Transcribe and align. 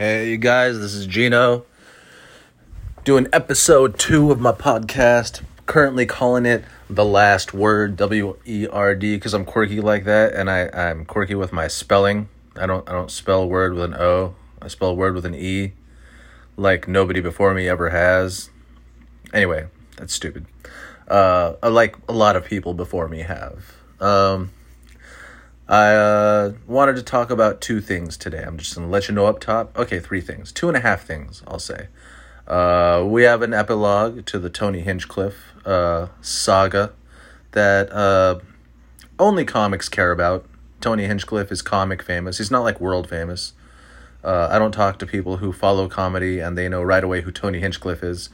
Hey, 0.00 0.30
you 0.30 0.36
guys, 0.36 0.78
this 0.78 0.94
is 0.94 1.08
Gino 1.08 1.66
doing 3.02 3.26
episode 3.32 3.98
two 3.98 4.30
of 4.30 4.38
my 4.38 4.52
podcast. 4.52 5.42
Currently 5.66 6.06
calling 6.06 6.46
it 6.46 6.62
The 6.88 7.04
Last 7.04 7.52
Word, 7.52 7.96
W 7.96 8.36
E 8.46 8.68
R 8.68 8.94
D, 8.94 9.16
because 9.16 9.34
I'm 9.34 9.44
quirky 9.44 9.80
like 9.80 10.04
that, 10.04 10.34
and 10.34 10.48
I, 10.48 10.68
I'm 10.68 11.04
quirky 11.04 11.34
with 11.34 11.52
my 11.52 11.66
spelling. 11.66 12.28
I 12.54 12.66
don't 12.66 12.88
I 12.88 12.92
don't 12.92 13.10
spell 13.10 13.48
word 13.48 13.74
with 13.74 13.82
an 13.82 13.94
O. 13.94 14.36
I 14.62 14.68
spell 14.68 14.94
word 14.94 15.16
with 15.16 15.26
an 15.26 15.34
E, 15.34 15.72
like 16.56 16.86
nobody 16.86 17.20
before 17.20 17.52
me 17.52 17.68
ever 17.68 17.90
has. 17.90 18.50
Anyway, 19.34 19.66
that's 19.96 20.14
stupid. 20.14 20.46
Uh, 21.08 21.54
like 21.60 21.96
a 22.08 22.12
lot 22.12 22.36
of 22.36 22.44
people 22.44 22.72
before 22.72 23.08
me 23.08 23.22
have. 23.22 23.74
Um, 23.98 24.52
I 25.68 25.92
uh, 25.92 26.52
wanted 26.66 26.96
to 26.96 27.02
talk 27.02 27.30
about 27.30 27.60
two 27.60 27.82
things 27.82 28.16
today. 28.16 28.42
I'm 28.42 28.56
just 28.56 28.74
going 28.74 28.86
to 28.86 28.90
let 28.90 29.08
you 29.08 29.14
know 29.14 29.26
up 29.26 29.38
top. 29.38 29.76
Okay, 29.78 30.00
three 30.00 30.22
things. 30.22 30.50
Two 30.50 30.68
and 30.68 30.76
a 30.76 30.80
half 30.80 31.04
things, 31.04 31.42
I'll 31.46 31.58
say. 31.58 31.88
Uh, 32.46 33.04
we 33.06 33.24
have 33.24 33.42
an 33.42 33.52
epilogue 33.52 34.24
to 34.24 34.38
the 34.38 34.48
Tony 34.48 34.80
Hinchcliffe 34.80 35.52
uh, 35.66 36.08
saga 36.22 36.92
that 37.52 37.92
uh, 37.92 38.38
only 39.18 39.44
comics 39.44 39.90
care 39.90 40.10
about. 40.10 40.46
Tony 40.80 41.04
Hinchcliffe 41.04 41.52
is 41.52 41.60
comic 41.60 42.02
famous. 42.02 42.38
He's 42.38 42.50
not 42.50 42.62
like 42.62 42.80
world 42.80 43.06
famous. 43.06 43.52
Uh, 44.24 44.48
I 44.50 44.58
don't 44.58 44.72
talk 44.72 44.98
to 45.00 45.06
people 45.06 45.36
who 45.36 45.52
follow 45.52 45.86
comedy 45.86 46.38
and 46.38 46.56
they 46.56 46.70
know 46.70 46.82
right 46.82 47.04
away 47.04 47.20
who 47.20 47.30
Tony 47.30 47.60
Hinchcliffe 47.60 48.02
is. 48.02 48.30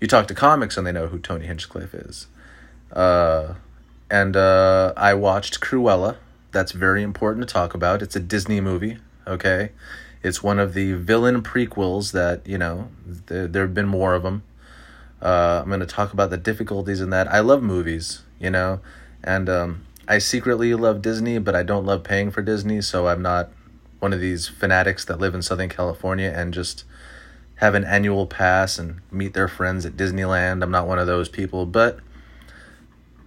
You 0.00 0.06
talk 0.06 0.28
to 0.28 0.34
comics 0.34 0.78
and 0.78 0.86
they 0.86 0.92
know 0.92 1.08
who 1.08 1.18
Tony 1.18 1.46
Hinchcliffe 1.46 1.92
is. 1.92 2.26
Uh, 2.90 3.54
and 4.10 4.34
I 4.34 5.12
watched 5.12 5.60
Cruella 5.60 6.16
that's 6.52 6.72
very 6.72 7.02
important 7.02 7.46
to 7.46 7.52
talk 7.52 7.74
about. 7.74 8.02
It's 8.02 8.16
a 8.16 8.20
Disney 8.20 8.60
movie, 8.60 8.98
okay? 9.26 9.70
It's 10.22 10.42
one 10.42 10.58
of 10.58 10.74
the 10.74 10.92
villain 10.92 11.42
prequels 11.42 12.12
that, 12.12 12.46
you 12.46 12.58
know, 12.58 12.88
there, 13.04 13.46
there 13.46 13.62
have 13.62 13.74
been 13.74 13.88
more 13.88 14.14
of 14.14 14.22
them. 14.22 14.42
Uh, 15.22 15.60
I'm 15.62 15.68
going 15.68 15.80
to 15.80 15.86
talk 15.86 16.12
about 16.12 16.30
the 16.30 16.36
difficulties 16.36 17.00
in 17.00 17.10
that. 17.10 17.28
I 17.28 17.40
love 17.40 17.62
movies, 17.62 18.22
you 18.38 18.50
know, 18.50 18.80
and 19.22 19.48
um, 19.48 19.84
I 20.08 20.18
secretly 20.18 20.74
love 20.74 21.02
Disney, 21.02 21.38
but 21.38 21.54
I 21.54 21.62
don't 21.62 21.84
love 21.84 22.02
paying 22.04 22.30
for 22.30 22.42
Disney, 22.42 22.80
so 22.80 23.06
I'm 23.06 23.22
not 23.22 23.50
one 24.00 24.12
of 24.12 24.20
these 24.20 24.48
fanatics 24.48 25.04
that 25.04 25.20
live 25.20 25.34
in 25.34 25.42
Southern 25.42 25.68
California 25.68 26.32
and 26.34 26.52
just 26.54 26.84
have 27.56 27.74
an 27.74 27.84
annual 27.84 28.26
pass 28.26 28.78
and 28.78 29.00
meet 29.10 29.34
their 29.34 29.46
friends 29.46 29.84
at 29.84 29.96
Disneyland. 29.96 30.62
I'm 30.62 30.70
not 30.70 30.88
one 30.88 30.98
of 30.98 31.06
those 31.06 31.28
people, 31.28 31.66
but 31.66 32.00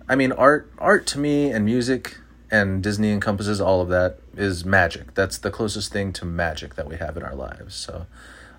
I 0.10 0.16
mean 0.16 0.32
art 0.32 0.72
art 0.80 1.06
to 1.08 1.20
me 1.20 1.52
and 1.52 1.64
music 1.64 2.18
and 2.52 2.84
Disney 2.84 3.12
encompasses 3.12 3.60
all 3.60 3.82
of 3.82 3.90
that 3.90 4.20
is 4.36 4.66
magic. 4.66 5.14
That's 5.14 5.38
the 5.38 5.52
closest 5.52 5.92
thing 5.92 6.14
to 6.14 6.26
magic 6.26 6.76
that 6.76 6.88
we 6.88 6.98
have 6.98 7.18
in 7.18 7.24
our 7.24 7.36
lives. 7.36 7.76
So 7.76 8.06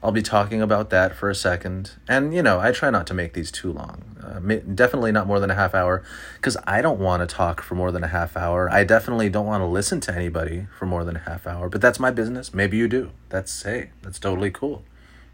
I'll 0.03 0.13
be 0.13 0.23
talking 0.23 0.61
about 0.61 0.91
that 0.91 1.15
for 1.15 1.31
a 1.31 1.35
second. 1.35 1.93
And, 2.09 2.35
you 2.35 2.43
know, 2.43 2.61
I 2.61 2.73
try 2.73 2.91
not 2.91 3.07
to 3.09 3.15
make 3.15 3.33
these 3.33 3.51
too 3.51 3.73
long. 3.73 4.03
Uh, 4.23 4.39
definitely 4.75 5.13
not 5.13 5.27
more 5.27 5.41
than 5.41 5.51
a 5.51 5.55
half 5.55 5.75
hour 5.75 6.03
because 6.37 6.57
I 6.65 6.83
don't 6.83 6.99
want 6.99 7.29
to 7.29 7.35
talk 7.35 7.63
for 7.63 7.75
more 7.75 7.93
than 7.93 8.05
a 8.05 8.09
half 8.09 8.37
hour. 8.37 8.71
I 8.71 8.85
definitely 8.85 9.29
don't 9.29 9.47
want 9.47 9.63
to 9.63 9.67
listen 9.67 10.01
to 10.01 10.15
anybody 10.15 10.67
for 10.79 10.87
more 10.87 11.05
than 11.05 11.17
a 11.17 11.21
half 11.21 11.47
hour, 11.47 11.69
but 11.69 11.81
that's 11.81 12.01
my 12.01 12.11
business. 12.11 12.53
Maybe 12.53 12.77
you 12.77 12.89
do. 12.89 13.11
That's, 13.29 13.63
hey, 13.63 13.91
that's 14.03 14.19
totally 14.19 14.51
cool. 14.51 14.83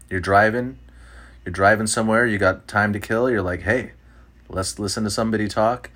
You're 0.09 0.19
driving, 0.19 0.77
you're 1.45 1.53
driving 1.53 1.87
somewhere, 1.87 2.25
you 2.25 2.37
got 2.37 2.67
time 2.67 2.93
to 2.93 2.99
kill. 2.99 3.29
You're 3.29 3.41
like, 3.41 3.61
hey, 3.61 3.93
let's 4.49 4.77
listen 4.77 5.03
to 5.05 5.09
somebody 5.09 5.47
talk 5.47 5.89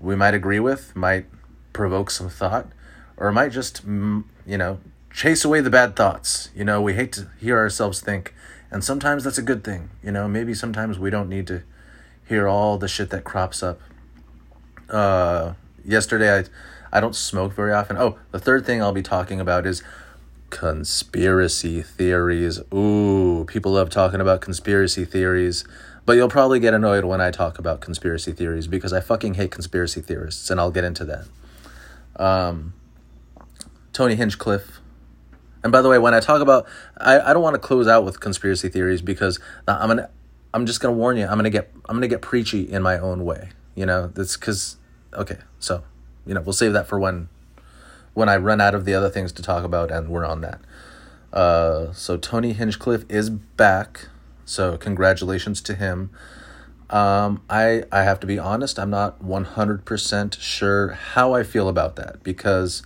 we 0.00 0.16
might 0.16 0.34
agree 0.34 0.60
with, 0.60 0.96
might 0.96 1.26
provoke 1.72 2.10
some 2.10 2.28
thought, 2.28 2.68
or 3.16 3.28
it 3.28 3.32
might 3.32 3.52
just, 3.52 3.86
mm, 3.86 4.24
you 4.46 4.58
know, 4.58 4.78
chase 5.12 5.44
away 5.44 5.60
the 5.60 5.70
bad 5.70 5.96
thoughts. 5.96 6.50
You 6.54 6.64
know, 6.64 6.80
we 6.80 6.94
hate 6.94 7.12
to 7.12 7.28
hear 7.38 7.58
ourselves 7.58 8.00
think, 8.00 8.34
and 8.70 8.82
sometimes 8.82 9.24
that's 9.24 9.38
a 9.38 9.42
good 9.42 9.64
thing. 9.64 9.90
You 10.02 10.12
know, 10.12 10.28
maybe 10.28 10.54
sometimes 10.54 10.98
we 10.98 11.10
don't 11.10 11.28
need 11.28 11.46
to 11.48 11.62
hear 12.26 12.48
all 12.48 12.78
the 12.78 12.88
shit 12.88 13.10
that 13.10 13.24
crops 13.24 13.62
up. 13.62 13.80
Uh, 14.88 15.54
yesterday, 15.84 16.38
I, 16.38 16.44
I 16.96 17.00
don't 17.00 17.14
smoke 17.14 17.52
very 17.52 17.72
often. 17.72 17.96
Oh, 17.96 18.18
the 18.30 18.38
third 18.38 18.64
thing 18.64 18.82
I'll 18.82 18.92
be 18.92 19.02
talking 19.02 19.40
about 19.40 19.66
is 19.66 19.82
conspiracy 20.50 21.82
theories. 21.82 22.60
Ooh, 22.74 23.44
people 23.46 23.72
love 23.72 23.90
talking 23.90 24.20
about 24.20 24.40
conspiracy 24.40 25.04
theories. 25.04 25.64
But 26.06 26.14
you'll 26.14 26.28
probably 26.28 26.58
get 26.58 26.74
annoyed 26.74 27.04
when 27.04 27.20
I 27.20 27.30
talk 27.30 27.58
about 27.58 27.80
conspiracy 27.80 28.32
theories 28.32 28.66
because 28.66 28.92
I 28.92 29.00
fucking 29.00 29.34
hate 29.34 29.52
conspiracy 29.52 30.00
theorists, 30.00 30.50
and 30.50 30.58
I'll 30.58 30.72
get 30.72 30.82
into 30.82 31.04
that 31.04 31.26
um, 32.16 32.74
Tony 33.92 34.14
Hinchcliffe. 34.14 34.80
And 35.62 35.70
by 35.70 35.82
the 35.82 35.88
way, 35.88 35.98
when 35.98 36.14
I 36.14 36.20
talk 36.20 36.40
about, 36.40 36.66
I, 36.96 37.20
I 37.20 37.32
don't 37.32 37.42
want 37.42 37.54
to 37.54 37.58
close 37.60 37.86
out 37.86 38.04
with 38.04 38.20
conspiracy 38.20 38.68
theories 38.68 39.02
because 39.02 39.38
I'm 39.68 39.88
gonna, 39.88 40.08
I'm 40.54 40.64
just 40.64 40.80
gonna 40.80 40.94
warn 40.94 41.16
you, 41.16 41.26
I'm 41.26 41.36
gonna 41.36 41.50
get, 41.50 41.70
I'm 41.88 41.96
gonna 41.96 42.08
get 42.08 42.22
preachy 42.22 42.62
in 42.62 42.82
my 42.82 42.98
own 42.98 43.24
way. 43.24 43.50
You 43.74 43.86
know, 43.86 44.06
that's 44.08 44.36
because, 44.36 44.76
okay, 45.12 45.38
so, 45.58 45.84
you 46.26 46.34
know, 46.34 46.40
we'll 46.40 46.54
save 46.54 46.72
that 46.72 46.86
for 46.86 46.98
when, 46.98 47.28
when 48.14 48.28
I 48.28 48.36
run 48.36 48.60
out 48.60 48.74
of 48.74 48.84
the 48.84 48.94
other 48.94 49.10
things 49.10 49.32
to 49.32 49.42
talk 49.42 49.64
about, 49.64 49.90
and 49.90 50.08
we're 50.08 50.24
on 50.24 50.40
that. 50.40 50.60
Uh, 51.32 51.92
so 51.92 52.16
Tony 52.16 52.52
Hinchcliffe 52.52 53.04
is 53.08 53.30
back. 53.30 54.08
So 54.44 54.76
congratulations 54.76 55.60
to 55.62 55.74
him. 55.74 56.10
Um, 56.90 57.42
I 57.48 57.84
I 57.92 58.02
have 58.02 58.20
to 58.20 58.26
be 58.26 58.38
honest. 58.38 58.78
I'm 58.78 58.90
not 58.90 59.22
100% 59.22 60.40
sure 60.40 60.88
how 60.88 61.32
I 61.32 61.44
feel 61.44 61.68
about 61.68 61.96
that 61.96 62.22
because 62.24 62.82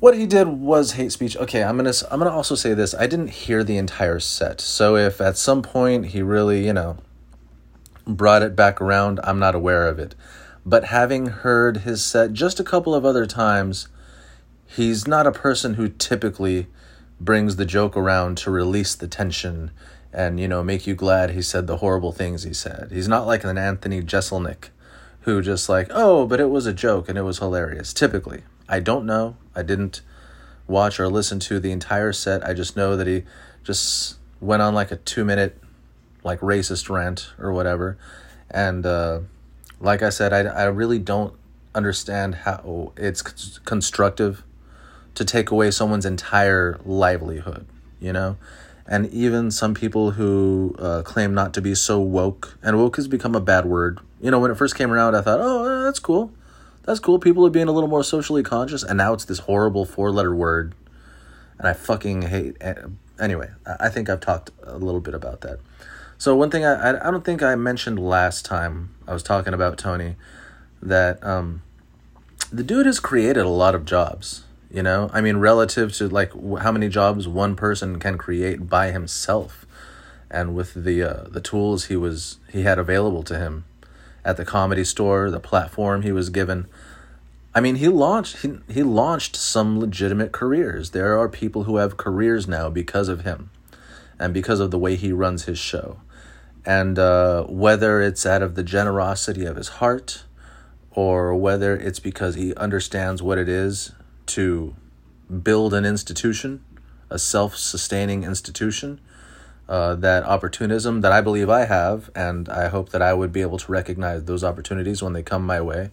what 0.00 0.16
he 0.16 0.26
did 0.26 0.48
was 0.48 0.92
hate 0.92 1.12
speech. 1.12 1.36
Okay, 1.36 1.62
I'm 1.62 1.76
gonna 1.76 1.92
I'm 2.10 2.18
gonna 2.18 2.30
also 2.30 2.54
say 2.54 2.72
this. 2.72 2.94
I 2.94 3.06
didn't 3.06 3.28
hear 3.28 3.62
the 3.62 3.76
entire 3.76 4.18
set, 4.18 4.60
so 4.60 4.96
if 4.96 5.20
at 5.20 5.36
some 5.36 5.60
point 5.60 6.06
he 6.06 6.22
really 6.22 6.64
you 6.64 6.72
know 6.72 6.96
brought 8.06 8.42
it 8.42 8.56
back 8.56 8.80
around, 8.80 9.20
I'm 9.22 9.38
not 9.38 9.54
aware 9.54 9.86
of 9.86 9.98
it. 9.98 10.14
But 10.64 10.84
having 10.84 11.26
heard 11.26 11.78
his 11.78 12.02
set 12.02 12.32
just 12.32 12.58
a 12.58 12.64
couple 12.64 12.94
of 12.94 13.04
other 13.04 13.26
times, 13.26 13.88
he's 14.66 15.06
not 15.06 15.26
a 15.26 15.32
person 15.32 15.74
who 15.74 15.88
typically 15.88 16.66
brings 17.20 17.56
the 17.56 17.66
joke 17.66 17.96
around 17.96 18.38
to 18.38 18.50
release 18.50 18.94
the 18.94 19.08
tension 19.08 19.70
and 20.12 20.40
you 20.40 20.48
know 20.48 20.62
make 20.62 20.86
you 20.86 20.94
glad 20.94 21.30
he 21.30 21.42
said 21.42 21.66
the 21.66 21.78
horrible 21.78 22.12
things 22.12 22.44
he 22.44 22.54
said. 22.54 22.88
He's 22.92 23.08
not 23.08 23.26
like 23.26 23.44
an 23.44 23.58
Anthony 23.58 24.02
Jeselnik 24.02 24.70
who 25.22 25.42
just 25.42 25.68
like, 25.68 25.88
"Oh, 25.90 26.26
but 26.26 26.40
it 26.40 26.50
was 26.50 26.66
a 26.66 26.72
joke 26.72 27.08
and 27.08 27.18
it 27.18 27.22
was 27.22 27.38
hilarious." 27.38 27.92
Typically. 27.92 28.42
I 28.68 28.80
don't 28.80 29.06
know. 29.06 29.36
I 29.54 29.62
didn't 29.62 30.02
watch 30.66 31.00
or 31.00 31.08
listen 31.08 31.40
to 31.40 31.58
the 31.58 31.72
entire 31.72 32.12
set. 32.12 32.46
I 32.46 32.52
just 32.52 32.76
know 32.76 32.96
that 32.96 33.06
he 33.06 33.24
just 33.64 34.16
went 34.40 34.60
on 34.62 34.74
like 34.74 34.92
a 34.92 34.96
2-minute 34.98 35.58
like 36.22 36.40
racist 36.40 36.90
rant 36.90 37.32
or 37.38 37.52
whatever. 37.52 37.96
And 38.50 38.84
uh 38.84 39.20
like 39.80 40.02
I 40.02 40.10
said, 40.10 40.32
I 40.32 40.40
I 40.40 40.64
really 40.64 40.98
don't 40.98 41.34
understand 41.74 42.34
how 42.34 42.92
it's 42.96 43.22
constructive 43.64 44.44
to 45.14 45.24
take 45.24 45.50
away 45.50 45.70
someone's 45.70 46.06
entire 46.06 46.78
livelihood, 46.84 47.66
you 48.00 48.12
know? 48.12 48.36
And 48.88 49.06
even 49.12 49.50
some 49.50 49.74
people 49.74 50.12
who 50.12 50.74
uh, 50.78 51.02
claim 51.02 51.34
not 51.34 51.52
to 51.54 51.60
be 51.60 51.74
so 51.74 52.00
woke. 52.00 52.58
And 52.62 52.78
woke 52.78 52.96
has 52.96 53.06
become 53.06 53.34
a 53.34 53.40
bad 53.40 53.66
word. 53.66 54.00
You 54.18 54.30
know, 54.30 54.40
when 54.40 54.50
it 54.50 54.56
first 54.56 54.76
came 54.76 54.90
around, 54.90 55.14
I 55.14 55.20
thought, 55.20 55.40
oh, 55.40 55.84
that's 55.84 55.98
cool. 55.98 56.32
That's 56.84 56.98
cool. 56.98 57.18
People 57.18 57.46
are 57.46 57.50
being 57.50 57.68
a 57.68 57.72
little 57.72 57.90
more 57.90 58.02
socially 58.02 58.42
conscious. 58.42 58.82
And 58.82 58.96
now 58.96 59.12
it's 59.12 59.26
this 59.26 59.40
horrible 59.40 59.84
four 59.84 60.10
letter 60.10 60.34
word. 60.34 60.74
And 61.58 61.68
I 61.68 61.74
fucking 61.74 62.22
hate. 62.22 62.56
Anyway, 63.20 63.50
I 63.78 63.90
think 63.90 64.08
I've 64.08 64.20
talked 64.20 64.52
a 64.62 64.78
little 64.78 65.00
bit 65.00 65.14
about 65.14 65.42
that. 65.42 65.60
So, 66.16 66.34
one 66.34 66.50
thing 66.50 66.64
I, 66.64 66.90
I 66.90 67.10
don't 67.10 67.24
think 67.24 67.42
I 67.42 67.54
mentioned 67.56 67.98
last 67.98 68.44
time 68.44 68.94
I 69.06 69.12
was 69.12 69.22
talking 69.22 69.54
about 69.54 69.76
Tony 69.76 70.16
that 70.80 71.22
um, 71.22 71.62
the 72.50 72.64
dude 72.64 72.86
has 72.86 72.98
created 73.00 73.44
a 73.44 73.48
lot 73.48 73.74
of 73.74 73.84
jobs 73.84 74.44
you 74.70 74.82
know? 74.82 75.10
I 75.12 75.20
mean 75.20 75.38
relative 75.38 75.92
to 75.94 76.08
like 76.08 76.32
how 76.60 76.72
many 76.72 76.88
jobs 76.88 77.26
one 77.26 77.56
person 77.56 77.98
can 77.98 78.18
create 78.18 78.68
by 78.68 78.90
himself 78.90 79.66
and 80.30 80.54
with 80.54 80.74
the 80.74 81.02
uh, 81.02 81.28
the 81.28 81.40
tools 81.40 81.86
he 81.86 81.96
was 81.96 82.38
he 82.50 82.62
had 82.62 82.78
available 82.78 83.22
to 83.24 83.38
him 83.38 83.64
at 84.24 84.36
the 84.36 84.44
comedy 84.44 84.84
store 84.84 85.30
the 85.30 85.40
platform 85.40 86.02
he 86.02 86.12
was 86.12 86.30
given. 86.30 86.66
I 87.54 87.60
mean 87.60 87.76
he 87.76 87.88
launched 87.88 88.38
he, 88.38 88.58
he 88.68 88.82
launched 88.82 89.36
some 89.36 89.80
legitimate 89.80 90.32
careers. 90.32 90.90
There 90.90 91.18
are 91.18 91.28
people 91.28 91.64
who 91.64 91.76
have 91.76 91.96
careers 91.96 92.46
now 92.46 92.68
because 92.68 93.08
of 93.08 93.22
him 93.22 93.50
and 94.18 94.34
because 94.34 94.60
of 94.60 94.70
the 94.70 94.78
way 94.78 94.96
he 94.96 95.12
runs 95.12 95.44
his 95.44 95.58
show. 95.58 96.00
And 96.66 96.98
uh, 96.98 97.44
whether 97.44 98.02
it's 98.02 98.26
out 98.26 98.42
of 98.42 98.54
the 98.54 98.62
generosity 98.62 99.46
of 99.46 99.56
his 99.56 99.68
heart 99.68 100.24
or 100.90 101.34
whether 101.34 101.76
it's 101.76 102.00
because 102.00 102.34
he 102.34 102.54
understands 102.56 103.22
what 103.22 103.38
it 103.38 103.48
is 103.48 103.92
to 104.28 104.74
build 105.42 105.74
an 105.74 105.84
institution, 105.84 106.64
a 107.10 107.18
self 107.18 107.56
sustaining 107.56 108.24
institution. 108.24 109.00
Uh, 109.68 109.94
that 109.94 110.24
opportunism 110.24 111.02
that 111.02 111.12
I 111.12 111.20
believe 111.20 111.50
I 111.50 111.66
have, 111.66 112.08
and 112.14 112.48
I 112.48 112.68
hope 112.68 112.88
that 112.88 113.02
I 113.02 113.12
would 113.12 113.32
be 113.34 113.42
able 113.42 113.58
to 113.58 113.70
recognize 113.70 114.24
those 114.24 114.42
opportunities 114.42 115.02
when 115.02 115.12
they 115.12 115.22
come 115.22 115.44
my 115.44 115.60
way. 115.60 115.90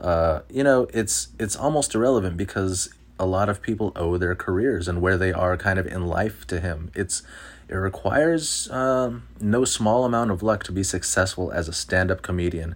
Uh, 0.00 0.40
you 0.50 0.64
know, 0.64 0.88
it's 0.92 1.28
it's 1.38 1.54
almost 1.54 1.94
irrelevant 1.94 2.36
because 2.36 2.92
a 3.18 3.26
lot 3.26 3.48
of 3.48 3.62
people 3.62 3.92
owe 3.94 4.18
their 4.18 4.34
careers 4.34 4.88
and 4.88 5.00
where 5.00 5.16
they 5.16 5.32
are 5.32 5.56
kind 5.56 5.78
of 5.78 5.86
in 5.86 6.06
life 6.06 6.44
to 6.48 6.58
him. 6.58 6.90
It's 6.94 7.22
it 7.68 7.76
requires 7.76 8.70
um, 8.70 9.22
no 9.40 9.64
small 9.64 10.04
amount 10.04 10.30
of 10.30 10.42
luck 10.42 10.64
to 10.64 10.72
be 10.72 10.82
successful 10.82 11.50
as 11.50 11.68
a 11.68 11.72
stand-up 11.72 12.20
comedian 12.20 12.74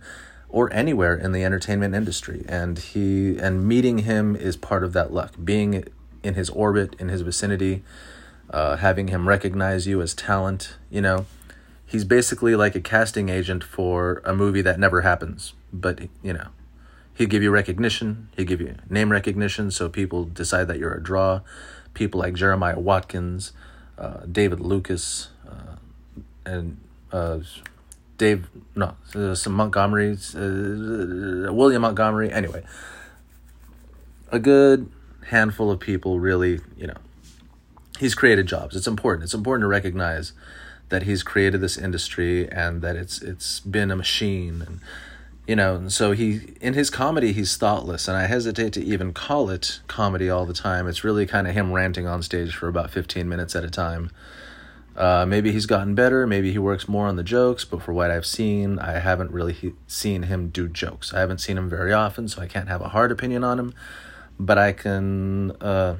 or 0.48 0.72
anywhere 0.72 1.14
in 1.14 1.32
the 1.32 1.44
entertainment 1.44 1.94
industry. 1.94 2.44
And 2.48 2.78
he 2.78 3.36
and 3.38 3.66
meeting 3.66 3.98
him 3.98 4.34
is 4.34 4.56
part 4.56 4.82
of 4.82 4.92
that 4.94 5.12
luck. 5.12 5.34
Being 5.42 5.84
in 6.22 6.34
his 6.34 6.50
orbit 6.50 6.96
in 6.98 7.08
his 7.08 7.20
vicinity 7.22 7.82
uh, 8.50 8.76
having 8.76 9.08
him 9.08 9.28
recognize 9.28 9.86
you 9.86 10.00
as 10.02 10.14
talent 10.14 10.76
you 10.90 11.00
know 11.00 11.26
he's 11.86 12.04
basically 12.04 12.56
like 12.56 12.74
a 12.74 12.80
casting 12.80 13.28
agent 13.28 13.62
for 13.62 14.20
a 14.24 14.34
movie 14.34 14.62
that 14.62 14.78
never 14.78 15.02
happens. 15.02 15.54
But 15.72 16.00
you 16.22 16.32
know 16.32 16.48
he'd 17.14 17.30
give 17.30 17.42
you 17.42 17.50
recognition 17.50 18.28
he'd 18.36 18.46
give 18.46 18.60
you 18.60 18.74
name 18.88 19.10
recognition 19.10 19.70
so 19.70 19.88
people 19.88 20.24
decide 20.24 20.68
that 20.68 20.78
you're 20.78 20.94
a 20.94 21.02
draw. 21.02 21.40
People 21.94 22.20
like 22.20 22.34
jeremiah 22.34 22.78
watkins 22.78 23.52
uh, 23.98 24.20
david 24.30 24.60
lucas 24.60 25.28
uh, 25.48 25.76
and 26.46 26.76
uh, 27.10 27.40
Dave, 28.18 28.46
no, 28.74 28.94
some 29.34 29.54
Montgomery, 29.54 30.18
uh, 30.34 31.52
William 31.52 31.82
Montgomery. 31.82 32.30
Anyway, 32.32 32.64
a 34.30 34.38
good 34.38 34.90
handful 35.28 35.70
of 35.70 35.78
people 35.80 36.18
really, 36.18 36.60
you 36.76 36.88
know, 36.88 36.96
he's 37.98 38.14
created 38.14 38.46
jobs. 38.46 38.76
It's 38.76 38.86
important. 38.86 39.24
It's 39.24 39.34
important 39.34 39.62
to 39.62 39.68
recognize 39.68 40.32
that 40.88 41.04
he's 41.04 41.22
created 41.22 41.60
this 41.60 41.76
industry 41.76 42.50
and 42.50 42.82
that 42.82 42.96
it's 42.96 43.20
it's 43.22 43.60
been 43.60 43.90
a 43.90 43.96
machine 43.96 44.62
and 44.66 44.80
you 45.46 45.54
know 45.54 45.76
and 45.76 45.92
so 45.92 46.12
he 46.12 46.54
in 46.60 46.74
his 46.74 46.90
comedy 46.90 47.32
he's 47.32 47.56
thoughtless 47.56 48.08
and 48.08 48.16
i 48.16 48.26
hesitate 48.26 48.72
to 48.72 48.82
even 48.82 49.12
call 49.12 49.50
it 49.50 49.80
comedy 49.86 50.30
all 50.30 50.46
the 50.46 50.54
time 50.54 50.86
it's 50.86 51.04
really 51.04 51.26
kind 51.26 51.46
of 51.46 51.54
him 51.54 51.72
ranting 51.72 52.06
on 52.06 52.22
stage 52.22 52.54
for 52.54 52.68
about 52.68 52.90
15 52.90 53.28
minutes 53.28 53.54
at 53.54 53.64
a 53.64 53.70
time 53.70 54.10
uh, 54.98 55.24
maybe 55.24 55.52
he's 55.52 55.66
gotten 55.66 55.94
better. 55.94 56.26
Maybe 56.26 56.50
he 56.50 56.58
works 56.58 56.88
more 56.88 57.06
on 57.06 57.14
the 57.14 57.22
jokes, 57.22 57.64
but 57.64 57.80
for 57.80 57.92
what 57.92 58.10
I've 58.10 58.26
seen, 58.26 58.80
I 58.80 58.98
haven't 58.98 59.30
really 59.30 59.52
he- 59.52 59.74
seen 59.86 60.24
him 60.24 60.48
do 60.48 60.66
jokes. 60.66 61.14
I 61.14 61.20
haven't 61.20 61.38
seen 61.38 61.56
him 61.56 61.70
very 61.70 61.92
often, 61.92 62.26
so 62.26 62.42
I 62.42 62.48
can't 62.48 62.68
have 62.68 62.80
a 62.80 62.88
hard 62.88 63.12
opinion 63.12 63.44
on 63.44 63.60
him. 63.60 63.74
But 64.40 64.58
I 64.58 64.72
can. 64.72 65.52
Uh, 65.60 65.98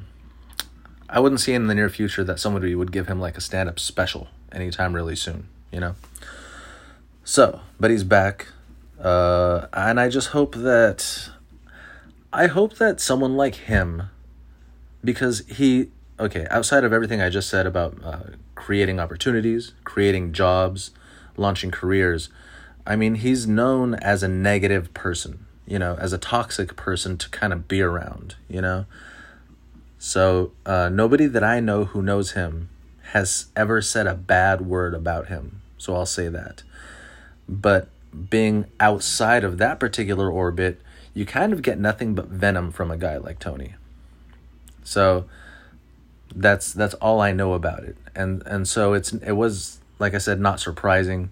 I 1.09 1.21
wouldn't 1.21 1.41
see 1.41 1.55
in 1.55 1.69
the 1.69 1.77
near 1.77 1.89
future 1.89 2.25
that 2.25 2.41
somebody 2.41 2.75
would 2.75 2.91
give 2.91 3.07
him 3.07 3.21
like 3.21 3.37
a 3.37 3.41
stand 3.41 3.69
up 3.69 3.79
special 3.79 4.27
anytime 4.51 4.95
really 4.95 5.17
soon, 5.17 5.49
you 5.71 5.79
know? 5.79 5.95
So, 7.23 7.61
but 7.79 7.93
he's 7.93 8.05
back. 8.05 8.49
Uh, 9.01 9.69
and 9.73 10.01
I 10.01 10.09
just 10.09 10.29
hope 10.29 10.57
that. 10.57 11.31
I 12.33 12.49
hope 12.49 12.75
that 12.79 13.01
someone 13.01 13.37
like 13.37 13.55
him, 13.55 14.11
because 15.05 15.47
he 15.47 15.91
okay, 16.19 16.47
outside 16.51 16.83
of 16.83 16.93
everything 16.93 17.21
I 17.21 17.31
just 17.31 17.49
said 17.49 17.65
about 17.65 17.97
uh, 18.03 18.21
creating 18.59 18.99
opportunities, 18.99 19.73
creating 19.85 20.33
jobs, 20.33 20.91
launching 21.37 21.71
careers, 21.71 22.29
I 22.85 22.97
mean, 22.97 23.15
he's 23.15 23.47
known 23.47 23.95
as 23.95 24.23
a 24.23 24.29
negative 24.29 24.93
person, 24.95 25.47
you 25.67 25.79
know, 25.79 25.95
as 26.01 26.13
a 26.13 26.19
toxic 26.19 26.75
person 26.75 27.17
to 27.19 27.31
kind 27.31 27.53
of 27.53 27.69
be 27.69 27.81
around, 27.81 28.35
you 28.49 28.61
know? 28.61 28.87
So, 29.99 30.53
uh, 30.67 30.89
nobody 30.89 31.27
that 31.27 31.45
I 31.45 31.61
know 31.61 31.85
who 31.85 32.03
knows 32.03 32.33
him 32.33 32.69
has 33.13 33.47
ever 33.55 33.81
said 33.81 34.07
a 34.07 34.15
bad 34.15 34.63
word 34.63 34.93
about 34.95 35.29
him. 35.29 35.63
So, 35.77 35.95
I'll 35.95 36.07
say 36.07 36.29
that. 36.29 36.63
But 37.49 37.89
being 38.31 38.67
outside 38.81 39.45
of 39.45 39.59
that 39.59 39.79
particular 39.79 40.31
orbit, 40.31 40.81
you 41.15 41.25
kind 41.27 41.53
of 41.53 41.63
get 41.63 41.79
nothing 41.79 42.15
but 42.15 42.27
venom 42.27 42.73
from 42.73 42.91
a 42.91 42.97
guy 42.97 43.19
like 43.19 43.39
Tony. 43.39 43.75
So, 44.83 45.27
that's 46.35 46.73
that's 46.73 46.95
all 46.95 47.21
I 47.21 47.33
know 47.33 47.55
about 47.55 47.85
it. 47.85 47.97
And 48.15 48.43
and 48.47 48.67
so 48.67 48.93
it's 48.93 49.13
it 49.13 49.33
was 49.33 49.81
like 49.99 50.15
I 50.15 50.19
said 50.19 50.41
not 50.41 50.61
surprising. 50.61 51.31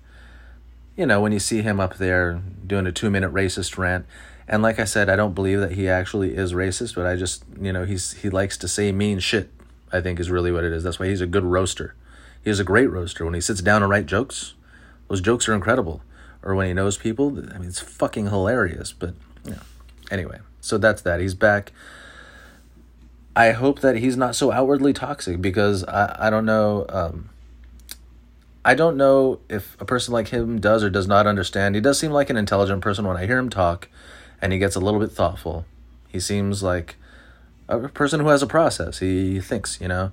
You 0.97 1.07
know, 1.07 1.21
when 1.21 1.33
you 1.33 1.39
see 1.39 1.61
him 1.61 1.79
up 1.79 1.97
there 1.97 2.41
doing 2.67 2.87
a 2.87 2.91
2-minute 2.91 3.31
racist 3.31 3.77
rant, 3.77 4.07
and 4.49 4.63
like 4.63 4.79
I 4.79 4.85
said, 4.85 5.11
I 5.11 5.17
don't 5.17 5.35
believe 5.35 5.61
that 5.61 5.73
he 5.73 5.91
actually 5.91 6.35
is 6.35 6.55
racist, 6.55 6.95
but 6.95 7.05
I 7.05 7.17
just, 7.17 7.45
you 7.61 7.71
know, 7.71 7.85
he's 7.85 8.13
he 8.15 8.31
likes 8.31 8.57
to 8.59 8.69
say 8.69 8.93
mean 8.93 9.19
shit. 9.19 9.51
I 9.93 10.01
think 10.01 10.19
is 10.19 10.31
really 10.31 10.51
what 10.51 10.65
it 10.65 10.73
is. 10.73 10.83
That's 10.83 10.99
why 10.99 11.07
he's 11.09 11.21
a 11.21 11.27
good 11.27 11.45
roaster. 11.45 11.95
He's 12.43 12.61
a 12.61 12.65
great 12.65 12.89
roaster. 12.89 13.25
When 13.25 13.35
he 13.35 13.41
sits 13.41 13.61
down 13.61 13.83
and 13.83 13.91
write 13.91 14.07
jokes, 14.07 14.55
those 15.09 15.21
jokes 15.21 15.49
are 15.49 15.55
incredible. 15.55 16.03
Or 16.43 16.55
when 16.55 16.67
he 16.67 16.73
knows 16.75 16.97
people, 16.97 17.39
I 17.53 17.59
mean, 17.59 17.69
it's 17.69 17.81
fucking 17.81 18.27
hilarious. 18.27 18.93
But 18.93 19.15
know, 19.45 19.59
anyway, 20.11 20.39
so 20.61 20.79
that's 20.79 21.03
that. 21.03 21.21
He's 21.21 21.35
back. 21.35 21.73
I 23.37 23.53
hope 23.53 23.81
that 23.81 23.97
he's 23.97 24.17
not 24.17 24.35
so 24.35 24.51
outwardly 24.51 24.95
toxic 24.95 25.43
because 25.43 25.85
I, 25.85 26.17
I 26.19 26.31
don't 26.31 26.47
know. 26.47 26.87
Um, 26.89 27.29
I 28.65 28.75
don't 28.75 28.97
know 28.97 29.41
if 29.51 29.79
a 29.79 29.85
person 29.85 30.15
like 30.15 30.29
him 30.29 30.59
does 30.59 30.83
or 30.83 30.89
does 30.89 31.07
not 31.07 31.27
understand. 31.27 31.75
He 31.75 31.83
does 31.83 31.99
seem 31.99 32.13
like 32.13 32.31
an 32.31 32.39
intelligent 32.39 32.81
person 32.81 33.07
when 33.07 33.19
I 33.19 33.27
hear 33.27 33.37
him 33.37 33.51
talk, 33.51 33.89
and 34.41 34.55
he 34.55 34.59
gets 34.59 34.75
a 34.75 34.81
little 34.81 34.99
bit 34.99 35.13
thoughtful. 35.13 35.67
He 36.09 36.19
seems 36.19 36.63
like 36.63 36.97
a 37.69 37.89
person 37.89 38.21
who 38.21 38.29
has 38.29 38.43
a 38.43 38.47
process. 38.47 39.01
He 39.01 39.39
thinks, 39.39 39.79
you 39.83 39.89
know, 39.89 40.13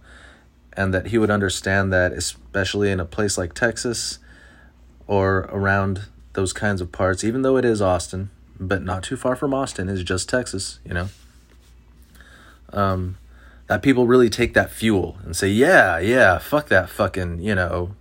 and 0.73 0.93
that 0.93 1.07
he 1.07 1.17
would 1.17 1.31
understand 1.31 1.93
that, 1.93 2.11
especially 2.11 2.91
in 2.91 2.99
a 2.99 3.05
place 3.05 3.37
like 3.37 3.53
Texas 3.53 4.19
or 5.07 5.47
around 5.49 6.07
those 6.33 6.51
kinds 6.51 6.81
of 6.81 6.91
parts, 6.91 7.23
even 7.23 7.41
though 7.41 7.55
it 7.55 7.63
is 7.63 7.81
Austin, 7.81 8.31
but 8.59 8.83
not 8.83 9.01
too 9.01 9.15
far 9.15 9.37
from 9.37 9.53
Austin, 9.53 9.87
is 9.87 10.03
just 10.03 10.27
Texas, 10.27 10.79
you 10.83 10.93
know 10.93 11.07
um, 12.73 13.17
that 13.67 13.81
people 13.81 14.07
really 14.07 14.29
take 14.29 14.53
that 14.53 14.71
fuel 14.71 15.17
and 15.23 15.35
say, 15.35 15.47
yeah, 15.47 15.99
yeah, 15.99 16.37
fuck 16.37 16.67
that 16.69 16.89
fucking, 16.89 17.39
you 17.39 17.55
know, 17.55 17.95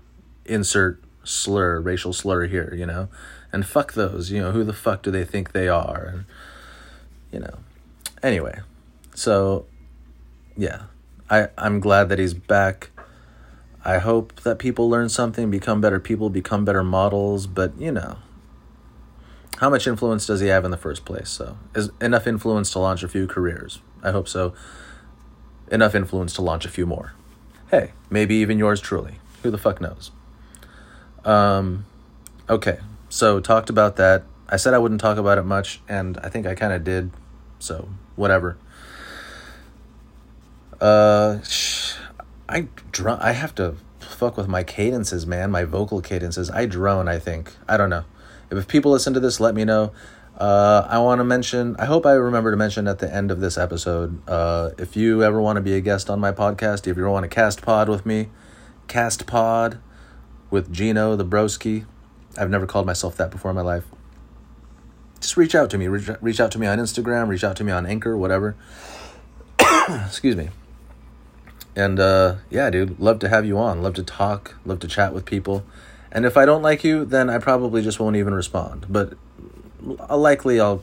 insert 0.45 1.03
slur, 1.25 1.81
racial 1.81 2.13
slur 2.13 2.47
here, 2.47 2.75
you 2.77 2.87
know, 2.87 3.09
and 3.53 3.67
fuck 3.67 3.93
those, 3.93 4.31
you 4.31 4.41
know, 4.41 4.53
who 4.53 4.65
the 4.65 4.73
fuck 4.73 5.03
do 5.03 5.11
they 5.11 5.25
think 5.25 5.53
they 5.53 5.69
are? 5.69 6.05
And, 6.13 6.25
you 7.31 7.41
know, 7.41 7.59
anyway, 8.23 8.61
so 9.15 9.67
yeah, 10.57 10.83
I, 11.31 11.49
I'm 11.57 11.81
glad 11.81 12.09
that 12.09 12.19
he's 12.19 12.35
back. 12.35 12.91
I 13.85 13.99
hope 13.99 14.41
that 14.43 14.59
people 14.59 14.89
learn 14.89 15.09
something, 15.09 15.51
become 15.51 15.81
better 15.81 15.99
people, 15.99 16.31
become 16.31 16.65
better 16.65 16.85
models, 16.85 17.47
but 17.47 17.79
you 17.79 17.93
know, 17.93 18.19
how 19.59 19.71
much 19.71 19.87
influence 19.87 20.27
does 20.27 20.41
he 20.41 20.49
have 20.49 20.65
in 20.65 20.71
the 20.71 20.77
first 20.77 21.05
place? 21.05 21.29
So, 21.29 21.57
is 21.75 21.91
enough 22.01 22.27
influence 22.27 22.71
to 22.73 22.79
launch 22.79 23.03
a 23.03 23.09
few 23.09 23.27
careers. 23.27 23.81
I 24.03 24.11
hope 24.11 24.29
so. 24.29 24.55
Enough 25.71 25.95
influence 25.95 26.35
to 26.35 26.43
launch 26.43 26.65
a 26.65 26.69
few 26.69 26.87
more. 26.87 27.15
Hey, 27.71 27.93
maybe 28.11 28.35
even 28.37 28.59
yours 28.59 28.81
truly. 28.81 29.19
Who 29.43 29.51
the 29.51 29.59
fuck 29.59 29.81
knows? 29.81 30.11
Um, 31.25 31.87
okay, 32.49 32.79
so 33.09 33.41
talked 33.41 33.71
about 33.71 33.97
that. 33.97 34.25
I 34.49 34.57
said 34.57 34.75
I 34.75 34.79
wouldn't 34.79 35.01
talk 35.01 35.17
about 35.17 35.39
it 35.39 35.45
much, 35.45 35.81
and 35.89 36.19
I 36.19 36.29
think 36.29 36.47
I 36.47 36.55
kind 36.55 36.73
of 36.73 36.85
did. 36.85 37.11
So 37.59 37.89
whatever. 38.17 38.59
Uh, 40.81 41.39
I 42.49 42.69
drum. 42.91 43.19
I 43.23 43.33
have 43.33 43.55
to 43.55 43.77
fuck 44.01 44.37
with 44.37 44.49
my 44.49 44.63
cadences, 44.63 45.27
man. 45.27 45.51
My 45.51 45.65
vocal 45.65 46.01
cadences. 46.01 46.51
I 46.51 46.67
drone. 46.67 47.09
I 47.09 47.19
think. 47.19 47.55
I 47.69 47.77
don't 47.77 47.89
know. 47.91 48.05
If 48.51 48.69
people 48.69 48.93
listen 48.93 49.15
to 49.15 49.21
this, 49.21 49.41
let 49.41 49.55
me 49.55 49.65
know. 49.65 49.93
Uh, 50.39 50.87
I 50.89 50.99
want 50.99 51.19
to 51.21 51.25
mention, 51.25 51.77
I 51.79 51.85
hope 51.85 52.07
I 52.07 52.13
remember 52.13 52.51
to 52.51 52.57
mention 52.57 52.89
at 52.89 52.99
the 52.99 53.13
end 53.13 53.31
of 53.31 53.41
this 53.41 53.59
episode, 53.59 54.27
uh, 54.29 54.71
if 54.79 54.97
you 54.97 55.23
ever 55.23 55.41
want 55.41 55.57
to 55.57 55.61
be 55.61 55.75
a 55.75 55.81
guest 55.81 56.09
on 56.09 56.21
my 56.21 56.33
podcast, 56.33 56.87
if 56.87 56.97
you 56.97 57.09
want 57.09 57.25
to 57.25 57.29
cast 57.29 57.63
pod 57.63 57.89
with 57.89 58.07
me, 58.07 58.29
cast 58.89 59.27
pod 59.27 59.79
with 60.51 60.73
Gino 60.73 61.17
the 61.17 61.25
Broski. 61.25 61.85
I've 62.39 62.51
never 62.51 62.67
called 62.67 62.87
myself 62.87 63.17
that 63.19 63.31
before 63.31 63.51
in 63.51 63.55
my 63.55 63.63
life. 63.63 63.85
Just 65.21 65.37
reach 65.37 65.55
out 65.55 65.71
to 65.71 65.79
me. 65.79 65.87
Reach, 65.87 66.11
reach 66.21 66.41
out 66.41 66.51
to 66.53 66.59
me 66.59 66.67
on 66.67 66.79
Instagram, 66.79 67.29
reach 67.29 67.45
out 67.45 67.57
to 67.57 67.65
me 67.65 67.71
on 67.71 67.87
Anchor, 67.87 68.17
whatever. 68.17 68.57
Excuse 70.07 70.35
me. 70.35 70.49
And 71.77 72.01
uh, 72.01 72.37
yeah, 72.51 72.71
dude, 72.71 72.99
love 72.99 73.19
to 73.21 73.29
have 73.29 73.47
you 73.47 73.59
on. 73.59 73.83
Love 73.83 73.95
to 73.95 74.03
talk, 74.03 74.57
love 74.65 74.81
to 74.81 74.89
chat 74.89 75.15
with 75.15 75.25
people. 75.25 75.65
And 76.11 76.27
if 76.27 76.37
I 76.37 76.45
don't 76.45 76.63
like 76.63 76.85
you, 76.85 77.05
then 77.05 77.31
I 77.31 77.39
probably 77.39 77.83
just 77.83 77.99
won't 77.99 78.17
even 78.17 78.35
respond. 78.35 78.87
But 78.89 79.15
likely 80.15 80.61
I'll 80.61 80.83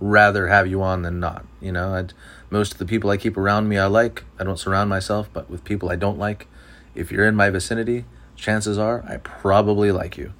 rather 0.00 0.48
have 0.48 0.66
you 0.66 0.82
on 0.82 1.02
than 1.02 1.20
not. 1.20 1.44
You 1.60 1.72
know, 1.72 1.94
I'd, 1.94 2.12
most 2.50 2.72
of 2.72 2.78
the 2.78 2.86
people 2.86 3.10
I 3.10 3.16
keep 3.16 3.36
around 3.36 3.68
me 3.68 3.78
I 3.78 3.86
like. 3.86 4.24
I 4.38 4.44
don't 4.44 4.58
surround 4.58 4.90
myself, 4.90 5.28
but 5.32 5.48
with 5.48 5.64
people 5.64 5.90
I 5.90 5.96
don't 5.96 6.18
like. 6.18 6.48
If 6.94 7.10
you're 7.10 7.26
in 7.26 7.36
my 7.36 7.50
vicinity, 7.50 8.04
chances 8.36 8.78
are 8.78 9.04
I 9.08 9.18
probably 9.18 9.92
like 9.92 10.16
you. 10.16 10.32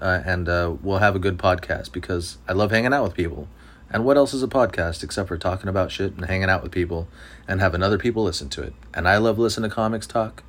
Uh, 0.00 0.22
and 0.24 0.48
uh, 0.48 0.74
we'll 0.82 0.98
have 0.98 1.14
a 1.14 1.20
good 1.20 1.38
podcast 1.38 1.92
because 1.92 2.38
I 2.48 2.52
love 2.52 2.70
hanging 2.70 2.92
out 2.92 3.04
with 3.04 3.14
people. 3.14 3.48
And 3.90 4.04
what 4.04 4.16
else 4.16 4.32
is 4.32 4.42
a 4.42 4.48
podcast 4.48 5.04
except 5.04 5.28
for 5.28 5.36
talking 5.36 5.68
about 5.68 5.92
shit 5.92 6.14
and 6.14 6.24
hanging 6.24 6.48
out 6.48 6.62
with 6.62 6.72
people 6.72 7.08
and 7.46 7.60
having 7.60 7.82
other 7.82 7.98
people 7.98 8.24
listen 8.24 8.48
to 8.50 8.62
it? 8.62 8.74
And 8.94 9.06
I 9.06 9.18
love 9.18 9.38
listening 9.38 9.68
to 9.68 9.74
comics 9.74 10.06
talk. 10.06 10.42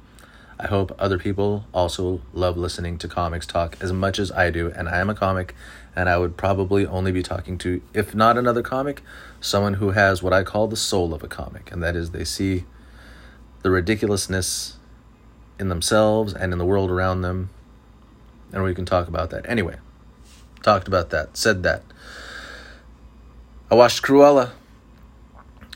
I 0.59 0.67
hope 0.67 0.95
other 0.97 1.19
people 1.19 1.65
also 1.73 2.21
love 2.31 2.55
listening 2.55 2.97
to 2.99 3.07
comics 3.07 3.45
talk 3.45 3.77
as 3.81 3.91
much 3.91 4.17
as 4.17 4.31
I 4.31 4.49
do. 4.49 4.71
And 4.71 4.87
I 4.87 4.99
am 4.99 5.09
a 5.09 5.15
comic, 5.15 5.53
and 5.95 6.09
I 6.09 6.17
would 6.17 6.37
probably 6.37 6.85
only 6.85 7.11
be 7.11 7.23
talking 7.23 7.57
to, 7.59 7.81
if 7.93 8.15
not 8.15 8.37
another 8.37 8.61
comic, 8.61 9.01
someone 9.39 9.75
who 9.75 9.91
has 9.91 10.23
what 10.23 10.33
I 10.33 10.43
call 10.43 10.67
the 10.67 10.75
soul 10.75 11.13
of 11.13 11.23
a 11.23 11.27
comic. 11.27 11.71
And 11.71 11.83
that 11.83 11.95
is 11.95 12.11
they 12.11 12.23
see 12.23 12.65
the 13.61 13.69
ridiculousness 13.69 14.77
in 15.59 15.69
themselves 15.69 16.33
and 16.33 16.51
in 16.51 16.59
the 16.59 16.65
world 16.65 16.89
around 16.89 17.21
them. 17.21 17.49
And 18.51 18.63
we 18.63 18.73
can 18.73 18.85
talk 18.85 19.07
about 19.07 19.29
that. 19.31 19.47
Anyway, 19.47 19.77
talked 20.61 20.87
about 20.87 21.09
that, 21.11 21.37
said 21.37 21.63
that. 21.63 21.83
I 23.69 23.75
watched 23.75 24.03
Cruella. 24.03 24.51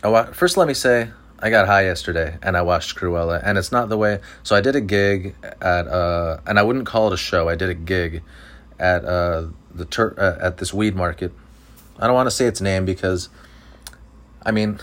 I 0.04 0.10
wa- 0.10 0.32
First, 0.32 0.58
let 0.58 0.68
me 0.68 0.74
say, 0.74 1.10
I 1.40 1.50
got 1.52 1.68
high 1.68 1.86
yesterday 1.86 2.38
and 2.42 2.58
I 2.58 2.64
watched 2.64 2.96
Cruella, 2.98 3.42
and 3.44 3.58
it's 3.58 3.72
not 3.72 3.90
the 3.90 3.98
way. 3.98 4.20
So 4.44 4.56
I 4.56 4.62
did 4.62 4.76
a 4.76 4.82
gig 4.82 5.36
at, 5.44 5.88
uh, 5.88 6.40
and 6.48 6.58
I 6.58 6.64
wouldn't 6.64 6.88
call 6.88 7.08
it 7.08 7.14
a 7.14 7.18
show. 7.18 7.48
I 7.48 7.56
did 7.56 7.70
a 7.70 7.76
gig 7.76 8.24
at 8.80 9.06
uh, 9.06 9.48
the 9.78 9.86
tur- 9.86 10.16
uh, 10.18 10.38
at 10.46 10.58
this 10.58 10.74
weed 10.74 10.96
market. 10.96 11.32
I 12.00 12.06
don't 12.06 12.16
want 12.16 12.28
to 12.28 12.32
say 12.32 12.46
its 12.46 12.62
name 12.62 12.86
because, 12.86 13.30
I 14.46 14.52
mean, 14.52 14.80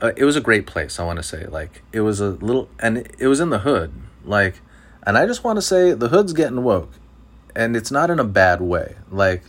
uh, 0.00 0.12
it 0.16 0.24
was 0.24 0.36
a 0.36 0.40
great 0.40 0.66
place. 0.66 0.98
I 0.98 1.04
want 1.04 1.18
to 1.18 1.22
say 1.22 1.46
like 1.46 1.82
it 1.92 2.00
was 2.00 2.20
a 2.20 2.30
little, 2.30 2.68
and 2.78 3.08
it 3.18 3.26
was 3.26 3.40
in 3.40 3.50
the 3.50 3.60
hood, 3.60 3.92
like, 4.24 4.60
and 5.06 5.16
I 5.16 5.26
just 5.26 5.44
want 5.44 5.56
to 5.56 5.62
say 5.62 5.92
the 5.92 6.08
hood's 6.08 6.32
getting 6.32 6.62
woke, 6.62 6.92
and 7.54 7.76
it's 7.76 7.90
not 7.90 8.10
in 8.10 8.18
a 8.18 8.24
bad 8.24 8.60
way, 8.60 8.96
like. 9.10 9.42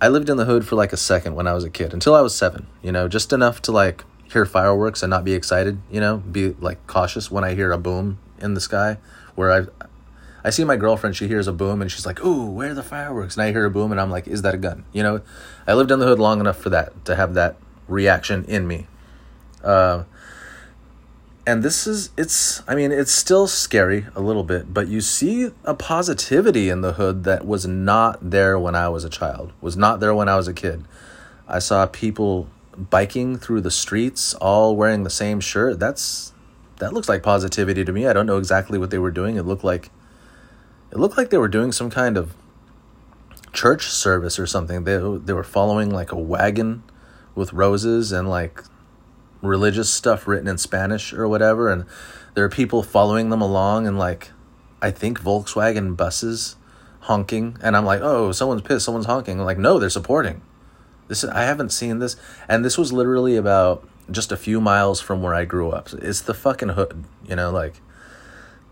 I 0.00 0.08
lived 0.08 0.28
in 0.28 0.36
the 0.36 0.44
hood 0.44 0.66
for 0.66 0.74
like 0.76 0.92
a 0.92 0.98
second 0.98 1.34
when 1.34 1.46
I 1.46 1.54
was 1.54 1.64
a 1.64 1.70
kid 1.70 1.94
until 1.94 2.14
I 2.14 2.20
was 2.20 2.36
seven, 2.36 2.66
you 2.82 2.92
know, 2.92 3.08
just 3.08 3.32
enough 3.32 3.62
to 3.62 3.72
like 3.72 4.04
hear 4.30 4.44
fireworks 4.44 5.02
and 5.02 5.08
not 5.08 5.24
be 5.24 5.32
excited, 5.32 5.78
you 5.90 5.98
know, 5.98 6.18
be 6.18 6.50
like 6.60 6.86
cautious 6.86 7.30
when 7.30 7.42
I 7.42 7.54
hear 7.54 7.72
a 7.72 7.78
boom 7.78 8.18
in 8.38 8.52
the 8.52 8.60
sky. 8.60 8.98
Where 9.34 9.50
I, 9.50 9.86
I 10.44 10.50
see 10.50 10.62
my 10.64 10.76
girlfriend, 10.76 11.16
she 11.16 11.26
hears 11.26 11.48
a 11.48 11.52
boom 11.52 11.80
and 11.80 11.90
she's 11.90 12.04
like, 12.04 12.22
"Ooh, 12.22 12.50
where 12.50 12.70
are 12.70 12.74
the 12.74 12.82
fireworks?" 12.82 13.36
And 13.36 13.42
I 13.42 13.52
hear 13.52 13.64
a 13.64 13.70
boom 13.70 13.90
and 13.90 14.00
I'm 14.00 14.10
like, 14.10 14.28
"Is 14.28 14.42
that 14.42 14.54
a 14.54 14.58
gun?" 14.58 14.84
You 14.92 15.02
know, 15.02 15.20
I 15.66 15.74
lived 15.74 15.90
in 15.90 15.98
the 15.98 16.06
hood 16.06 16.18
long 16.18 16.38
enough 16.38 16.58
for 16.58 16.70
that 16.70 17.04
to 17.06 17.16
have 17.16 17.34
that 17.34 17.56
reaction 17.88 18.44
in 18.44 18.66
me. 18.66 18.86
Uh, 19.62 20.04
and 21.46 21.62
this 21.62 21.86
is 21.86 22.10
it's 22.16 22.62
i 22.66 22.74
mean 22.74 22.90
it's 22.90 23.12
still 23.12 23.46
scary 23.46 24.06
a 24.14 24.20
little 24.20 24.44
bit 24.44 24.72
but 24.72 24.88
you 24.88 25.00
see 25.00 25.50
a 25.64 25.74
positivity 25.74 26.68
in 26.68 26.80
the 26.80 26.94
hood 26.94 27.24
that 27.24 27.46
was 27.46 27.66
not 27.66 28.18
there 28.30 28.58
when 28.58 28.74
i 28.74 28.88
was 28.88 29.04
a 29.04 29.10
child 29.10 29.52
was 29.60 29.76
not 29.76 30.00
there 30.00 30.14
when 30.14 30.28
i 30.28 30.36
was 30.36 30.48
a 30.48 30.54
kid 30.54 30.84
i 31.46 31.58
saw 31.58 31.86
people 31.86 32.48
biking 32.76 33.36
through 33.36 33.60
the 33.60 33.70
streets 33.70 34.34
all 34.34 34.74
wearing 34.74 35.02
the 35.02 35.10
same 35.10 35.40
shirt 35.40 35.78
that's 35.78 36.32
that 36.78 36.92
looks 36.92 37.08
like 37.08 37.22
positivity 37.22 37.84
to 37.84 37.92
me 37.92 38.06
i 38.06 38.12
don't 38.12 38.26
know 38.26 38.38
exactly 38.38 38.78
what 38.78 38.90
they 38.90 38.98
were 38.98 39.10
doing 39.10 39.36
it 39.36 39.42
looked 39.44 39.64
like 39.64 39.90
it 40.94 40.98
looked 40.98 41.16
like 41.16 41.30
they 41.30 41.38
were 41.38 41.48
doing 41.48 41.72
some 41.72 41.90
kind 41.90 42.16
of 42.16 42.34
church 43.52 43.86
service 43.86 44.38
or 44.38 44.46
something 44.46 44.84
they, 44.84 44.96
they 44.96 45.32
were 45.32 45.44
following 45.44 45.90
like 45.90 46.10
a 46.10 46.18
wagon 46.18 46.82
with 47.34 47.52
roses 47.52 48.12
and 48.12 48.28
like 48.28 48.62
religious 49.42 49.90
stuff 49.90 50.26
written 50.26 50.48
in 50.48 50.56
Spanish 50.56 51.12
or 51.12 51.28
whatever, 51.28 51.68
and 51.68 51.84
there 52.34 52.44
are 52.44 52.48
people 52.48 52.82
following 52.82 53.30
them 53.30 53.40
along 53.40 53.86
and 53.86 53.98
like 53.98 54.30
I 54.80 54.90
think 54.90 55.20
Volkswagen 55.20 55.96
buses 55.96 56.56
honking, 57.00 57.56
and 57.62 57.76
I'm 57.76 57.84
like, 57.84 58.00
oh, 58.02 58.32
someone's 58.32 58.62
pissed, 58.62 58.84
someone's 58.84 59.06
honking. 59.06 59.40
I'm 59.40 59.46
like, 59.46 59.58
no, 59.58 59.78
they're 59.78 59.90
supporting. 59.90 60.42
This 61.08 61.24
is, 61.24 61.30
I 61.30 61.42
haven't 61.42 61.70
seen 61.70 61.98
this, 61.98 62.16
and 62.48 62.64
this 62.64 62.76
was 62.78 62.92
literally 62.92 63.36
about 63.36 63.86
just 64.10 64.32
a 64.32 64.36
few 64.36 64.60
miles 64.60 65.00
from 65.00 65.22
where 65.22 65.34
I 65.34 65.44
grew 65.44 65.70
up. 65.70 65.90
It's 65.94 66.20
the 66.20 66.34
fucking 66.34 66.70
hood, 66.70 67.04
you 67.26 67.36
know, 67.36 67.50
like. 67.50 67.80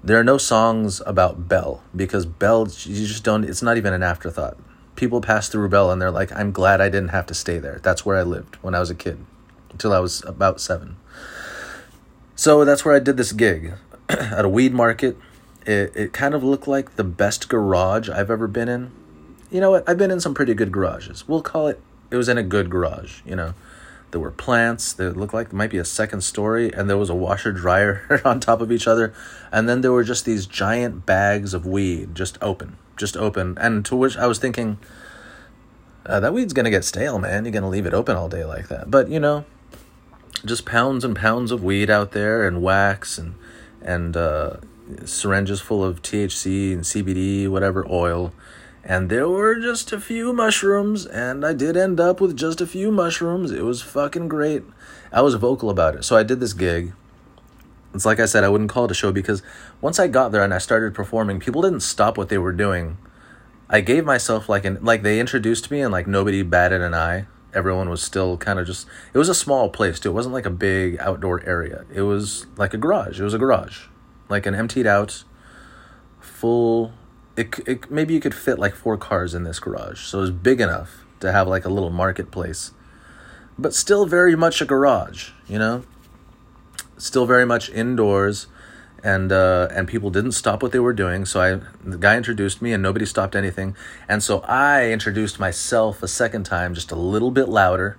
There 0.04 0.18
are 0.18 0.24
no 0.24 0.36
songs 0.36 1.00
about 1.06 1.46
Bell 1.46 1.80
because 1.94 2.26
Bell, 2.26 2.66
you 2.82 3.06
just 3.06 3.22
don't, 3.22 3.44
it's 3.44 3.62
not 3.62 3.76
even 3.76 3.92
an 3.92 4.02
afterthought. 4.02 4.56
People 4.96 5.20
pass 5.20 5.48
through 5.48 5.68
Bell 5.68 5.92
and 5.92 6.02
they're 6.02 6.10
like, 6.10 6.32
I'm 6.32 6.50
glad 6.50 6.80
I 6.80 6.88
didn't 6.88 7.10
have 7.10 7.26
to 7.26 7.34
stay 7.34 7.58
there. 7.58 7.78
That's 7.82 8.04
where 8.04 8.16
I 8.16 8.22
lived 8.22 8.56
when 8.56 8.74
I 8.74 8.80
was 8.80 8.90
a 8.90 8.96
kid 8.96 9.24
until 9.70 9.92
I 9.92 10.00
was 10.00 10.24
about 10.24 10.60
seven. 10.60 10.96
So 12.34 12.64
that's 12.64 12.84
where 12.84 12.96
I 12.96 12.98
did 12.98 13.16
this 13.16 13.30
gig 13.30 13.74
at 14.08 14.44
a 14.44 14.48
weed 14.48 14.74
market. 14.74 15.16
It, 15.64 15.92
it 15.94 16.12
kind 16.12 16.34
of 16.34 16.42
looked 16.42 16.66
like 16.66 16.96
the 16.96 17.04
best 17.04 17.48
garage 17.48 18.08
I've 18.08 18.30
ever 18.30 18.48
been 18.48 18.68
in. 18.68 18.90
You 19.52 19.60
know 19.60 19.70
what? 19.70 19.88
I've 19.88 19.98
been 19.98 20.10
in 20.10 20.18
some 20.18 20.34
pretty 20.34 20.54
good 20.54 20.72
garages. 20.72 21.28
We'll 21.28 21.42
call 21.42 21.68
it, 21.68 21.80
it 22.10 22.16
was 22.16 22.28
in 22.28 22.38
a 22.38 22.42
good 22.42 22.70
garage, 22.70 23.20
you 23.24 23.36
know. 23.36 23.54
There 24.12 24.20
were 24.20 24.30
plants 24.30 24.92
that 24.92 25.16
looked 25.16 25.34
like 25.34 25.48
it 25.48 25.52
might 25.52 25.70
be 25.70 25.78
a 25.78 25.84
second 25.84 26.20
story, 26.20 26.72
and 26.72 26.88
there 26.88 26.98
was 26.98 27.10
a 27.10 27.14
washer 27.14 27.50
dryer 27.50 28.20
on 28.24 28.40
top 28.40 28.60
of 28.60 28.70
each 28.70 28.86
other. 28.86 29.12
And 29.50 29.68
then 29.68 29.80
there 29.80 29.90
were 29.90 30.04
just 30.04 30.24
these 30.24 30.46
giant 30.46 31.04
bags 31.04 31.54
of 31.54 31.66
weed 31.66 32.14
just 32.14 32.38
open, 32.40 32.76
just 32.96 33.16
open. 33.16 33.58
And 33.58 33.84
to 33.86 33.96
which 33.96 34.16
I 34.16 34.26
was 34.26 34.38
thinking, 34.38 34.78
uh, 36.06 36.20
that 36.20 36.32
weed's 36.32 36.52
going 36.52 36.64
to 36.64 36.70
get 36.70 36.84
stale, 36.84 37.18
man. 37.18 37.44
You're 37.44 37.52
going 37.52 37.62
to 37.62 37.68
leave 37.68 37.86
it 37.86 37.94
open 37.94 38.16
all 38.16 38.28
day 38.28 38.44
like 38.44 38.68
that. 38.68 38.90
But, 38.90 39.08
you 39.08 39.18
know, 39.18 39.44
just 40.44 40.66
pounds 40.66 41.04
and 41.04 41.16
pounds 41.16 41.50
of 41.50 41.62
weed 41.62 41.90
out 41.90 42.12
there 42.12 42.46
and 42.46 42.62
wax 42.62 43.18
and 43.18 43.34
and 43.80 44.16
uh, 44.16 44.58
syringes 45.04 45.60
full 45.60 45.84
of 45.84 46.02
THC 46.02 46.72
and 46.72 46.82
CBD, 46.82 47.48
whatever 47.48 47.86
oil. 47.90 48.32
And 48.84 49.08
there 49.08 49.28
were 49.28 49.60
just 49.60 49.92
a 49.92 50.00
few 50.00 50.32
mushrooms, 50.32 51.06
and 51.06 51.44
I 51.46 51.52
did 51.52 51.76
end 51.76 52.00
up 52.00 52.20
with 52.20 52.36
just 52.36 52.60
a 52.60 52.66
few 52.66 52.90
mushrooms. 52.90 53.52
It 53.52 53.62
was 53.62 53.80
fucking 53.80 54.28
great. 54.28 54.64
I 55.12 55.20
was 55.20 55.34
vocal 55.34 55.70
about 55.70 55.94
it. 55.94 56.04
So 56.04 56.16
I 56.16 56.24
did 56.24 56.40
this 56.40 56.52
gig. 56.52 56.92
It's 57.94 58.04
like 58.04 58.18
I 58.18 58.26
said, 58.26 58.42
I 58.42 58.48
wouldn't 58.48 58.70
call 58.70 58.86
it 58.86 58.90
a 58.90 58.94
show 58.94 59.12
because 59.12 59.42
once 59.80 59.98
I 59.98 60.08
got 60.08 60.32
there 60.32 60.42
and 60.42 60.52
I 60.52 60.58
started 60.58 60.94
performing, 60.94 61.38
people 61.38 61.62
didn't 61.62 61.80
stop 61.80 62.18
what 62.18 62.28
they 62.28 62.38
were 62.38 62.52
doing. 62.52 62.96
I 63.68 63.80
gave 63.80 64.04
myself 64.04 64.48
like 64.48 64.64
an 64.64 64.78
like 64.82 65.02
they 65.02 65.20
introduced 65.20 65.70
me 65.70 65.80
and 65.80 65.92
like 65.92 66.06
nobody 66.06 66.42
batted 66.42 66.82
an 66.82 66.92
eye 66.92 67.26
everyone 67.54 67.88
was 67.88 68.02
still 68.02 68.36
kind 68.36 68.58
of 68.58 68.66
just 68.66 68.86
it 69.12 69.18
was 69.18 69.28
a 69.28 69.34
small 69.34 69.68
place 69.68 69.98
too 69.98 70.10
it 70.10 70.12
wasn't 70.12 70.32
like 70.32 70.46
a 70.46 70.50
big 70.50 70.98
outdoor 71.00 71.42
area 71.44 71.84
it 71.92 72.02
was 72.02 72.46
like 72.56 72.74
a 72.74 72.78
garage 72.78 73.20
it 73.20 73.24
was 73.24 73.34
a 73.34 73.38
garage 73.38 73.86
like 74.28 74.46
an 74.46 74.54
emptied 74.54 74.86
out 74.86 75.24
full 76.20 76.92
it, 77.36 77.58
it 77.66 77.90
maybe 77.90 78.14
you 78.14 78.20
could 78.20 78.34
fit 78.34 78.58
like 78.58 78.74
four 78.74 78.96
cars 78.96 79.34
in 79.34 79.44
this 79.44 79.58
garage 79.58 80.00
so 80.00 80.18
it 80.18 80.22
was 80.22 80.30
big 80.30 80.60
enough 80.60 81.04
to 81.20 81.32
have 81.32 81.48
like 81.48 81.64
a 81.64 81.68
little 81.68 81.90
marketplace 81.90 82.72
but 83.58 83.74
still 83.74 84.06
very 84.06 84.36
much 84.36 84.60
a 84.60 84.64
garage 84.64 85.30
you 85.48 85.58
know 85.58 85.84
still 86.96 87.26
very 87.26 87.46
much 87.46 87.70
indoors 87.70 88.46
and 89.02 89.32
uh, 89.32 89.68
and 89.72 89.88
people 89.88 90.10
didn't 90.10 90.32
stop 90.32 90.62
what 90.62 90.72
they 90.72 90.78
were 90.78 90.92
doing. 90.92 91.24
So 91.24 91.40
I 91.40 91.60
the 91.84 91.98
guy 91.98 92.16
introduced 92.16 92.62
me, 92.62 92.72
and 92.72 92.82
nobody 92.82 93.04
stopped 93.04 93.34
anything. 93.34 93.76
And 94.08 94.22
so 94.22 94.40
I 94.40 94.90
introduced 94.90 95.38
myself 95.38 96.02
a 96.02 96.08
second 96.08 96.44
time, 96.44 96.74
just 96.74 96.92
a 96.92 96.96
little 96.96 97.30
bit 97.30 97.48
louder. 97.48 97.98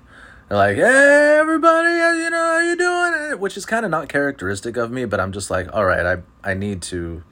Like, 0.49 0.75
"Hey, 0.77 1.37
everybody, 1.39 1.89
you 1.89 2.29
know 2.29 2.37
how 2.37 2.59
you 2.59 2.75
doing?" 2.75 3.39
Which 3.39 3.57
is 3.57 3.65
kind 3.65 3.85
of 3.85 3.91
not 3.91 4.07
characteristic 4.07 4.77
of 4.77 4.91
me, 4.91 5.05
but 5.05 5.19
I'm 5.19 5.31
just 5.31 5.49
like, 5.49 5.67
"All 5.73 5.85
right, 5.85 6.05
I 6.05 6.49
I 6.49 6.53
need 6.53 6.81
to 6.83 7.23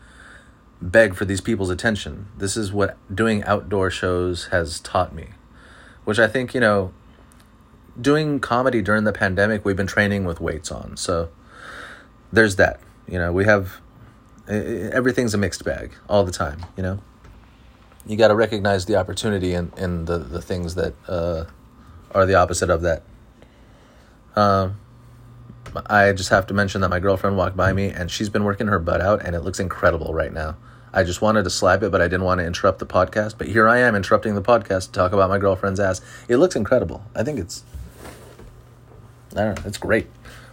beg 0.82 1.16
for 1.16 1.26
these 1.26 1.42
people's 1.42 1.70
attention. 1.70 2.28
This 2.38 2.58
is 2.58 2.72
what 2.72 2.98
doing 3.14 3.44
outdoor 3.44 3.90
shows 3.90 4.48
has 4.48 4.80
taught 4.80 5.14
me." 5.14 5.30
Which 6.04 6.20
I 6.20 6.28
think 6.28 6.54
you 6.54 6.60
know, 6.60 6.94
doing 8.00 8.40
comedy 8.40 8.82
during 8.82 9.04
the 9.04 9.14
pandemic, 9.14 9.64
we've 9.64 9.76
been 9.76 9.88
training 9.88 10.26
with 10.26 10.42
weights 10.42 10.72
on, 10.72 10.98
so 10.98 11.30
there's 12.32 12.56
that. 12.58 12.80
You 13.08 13.20
know, 13.20 13.32
we 13.32 13.46
have 13.46 13.82
everything's 14.48 15.34
a 15.34 15.38
mixed 15.38 15.64
bag 15.64 15.92
all 16.10 16.24
the 16.24 16.32
time. 16.32 16.66
You 16.76 16.84
know, 16.84 17.00
you 18.06 18.18
got 18.18 18.30
to 18.30 18.36
recognize 18.36 18.86
the 18.86 18.96
opportunity 18.96 19.54
in 19.54 19.72
in 19.78 20.06
the 20.06 20.18
the 20.18 20.42
things 20.42 20.76
that 20.76 20.94
uh, 21.08 21.46
are 22.14 22.26
the 22.26 22.36
opposite 22.36 22.70
of 22.70 22.82
that. 22.82 23.04
Um, 24.36 24.80
I 25.86 26.12
just 26.14 26.30
have 26.30 26.48
to 26.48 26.54
mention 26.54 26.82
that 26.82 26.90
my 26.90 27.00
girlfriend 27.00 27.38
walked 27.38 27.56
by 27.56 27.74
me 27.74 27.90
and 27.90 28.10
she's 28.10 28.30
been 28.30 28.44
working 28.44 28.68
her 28.68 28.80
butt 28.80 29.02
out 29.02 29.26
and 29.26 29.36
it 29.36 29.42
looks 29.42 29.60
incredible 29.60 30.14
right 30.14 30.34
now. 30.34 30.58
I 30.94 31.04
just 31.04 31.22
wanted 31.22 31.44
to 31.44 31.50
slap 31.50 31.84
it, 31.84 31.92
but 31.92 32.02
I 32.02 32.06
didn't 32.06 32.24
want 32.24 32.40
to 32.40 32.46
interrupt 32.46 32.80
the 32.80 32.86
podcast. 32.86 33.38
But 33.38 33.48
here 33.48 33.68
I 33.68 33.80
am 33.80 33.96
interrupting 33.96 34.36
the 34.36 34.42
podcast 34.42 34.88
to 34.88 34.92
talk 34.92 35.14
about 35.14 35.30
my 35.30 35.38
girlfriend's 35.38 35.80
ass. 35.80 36.02
It 36.28 36.38
looks 36.38 36.56
incredible. 36.56 37.04
I 37.16 37.24
think 37.24 37.40
it's, 37.40 37.64
I 39.36 39.44
don't 39.44 39.56
know, 39.58 39.64
it's 39.66 39.78
great. 39.78 40.08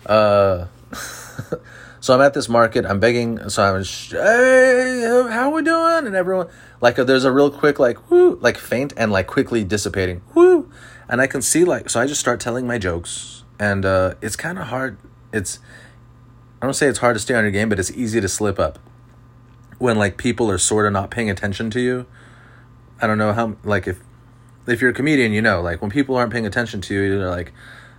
Uh, 0.07 0.67
So 2.01 2.15
I'm 2.15 2.21
at 2.21 2.35
this 2.35 2.49
market. 2.49 2.87
I'm 2.87 3.01
begging. 3.01 3.49
So 3.49 3.63
I'm, 3.63 3.85
hey, 3.85 5.29
how 5.31 5.51
are 5.51 5.55
we 5.55 5.63
doing? 5.63 6.07
And 6.07 6.15
everyone, 6.15 6.49
like, 6.81 6.97
there's 6.97 7.25
a 7.25 7.33
real 7.33 7.51
quick, 7.51 7.79
like, 7.79 8.11
whoo, 8.11 8.37
like 8.41 8.57
faint 8.57 8.93
and 8.97 9.11
like 9.11 9.27
quickly 9.27 9.65
dissipating, 9.65 10.23
whoo. 10.35 10.71
And 11.09 11.21
I 11.21 11.27
can 11.27 11.43
see, 11.43 11.65
like, 11.65 11.91
so 11.91 12.01
I 12.01 12.07
just 12.07 12.21
start 12.21 12.39
telling 12.39 12.67
my 12.67 12.79
jokes, 12.79 13.45
and 13.59 13.85
uh, 13.85 14.15
it's 14.21 14.37
kind 14.37 14.59
of 14.59 14.67
hard. 14.67 14.99
It's, 15.33 15.59
I 16.63 16.67
don't 16.67 16.75
say 16.75 16.87
it's 16.87 16.99
hard 16.99 17.17
to 17.17 17.21
stay 17.21 17.35
on 17.35 17.45
your 17.45 17.51
game, 17.51 17.69
but 17.69 17.79
it's 17.79 17.91
easy 17.91 18.21
to 18.21 18.29
slip 18.29 18.59
up 18.59 18.79
when 19.79 19.97
like 19.97 20.17
people 20.17 20.51
are 20.51 20.59
sort 20.59 20.87
of 20.87 20.93
not 20.93 21.11
paying 21.11 21.31
attention 21.31 21.71
to 21.71 21.81
you. 21.81 22.07
I 23.01 23.07
don't 23.07 23.19
know 23.19 23.33
how, 23.33 23.57
like, 23.63 23.87
if 23.87 24.01
if 24.67 24.83
you're 24.83 24.91
a 24.91 24.95
comedian, 24.95 25.33
you 25.33 25.41
know, 25.41 25.63
like 25.63 25.81
when 25.81 25.91
people 25.91 26.17
aren't 26.17 26.33
paying 26.33 26.47
attention 26.47 26.81
to 26.83 26.95
you, 26.95 27.01
you're 27.03 27.31
like, 27.31 27.53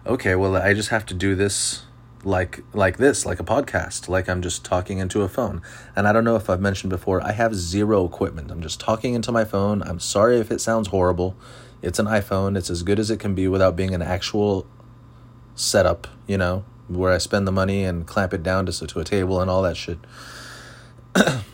okay, 0.06 0.36
well, 0.36 0.56
I 0.56 0.74
just 0.74 0.90
have 0.90 1.06
to 1.08 1.14
do 1.14 1.36
this 1.36 1.84
like 2.24 2.64
like 2.74 2.98
this, 2.98 3.26
like 3.26 3.40
a 3.40 3.44
podcast, 3.44 4.10
like 4.10 4.30
I'm 4.30 4.42
just 4.42 4.64
talking 4.64 5.00
into 5.00 5.22
a 5.22 5.30
phone. 5.30 5.62
And 5.96 6.08
I 6.08 6.14
don't 6.14 6.24
know 6.24 6.36
if 6.36 6.50
I've 6.50 6.62
mentioned 6.62 6.90
before, 6.90 7.24
I 7.24 7.32
have 7.32 7.56
zero 7.56 8.06
equipment. 8.06 8.52
I'm 8.52 8.62
just 8.62 8.80
talking 8.80 9.14
into 9.14 9.32
my 9.32 9.46
phone. 9.46 9.82
I'm 9.84 10.00
sorry 10.00 10.38
if 10.40 10.52
it 10.52 10.62
sounds 10.62 10.90
horrible. 10.90 11.36
It's 11.82 11.98
an 11.98 12.08
iPhone. 12.08 12.58
It's 12.58 12.70
as 12.70 12.84
good 12.84 13.00
as 13.00 13.10
it 13.10 13.20
can 13.20 13.36
be 13.36 13.48
without 13.48 13.76
being 13.76 13.94
an 13.96 14.02
actual 14.02 14.68
setup, 15.56 16.08
you 16.28 16.38
know, 16.38 16.66
where 16.88 17.14
I 17.14 17.20
spend 17.20 17.48
the 17.48 17.52
money 17.52 17.84
and 17.84 18.06
clamp 18.06 18.34
it 18.34 18.44
down 18.44 18.66
to 18.66 18.88
to 18.88 19.00
a 19.00 19.04
table 19.04 19.40
and 19.40 19.50
all 19.50 19.62
that 19.64 19.78
shit. 19.78 20.00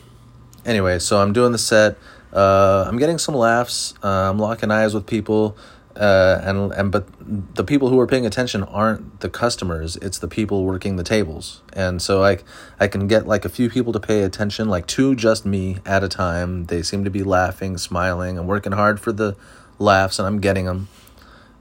anyway, 0.66 1.00
so 1.00 1.22
I'm 1.22 1.34
doing 1.34 1.52
the 1.52 1.58
set. 1.58 1.98
Uh, 2.34 2.86
I'm 2.88 2.98
getting 2.98 3.18
some 3.18 3.36
laughs. 3.36 3.94
Uh, 4.04 4.30
I'm 4.30 4.40
locking 4.40 4.72
eyes 4.72 4.94
with 4.94 5.06
people. 5.06 5.58
Uh, 5.96 6.42
and 6.44 6.74
and 6.74 6.92
but 6.92 7.08
the 7.56 7.64
people 7.64 7.88
who 7.88 7.98
are 8.02 8.08
paying 8.08 8.26
attention 8.26 8.64
aren't 8.64 9.22
the 9.22 9.30
customers. 9.30 9.96
It's 9.98 10.20
the 10.20 10.28
people 10.28 10.66
working 10.66 10.98
the 10.98 11.06
tables. 11.06 11.62
And 11.72 12.02
so 12.02 12.20
like 12.20 12.44
i 12.82 12.88
can 12.90 13.08
get 13.08 13.26
like 13.26 13.46
a 13.46 13.50
few 13.50 13.70
people 13.70 13.94
to 13.94 14.00
pay 14.02 14.24
attention 14.24 14.68
like 14.68 14.88
two 14.88 15.16
just 15.16 15.46
me 15.46 15.78
at 15.86 16.04
a 16.04 16.10
time. 16.10 16.66
They 16.66 16.82
seem 16.82 17.06
to 17.06 17.10
be 17.10 17.24
laughing 17.24 17.78
smiling 17.78 18.38
and 18.38 18.46
working 18.46 18.74
hard 18.74 19.00
for 19.00 19.14
the 19.14 19.38
laughs 19.80 20.20
and 20.20 20.26
i'm 20.26 20.40
getting 20.40 20.66
them 20.66 20.88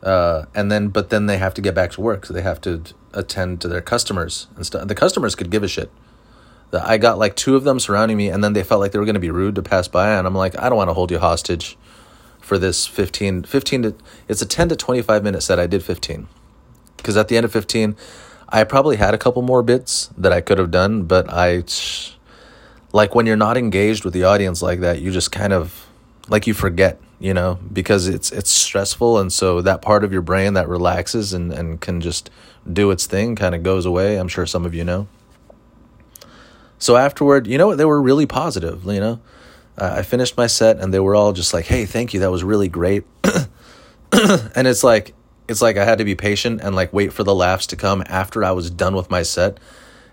uh, 0.05 0.45
and 0.55 0.71
then 0.71 0.89
but 0.89 1.09
then 1.11 1.27
they 1.27 1.39
have 1.39 1.55
to 1.55 1.63
get 1.63 1.75
back 1.75 1.91
to 1.93 2.01
work. 2.01 2.27
So 2.27 2.35
they 2.35 2.43
have 2.43 2.61
to 2.63 2.83
attend 3.13 3.61
to 3.63 3.69
their 3.69 3.81
customers 3.81 4.47
and 4.55 4.67
stuff. 4.67 4.87
The 4.87 4.95
customers 4.95 5.35
could 5.35 5.51
give 5.51 5.63
a 5.63 5.69
shit 5.69 5.91
i 6.83 6.99
got 6.99 7.19
like 7.19 7.37
two 7.37 7.57
of 7.57 7.65
them 7.65 7.79
surrounding 7.79 8.17
me 8.17 8.29
and 8.29 8.43
then 8.43 8.53
they 8.53 8.63
felt 8.63 8.81
like 8.81 8.93
they 8.93 8.99
were 8.99 9.05
going 9.05 9.15
to 9.15 9.21
be 9.21 9.31
rude 9.31 9.55
to 9.55 9.63
pass 9.63 9.89
by 9.89 10.11
and 10.11 10.27
i'm 10.27 10.35
like 10.35 10.59
i 10.59 10.69
don't 10.69 10.77
want 10.77 10.89
to 10.89 10.95
hold 10.95 11.11
you 11.11 11.19
hostage 11.19 11.77
for 12.41 12.59
this 12.59 12.87
15, 12.87 13.45
15 13.45 13.83
to 13.83 13.95
it's 14.29 14.43
a 14.43 14.47
10 14.47 14.69
to 14.71 14.77
25 14.77 15.23
minute 15.23 15.43
set 15.43 15.59
i 15.59 15.67
did 15.67 15.83
15 15.83 16.29
because 16.97 17.17
at 17.17 17.29
the 17.29 17.37
end 17.37 17.45
of 17.45 17.53
15 17.53 17.97
i 18.49 18.65
probably 18.65 18.97
had 18.97 19.15
a 19.15 19.19
couple 19.19 19.43
more 19.43 19.63
bits 19.63 20.11
that 20.17 20.33
i 20.33 20.41
could 20.41 20.59
have 20.59 20.71
done 20.71 21.03
but 21.03 21.27
i 21.31 21.63
like 22.93 23.15
when 23.15 23.27
you're 23.27 23.37
not 23.37 23.57
engaged 23.57 24.05
with 24.05 24.15
the 24.15 24.25
audience 24.25 24.63
like 24.63 24.81
that 24.81 25.01
you 25.01 25.11
just 25.11 25.33
kind 25.33 25.53
of 25.53 25.89
like 26.29 26.47
you 26.47 26.55
forget 26.55 27.01
you 27.19 27.33
know 27.33 27.59
because 27.73 28.09
it's 28.09 28.31
it's 28.33 28.51
stressful 28.51 29.19
and 29.19 29.33
so 29.33 29.63
that 29.63 29.81
part 29.81 30.05
of 30.05 30.13
your 30.13 30.23
brain 30.23 30.55
that 30.55 30.69
relaxes 30.69 31.33
and 31.33 31.53
and 31.53 31.81
can 31.81 32.01
just 32.01 32.31
do 32.71 32.91
its 32.91 33.07
thing 33.07 33.37
kind 33.37 33.55
of 33.55 33.63
goes 33.63 33.87
away 33.87 34.17
i'm 34.17 34.29
sure 34.29 34.47
some 34.47 34.65
of 34.65 34.75
you 34.75 34.85
know 34.85 35.07
so 36.79 36.97
afterward 36.97 37.47
you 37.47 37.59
know 37.59 37.67
what 37.67 37.79
they 37.79 37.85
were 37.85 38.01
really 38.01 38.27
positive 38.27 38.85
you 38.85 39.01
know 39.01 39.21
I 39.77 40.03
finished 40.03 40.37
my 40.37 40.47
set 40.47 40.79
and 40.79 40.95
they 40.95 41.01
were 41.01 41.17
all 41.17 41.33
just 41.33 41.53
like, 41.53 41.65
"Hey, 41.67 41.85
thank 41.85 42.15
you. 42.15 42.21
That 42.21 42.31
was 42.31 42.45
really 42.45 42.69
great." 42.69 43.05
and 43.25 44.69
it's 44.69 44.85
like 44.85 45.15
it's 45.49 45.61
like 45.61 45.77
I 45.77 45.85
had 45.85 45.99
to 45.99 46.05
be 46.05 46.15
patient 46.15 46.61
and 46.63 46.77
like 46.77 46.93
wait 46.93 47.13
for 47.13 47.25
the 47.25 47.35
laughs 47.35 47.67
to 47.69 47.77
come 47.77 48.03
after 48.07 48.45
I 48.45 48.53
was 48.53 48.71
done 48.71 48.95
with 48.95 49.11
my 49.11 49.23
set. 49.23 49.59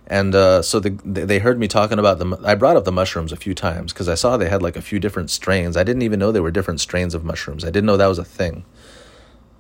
And 0.08 0.36
uh, 0.36 0.62
so 0.62 0.80
the, 0.80 0.90
they 1.06 1.40
heard 1.40 1.58
me 1.58 1.70
talking 1.70 1.98
about 1.98 2.20
them. 2.20 2.36
I 2.44 2.56
brought 2.56 2.76
up 2.76 2.84
the 2.84 2.92
mushrooms 2.92 3.32
a 3.32 3.38
few 3.38 3.54
times 3.54 3.94
because 3.94 4.10
I 4.10 4.16
saw 4.16 4.36
they 4.36 4.50
had 4.50 4.62
like 4.62 4.76
a 4.76 4.82
few 4.82 5.00
different 5.00 5.30
strains. 5.30 5.78
I 5.78 5.84
didn't 5.84 6.02
even 6.02 6.20
know 6.20 6.32
they 6.32 6.42
were 6.42 6.52
different 6.52 6.82
strains 6.82 7.14
of 7.14 7.24
mushrooms. 7.24 7.64
I 7.64 7.68
didn't 7.68 7.86
know 7.86 7.98
that 7.98 8.08
was 8.08 8.20
a 8.20 8.26
thing. 8.26 8.66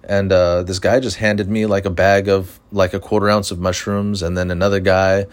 And 0.03 0.31
uh, 0.31 0.63
this 0.63 0.79
guy 0.79 0.99
just 0.99 1.17
handed 1.17 1.47
me 1.47 1.67
like 1.67 1.85
a 1.85 1.91
bag 1.91 2.27
of 2.27 2.59
like 2.71 2.93
a 2.93 2.99
quarter 2.99 3.29
ounce 3.29 3.51
of 3.51 3.59
mushrooms, 3.59 4.23
and 4.23 4.35
then 4.35 4.49
another 4.49 4.79
guy 4.79 5.27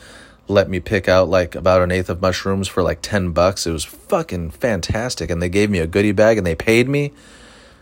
let 0.49 0.69
me 0.69 0.81
pick 0.81 1.09
out 1.09 1.28
like 1.28 1.55
about 1.55 1.83
an 1.83 1.93
eighth 1.93 2.09
of 2.09 2.23
mushrooms 2.23 2.67
for 2.67 2.83
like 2.83 3.00
10 3.02 3.33
bucks. 3.33 3.67
It 3.67 3.73
was 3.73 3.85
fucking 3.85 4.50
fantastic. 4.50 5.31
And 5.31 5.43
they 5.43 5.49
gave 5.49 5.71
me 5.71 5.78
a 5.78 5.87
goodie 5.87 6.12
bag 6.12 6.38
and 6.38 6.47
they 6.47 6.55
paid 6.55 6.88
me 6.88 7.12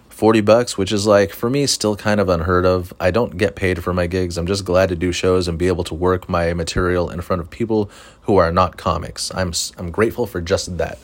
40 0.08 0.40
bucks, 0.40 0.76
which 0.76 0.92
is 0.92 1.06
like 1.06 1.30
for 1.30 1.48
me 1.48 1.66
still 1.66 1.94
kind 1.94 2.20
of 2.20 2.28
unheard 2.28 2.66
of. 2.66 2.92
I 2.98 3.10
don't 3.10 3.36
get 3.36 3.54
paid 3.54 3.84
for 3.84 3.92
my 3.92 4.06
gigs. 4.06 4.36
I'm 4.36 4.46
just 4.46 4.64
glad 4.64 4.88
to 4.88 4.96
do 4.96 5.12
shows 5.12 5.46
and 5.46 5.58
be 5.58 5.68
able 5.68 5.84
to 5.84 5.94
work 5.94 6.28
my 6.28 6.54
material 6.54 7.10
in 7.10 7.20
front 7.20 7.40
of 7.40 7.50
people 7.50 7.90
who 8.22 8.36
are 8.36 8.50
not 8.50 8.76
comics. 8.76 9.32
I'm 9.34 9.52
I'm 9.78 9.90
grateful 9.90 10.26
for 10.26 10.40
just 10.40 10.78
that. 10.78 10.98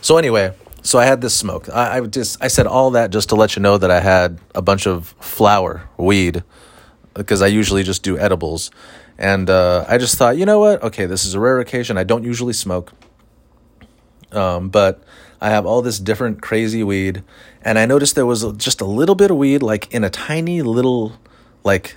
So 0.00 0.16
anyway, 0.16 0.54
so 0.82 0.98
I 0.98 1.04
had 1.04 1.20
this 1.20 1.34
smoke. 1.34 1.68
I, 1.68 1.98
I 1.98 2.00
just 2.02 2.42
I 2.42 2.48
said 2.48 2.66
all 2.66 2.92
that 2.92 3.10
just 3.10 3.28
to 3.28 3.34
let 3.34 3.56
you 3.56 3.62
know 3.62 3.78
that 3.78 3.90
I 3.90 4.00
had 4.00 4.38
a 4.54 4.62
bunch 4.62 4.86
of 4.86 5.14
flower, 5.20 5.88
weed, 5.96 6.42
because 7.14 7.42
I 7.42 7.48
usually 7.48 7.82
just 7.82 8.02
do 8.02 8.16
edibles 8.18 8.70
and 9.18 9.48
uh, 9.48 9.84
I 9.88 9.98
just 9.98 10.16
thought, 10.16 10.36
you 10.36 10.46
know 10.46 10.58
what? 10.58 10.82
Okay, 10.82 11.06
this 11.06 11.24
is 11.24 11.34
a 11.34 11.40
rare 11.40 11.60
occasion. 11.60 11.98
I 11.98 12.04
don't 12.04 12.24
usually 12.24 12.52
smoke. 12.52 12.92
Um, 14.32 14.70
but 14.70 15.02
I 15.40 15.50
have 15.50 15.66
all 15.66 15.82
this 15.82 15.98
different 15.98 16.40
crazy 16.40 16.82
weed. 16.82 17.22
And 17.62 17.78
I 17.78 17.86
noticed 17.86 18.14
there 18.14 18.26
was 18.26 18.44
just 18.56 18.80
a 18.80 18.86
little 18.86 19.14
bit 19.14 19.30
of 19.30 19.36
weed, 19.36 19.62
like 19.62 19.92
in 19.92 20.04
a 20.04 20.10
tiny 20.10 20.62
little, 20.62 21.18
like, 21.64 21.96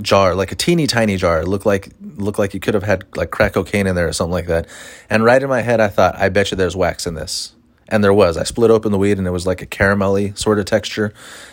jar, 0.00 0.34
like 0.34 0.52
a 0.52 0.54
teeny 0.54 0.86
tiny 0.86 1.16
jar. 1.16 1.40
It 1.40 1.48
looked 1.48 1.66
like 1.66 1.90
looked 2.16 2.38
like 2.38 2.54
you 2.54 2.60
could 2.60 2.74
have 2.74 2.82
had 2.82 3.04
like 3.16 3.30
crack 3.30 3.54
cocaine 3.54 3.86
in 3.86 3.94
there 3.94 4.08
or 4.08 4.12
something 4.12 4.32
like 4.32 4.46
that. 4.46 4.66
And 5.10 5.24
right 5.24 5.42
in 5.42 5.48
my 5.48 5.60
head, 5.60 5.80
I 5.80 5.88
thought, 5.88 6.16
I 6.16 6.28
bet 6.28 6.50
you 6.50 6.56
there's 6.56 6.76
wax 6.76 7.06
in 7.06 7.14
this 7.14 7.54
and 7.92 8.02
there 8.02 8.14
was. 8.14 8.38
I 8.38 8.44
split 8.44 8.70
open 8.70 8.90
the 8.90 8.96
weed 8.96 9.18
and 9.18 9.26
it 9.26 9.32
was 9.32 9.46
like 9.46 9.60
a 9.60 9.66
caramelly 9.66 10.36
sort 10.36 10.58
of 10.58 10.64
texture. 10.64 11.12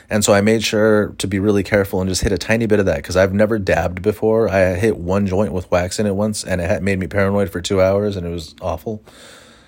And 0.10 0.24
so 0.24 0.34
I 0.34 0.40
made 0.40 0.64
sure 0.64 1.10
to 1.18 1.28
be 1.28 1.38
really 1.38 1.64
careful 1.64 2.00
and 2.00 2.10
just 2.10 2.22
hit 2.22 2.32
a 2.32 2.38
tiny 2.38 2.66
bit 2.66 2.80
of 2.80 2.86
that 2.86 2.96
because 2.96 3.18
I've 3.18 3.34
never 3.34 3.60
dabbed 3.60 4.02
before. 4.02 4.48
I 4.48 4.76
hit 4.76 4.98
one 4.98 5.28
joint 5.28 5.52
with 5.52 5.70
wax 5.70 6.00
in 6.00 6.06
it 6.06 6.16
once 6.16 6.46
and 6.46 6.62
it 6.62 6.82
made 6.82 6.98
me 6.98 7.08
paranoid 7.08 7.50
for 7.50 7.60
two 7.60 7.82
hours 7.82 8.16
and 8.16 8.26
it 8.26 8.30
was 8.30 8.56
awful. 8.62 9.04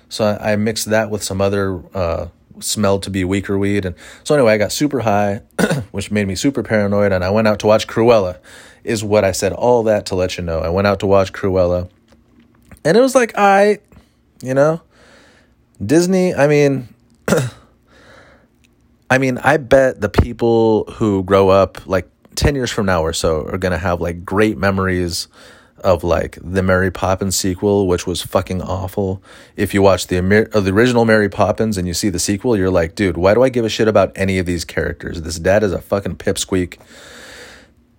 So 0.08 0.38
I, 0.40 0.56
mixed 0.56 0.86
that 0.86 1.10
with 1.10 1.22
some 1.22 1.42
other 1.42 1.82
uh, 1.94 2.28
smelled 2.60 3.02
to 3.02 3.10
be 3.10 3.22
weaker 3.22 3.58
weed. 3.58 3.84
And 3.84 3.94
so 4.24 4.34
anyway, 4.34 4.54
I 4.54 4.58
got 4.58 4.72
super 4.72 5.00
high, 5.00 5.42
which 5.90 6.10
made 6.10 6.26
me 6.26 6.34
super 6.34 6.62
paranoid. 6.62 7.12
And 7.12 7.22
I 7.22 7.28
went 7.28 7.48
out 7.48 7.58
to 7.60 7.66
watch 7.66 7.86
Cruella, 7.86 8.38
is 8.82 9.04
what 9.04 9.24
I 9.24 9.32
said. 9.32 9.52
All 9.52 9.82
that 9.84 10.06
to 10.06 10.14
let 10.14 10.38
you 10.38 10.44
know. 10.44 10.60
I 10.60 10.70
went 10.70 10.86
out 10.86 11.00
to 11.00 11.06
watch 11.06 11.34
Cruella. 11.34 11.90
And 12.82 12.96
it 12.96 13.00
was 13.00 13.14
like, 13.14 13.32
I, 13.36 13.78
you 14.42 14.54
know, 14.54 14.82
Disney, 15.84 16.34
I 16.34 16.46
mean, 16.46 16.88
I 19.10 19.18
mean, 19.18 19.38
I 19.38 19.56
bet 19.56 20.00
the 20.00 20.08
people 20.08 20.84
who 20.84 21.22
grow 21.24 21.48
up 21.48 21.86
like 21.86 22.08
10 22.34 22.54
years 22.54 22.70
from 22.70 22.86
now 22.86 23.02
or 23.02 23.12
so 23.12 23.42
are 23.46 23.58
going 23.58 23.72
to 23.72 23.78
have 23.78 24.00
like 24.00 24.24
great 24.24 24.56
memories 24.56 25.28
of 25.82 26.04
like 26.04 26.38
the 26.40 26.62
Mary 26.62 26.90
Poppins 26.90 27.36
sequel, 27.36 27.86
which 27.86 28.06
was 28.06 28.22
fucking 28.22 28.62
awful. 28.62 29.22
If 29.56 29.74
you 29.74 29.82
watch 29.82 30.06
the, 30.06 30.18
uh, 30.52 30.60
the 30.60 30.72
original 30.72 31.04
Mary 31.04 31.28
Poppins 31.28 31.76
and 31.76 31.86
you 31.88 31.94
see 31.94 32.08
the 32.08 32.18
sequel, 32.18 32.56
you're 32.56 32.70
like, 32.70 32.94
dude, 32.94 33.16
why 33.16 33.34
do 33.34 33.42
I 33.42 33.48
give 33.48 33.64
a 33.64 33.68
shit 33.68 33.88
about 33.88 34.12
any 34.14 34.38
of 34.38 34.46
these 34.46 34.64
characters? 34.64 35.22
This 35.22 35.38
dad 35.38 35.62
is 35.62 35.72
a 35.72 35.80
fucking 35.80 36.16
pipsqueak. 36.16 36.78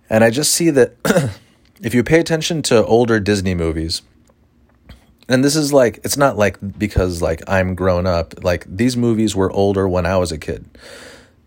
And 0.08 0.24
I 0.24 0.30
just 0.30 0.52
see 0.52 0.70
that 0.70 0.94
if 1.82 1.94
you 1.94 2.02
pay 2.02 2.20
attention 2.20 2.62
to 2.62 2.84
older 2.84 3.20
Disney 3.20 3.54
movies, 3.54 4.02
and 5.28 5.44
this 5.44 5.56
is 5.56 5.72
like 5.72 6.00
it's 6.04 6.16
not 6.16 6.36
like 6.36 6.58
because 6.78 7.22
like 7.22 7.42
I'm 7.48 7.74
grown 7.74 8.06
up. 8.06 8.44
Like 8.44 8.64
these 8.68 8.96
movies 8.96 9.34
were 9.34 9.50
older 9.52 9.88
when 9.88 10.06
I 10.06 10.16
was 10.16 10.32
a 10.32 10.38
kid. 10.38 10.66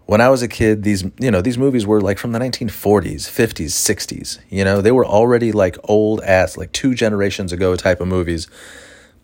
When 0.06 0.22
I 0.22 0.30
was 0.30 0.42
a 0.42 0.48
kid, 0.48 0.84
these 0.84 1.04
you 1.20 1.32
know 1.32 1.42
these 1.42 1.58
movies 1.58 1.86
were 1.86 2.02
like 2.02 2.18
from 2.18 2.32
the 2.32 2.40
1940s, 2.40 3.30
50s, 3.30 3.72
60s. 3.72 4.40
You 4.50 4.64
know 4.64 4.82
they 4.82 4.92
were 4.92 5.06
already 5.06 5.52
like 5.52 5.78
old 5.84 6.22
ass, 6.22 6.58
like 6.58 6.72
two 6.72 6.96
generations 6.96 7.52
ago 7.52 7.76
type 7.76 8.02
of 8.02 8.08
movies, 8.08 8.48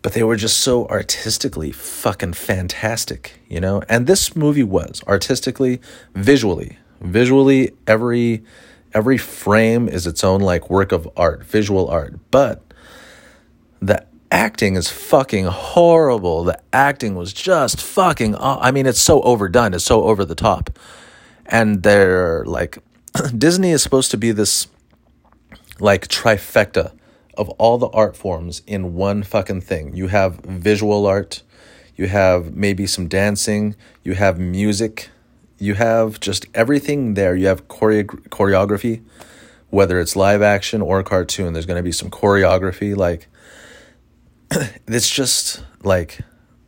but 0.02 0.12
they 0.12 0.22
were 0.22 0.36
just 0.36 0.58
so 0.58 0.86
artistically 0.86 1.72
fucking 1.72 2.34
fantastic. 2.34 3.40
You 3.48 3.60
know, 3.60 3.82
and 3.88 4.06
this 4.06 4.36
movie 4.36 4.62
was 4.62 5.02
artistically, 5.08 5.80
visually, 6.14 6.78
visually 7.00 7.72
every 7.86 8.44
every 8.92 9.18
frame 9.18 9.88
is 9.88 10.06
its 10.06 10.22
own 10.22 10.40
like 10.40 10.70
work 10.70 10.92
of 10.92 11.08
art, 11.16 11.44
visual 11.44 11.88
art, 11.88 12.14
but 12.30 12.62
the 13.80 14.06
acting 14.34 14.74
is 14.74 14.90
fucking 14.90 15.44
horrible. 15.44 16.42
The 16.42 16.60
acting 16.72 17.14
was 17.14 17.32
just 17.32 17.80
fucking. 17.80 18.34
I 18.38 18.72
mean, 18.72 18.84
it's 18.84 19.00
so 19.00 19.22
overdone. 19.22 19.72
It's 19.72 19.84
so 19.84 20.02
over 20.04 20.24
the 20.24 20.34
top, 20.34 20.76
and 21.46 21.84
they're 21.84 22.44
like, 22.44 22.78
Disney 23.38 23.70
is 23.70 23.82
supposed 23.82 24.10
to 24.10 24.16
be 24.16 24.32
this 24.32 24.66
like 25.78 26.08
trifecta 26.08 26.92
of 27.38 27.48
all 27.50 27.78
the 27.78 27.88
art 27.88 28.16
forms 28.16 28.62
in 28.66 28.94
one 28.94 29.22
fucking 29.22 29.60
thing. 29.60 29.94
You 29.94 30.08
have 30.08 30.36
visual 30.40 31.06
art, 31.06 31.42
you 31.96 32.08
have 32.08 32.54
maybe 32.54 32.86
some 32.86 33.06
dancing, 33.06 33.76
you 34.02 34.14
have 34.14 34.38
music, 34.38 35.10
you 35.58 35.74
have 35.74 36.18
just 36.18 36.46
everything 36.54 37.14
there. 37.14 37.36
You 37.36 37.46
have 37.46 37.68
choreo- 37.68 38.28
choreography, 38.28 39.02
whether 39.70 40.00
it's 40.00 40.16
live 40.16 40.42
action 40.42 40.82
or 40.82 41.02
cartoon. 41.04 41.52
There's 41.52 41.66
going 41.66 41.78
to 41.78 41.84
be 41.84 41.92
some 41.92 42.10
choreography, 42.10 42.96
like 42.96 43.28
it's 44.86 45.10
just 45.10 45.64
like 45.82 46.20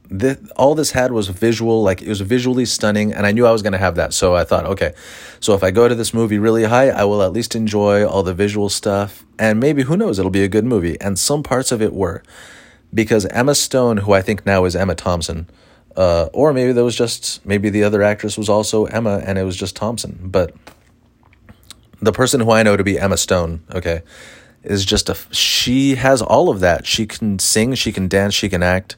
this, 0.08 0.38
all 0.56 0.74
this 0.74 0.92
had 0.92 1.12
was 1.12 1.28
visual, 1.28 1.82
like 1.82 2.02
it 2.02 2.08
was 2.08 2.20
visually 2.20 2.64
stunning, 2.64 3.12
and 3.12 3.26
I 3.26 3.32
knew 3.32 3.46
I 3.46 3.52
was 3.52 3.62
going 3.62 3.72
to 3.72 3.78
have 3.78 3.96
that. 3.96 4.12
So 4.14 4.34
I 4.34 4.44
thought, 4.44 4.64
okay, 4.66 4.94
so 5.40 5.54
if 5.54 5.64
I 5.64 5.70
go 5.70 5.88
to 5.88 5.94
this 5.94 6.14
movie 6.14 6.38
really 6.38 6.64
high, 6.64 6.90
I 6.90 7.04
will 7.04 7.22
at 7.22 7.32
least 7.32 7.56
enjoy 7.56 8.06
all 8.06 8.22
the 8.22 8.34
visual 8.34 8.68
stuff, 8.68 9.24
and 9.38 9.58
maybe 9.58 9.82
who 9.82 9.96
knows, 9.96 10.18
it'll 10.18 10.30
be 10.30 10.44
a 10.44 10.48
good 10.48 10.64
movie. 10.64 11.00
And 11.00 11.18
some 11.18 11.42
parts 11.42 11.72
of 11.72 11.82
it 11.82 11.92
were, 11.92 12.22
because 12.94 13.26
Emma 13.26 13.54
Stone, 13.54 13.98
who 13.98 14.12
I 14.12 14.22
think 14.22 14.46
now 14.46 14.64
is 14.64 14.76
Emma 14.76 14.94
Thompson, 14.94 15.48
uh, 15.96 16.28
or 16.32 16.52
maybe 16.52 16.72
there 16.72 16.84
was 16.84 16.96
just 16.96 17.44
maybe 17.46 17.70
the 17.70 17.82
other 17.82 18.02
actress 18.02 18.36
was 18.36 18.48
also 18.48 18.84
Emma, 18.86 19.22
and 19.24 19.38
it 19.38 19.44
was 19.44 19.56
just 19.56 19.74
Thompson, 19.74 20.18
but 20.22 20.54
the 22.00 22.12
person 22.12 22.40
who 22.40 22.50
I 22.50 22.62
know 22.62 22.76
to 22.76 22.84
be 22.84 22.98
Emma 22.98 23.16
Stone, 23.16 23.62
okay, 23.74 24.02
is 24.66 24.84
just 24.84 25.08
a 25.08 25.16
she 25.32 25.96
has 25.96 26.22
all 26.22 26.48
of 26.48 26.60
that. 26.60 26.86
She 26.86 27.06
can 27.06 27.38
sing, 27.38 27.74
she 27.74 27.92
can 27.92 28.08
dance, 28.08 28.34
she 28.34 28.48
can 28.48 28.62
act. 28.62 28.96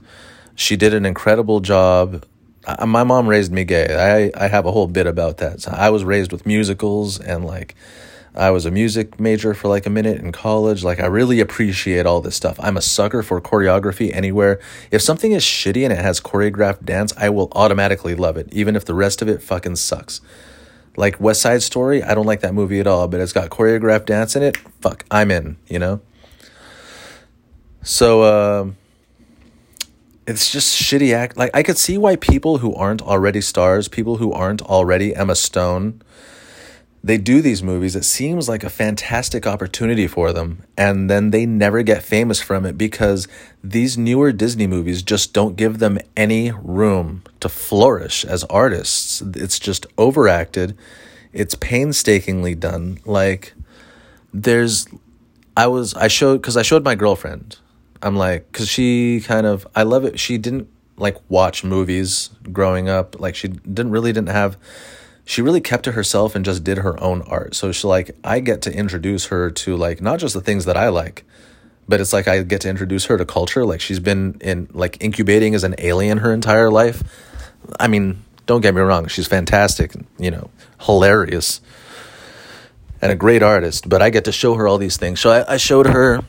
She 0.54 0.76
did 0.76 0.94
an 0.94 1.06
incredible 1.06 1.60
job. 1.60 2.24
I, 2.66 2.84
my 2.84 3.04
mom 3.04 3.28
raised 3.28 3.52
me 3.52 3.64
gay. 3.64 4.30
I 4.36 4.44
I 4.44 4.48
have 4.48 4.66
a 4.66 4.72
whole 4.72 4.88
bit 4.88 5.06
about 5.06 5.38
that. 5.38 5.60
So 5.60 5.70
I 5.70 5.90
was 5.90 6.04
raised 6.04 6.32
with 6.32 6.46
musicals 6.46 7.20
and 7.20 7.44
like 7.44 7.74
I 8.34 8.50
was 8.50 8.66
a 8.66 8.70
music 8.70 9.18
major 9.18 9.52
for 9.52 9.66
like 9.66 9.84
a 9.84 9.90
minute 9.90 10.20
in 10.20 10.30
college. 10.30 10.84
Like 10.84 11.00
I 11.00 11.06
really 11.06 11.40
appreciate 11.40 12.06
all 12.06 12.20
this 12.20 12.36
stuff. 12.36 12.58
I'm 12.60 12.76
a 12.76 12.82
sucker 12.82 13.22
for 13.22 13.40
choreography 13.40 14.14
anywhere. 14.14 14.60
If 14.90 15.02
something 15.02 15.32
is 15.32 15.42
shitty 15.42 15.82
and 15.82 15.92
it 15.92 15.98
has 15.98 16.20
choreographed 16.20 16.84
dance, 16.84 17.12
I 17.16 17.30
will 17.30 17.48
automatically 17.52 18.14
love 18.14 18.36
it, 18.36 18.48
even 18.52 18.76
if 18.76 18.84
the 18.84 18.94
rest 18.94 19.22
of 19.22 19.28
it 19.28 19.42
fucking 19.42 19.76
sucks. 19.76 20.20
Like 20.98 21.20
West 21.20 21.40
Side 21.40 21.62
Story, 21.62 22.02
I 22.02 22.12
don't 22.12 22.26
like 22.26 22.40
that 22.40 22.54
movie 22.54 22.80
at 22.80 22.88
all, 22.88 23.06
but 23.06 23.20
it's 23.20 23.32
got 23.32 23.50
choreographed 23.50 24.06
dance 24.06 24.34
in 24.34 24.42
it. 24.42 24.56
Fuck, 24.80 25.04
I'm 25.12 25.30
in, 25.30 25.56
you 25.68 25.78
know? 25.78 26.00
So, 27.84 28.22
uh, 28.22 28.70
it's 30.26 30.50
just 30.50 30.82
shitty 30.82 31.14
act. 31.14 31.36
Like, 31.36 31.52
I 31.54 31.62
could 31.62 31.78
see 31.78 31.98
why 31.98 32.16
people 32.16 32.58
who 32.58 32.74
aren't 32.74 33.00
already 33.00 33.40
stars, 33.40 33.86
people 33.86 34.16
who 34.16 34.32
aren't 34.32 34.60
already 34.60 35.14
Emma 35.14 35.36
Stone, 35.36 36.02
they 37.02 37.16
do 37.16 37.40
these 37.40 37.62
movies. 37.62 37.94
It 37.94 38.04
seems 38.04 38.48
like 38.48 38.64
a 38.64 38.70
fantastic 38.70 39.46
opportunity 39.46 40.06
for 40.06 40.32
them. 40.32 40.64
And 40.76 41.08
then 41.08 41.30
they 41.30 41.46
never 41.46 41.82
get 41.82 42.02
famous 42.02 42.40
from 42.40 42.66
it 42.66 42.76
because 42.76 43.28
these 43.62 43.96
newer 43.96 44.32
Disney 44.32 44.66
movies 44.66 45.02
just 45.02 45.32
don't 45.32 45.56
give 45.56 45.78
them 45.78 45.98
any 46.16 46.50
room 46.50 47.22
to 47.40 47.48
flourish 47.48 48.24
as 48.24 48.44
artists. 48.44 49.22
It's 49.22 49.58
just 49.58 49.86
overacted. 49.96 50.76
It's 51.32 51.54
painstakingly 51.54 52.54
done. 52.54 52.98
Like, 53.04 53.54
there's, 54.34 54.88
I 55.56 55.68
was, 55.68 55.94
I 55.94 56.08
showed, 56.08 56.42
because 56.42 56.56
I 56.56 56.62
showed 56.62 56.84
my 56.84 56.94
girlfriend. 56.94 57.58
I'm 58.02 58.16
like, 58.16 58.50
because 58.50 58.68
she 58.68 59.20
kind 59.24 59.46
of, 59.46 59.66
I 59.74 59.84
love 59.84 60.04
it. 60.04 60.18
She 60.18 60.36
didn't 60.36 60.68
like 60.96 61.16
watch 61.28 61.62
movies 61.62 62.30
growing 62.52 62.88
up. 62.88 63.20
Like, 63.20 63.36
she 63.36 63.48
didn't 63.48 63.92
really 63.92 64.12
didn't 64.12 64.30
have, 64.30 64.56
she 65.28 65.42
really 65.42 65.60
kept 65.60 65.84
to 65.84 65.92
herself 65.92 66.34
and 66.34 66.42
just 66.42 66.64
did 66.64 66.78
her 66.78 66.98
own 67.04 67.20
art. 67.20 67.54
So 67.54 67.70
she 67.70 67.86
like 67.86 68.16
I 68.24 68.40
get 68.40 68.62
to 68.62 68.72
introduce 68.72 69.26
her 69.26 69.50
to 69.50 69.76
like 69.76 70.00
not 70.00 70.20
just 70.20 70.32
the 70.32 70.40
things 70.40 70.64
that 70.64 70.74
I 70.74 70.88
like, 70.88 71.22
but 71.86 72.00
it's 72.00 72.14
like 72.14 72.26
I 72.26 72.42
get 72.42 72.62
to 72.62 72.70
introduce 72.70 73.04
her 73.04 73.18
to 73.18 73.26
culture. 73.26 73.66
Like 73.66 73.82
she's 73.82 74.00
been 74.00 74.38
in 74.40 74.68
like 74.72 74.96
incubating 75.04 75.54
as 75.54 75.64
an 75.64 75.74
alien 75.76 76.16
her 76.18 76.32
entire 76.32 76.70
life. 76.70 77.02
I 77.78 77.88
mean, 77.88 78.24
don't 78.46 78.62
get 78.62 78.74
me 78.74 78.80
wrong, 78.80 79.06
she's 79.08 79.26
fantastic, 79.26 79.92
you 80.18 80.30
know, 80.30 80.48
hilarious 80.80 81.60
and 83.02 83.12
a 83.12 83.14
great 83.14 83.42
artist, 83.42 83.86
but 83.86 84.00
I 84.00 84.08
get 84.08 84.24
to 84.24 84.32
show 84.32 84.54
her 84.54 84.66
all 84.66 84.78
these 84.78 84.96
things. 84.96 85.20
So 85.20 85.28
I, 85.28 85.52
I 85.52 85.56
showed 85.58 85.88
her 85.88 86.22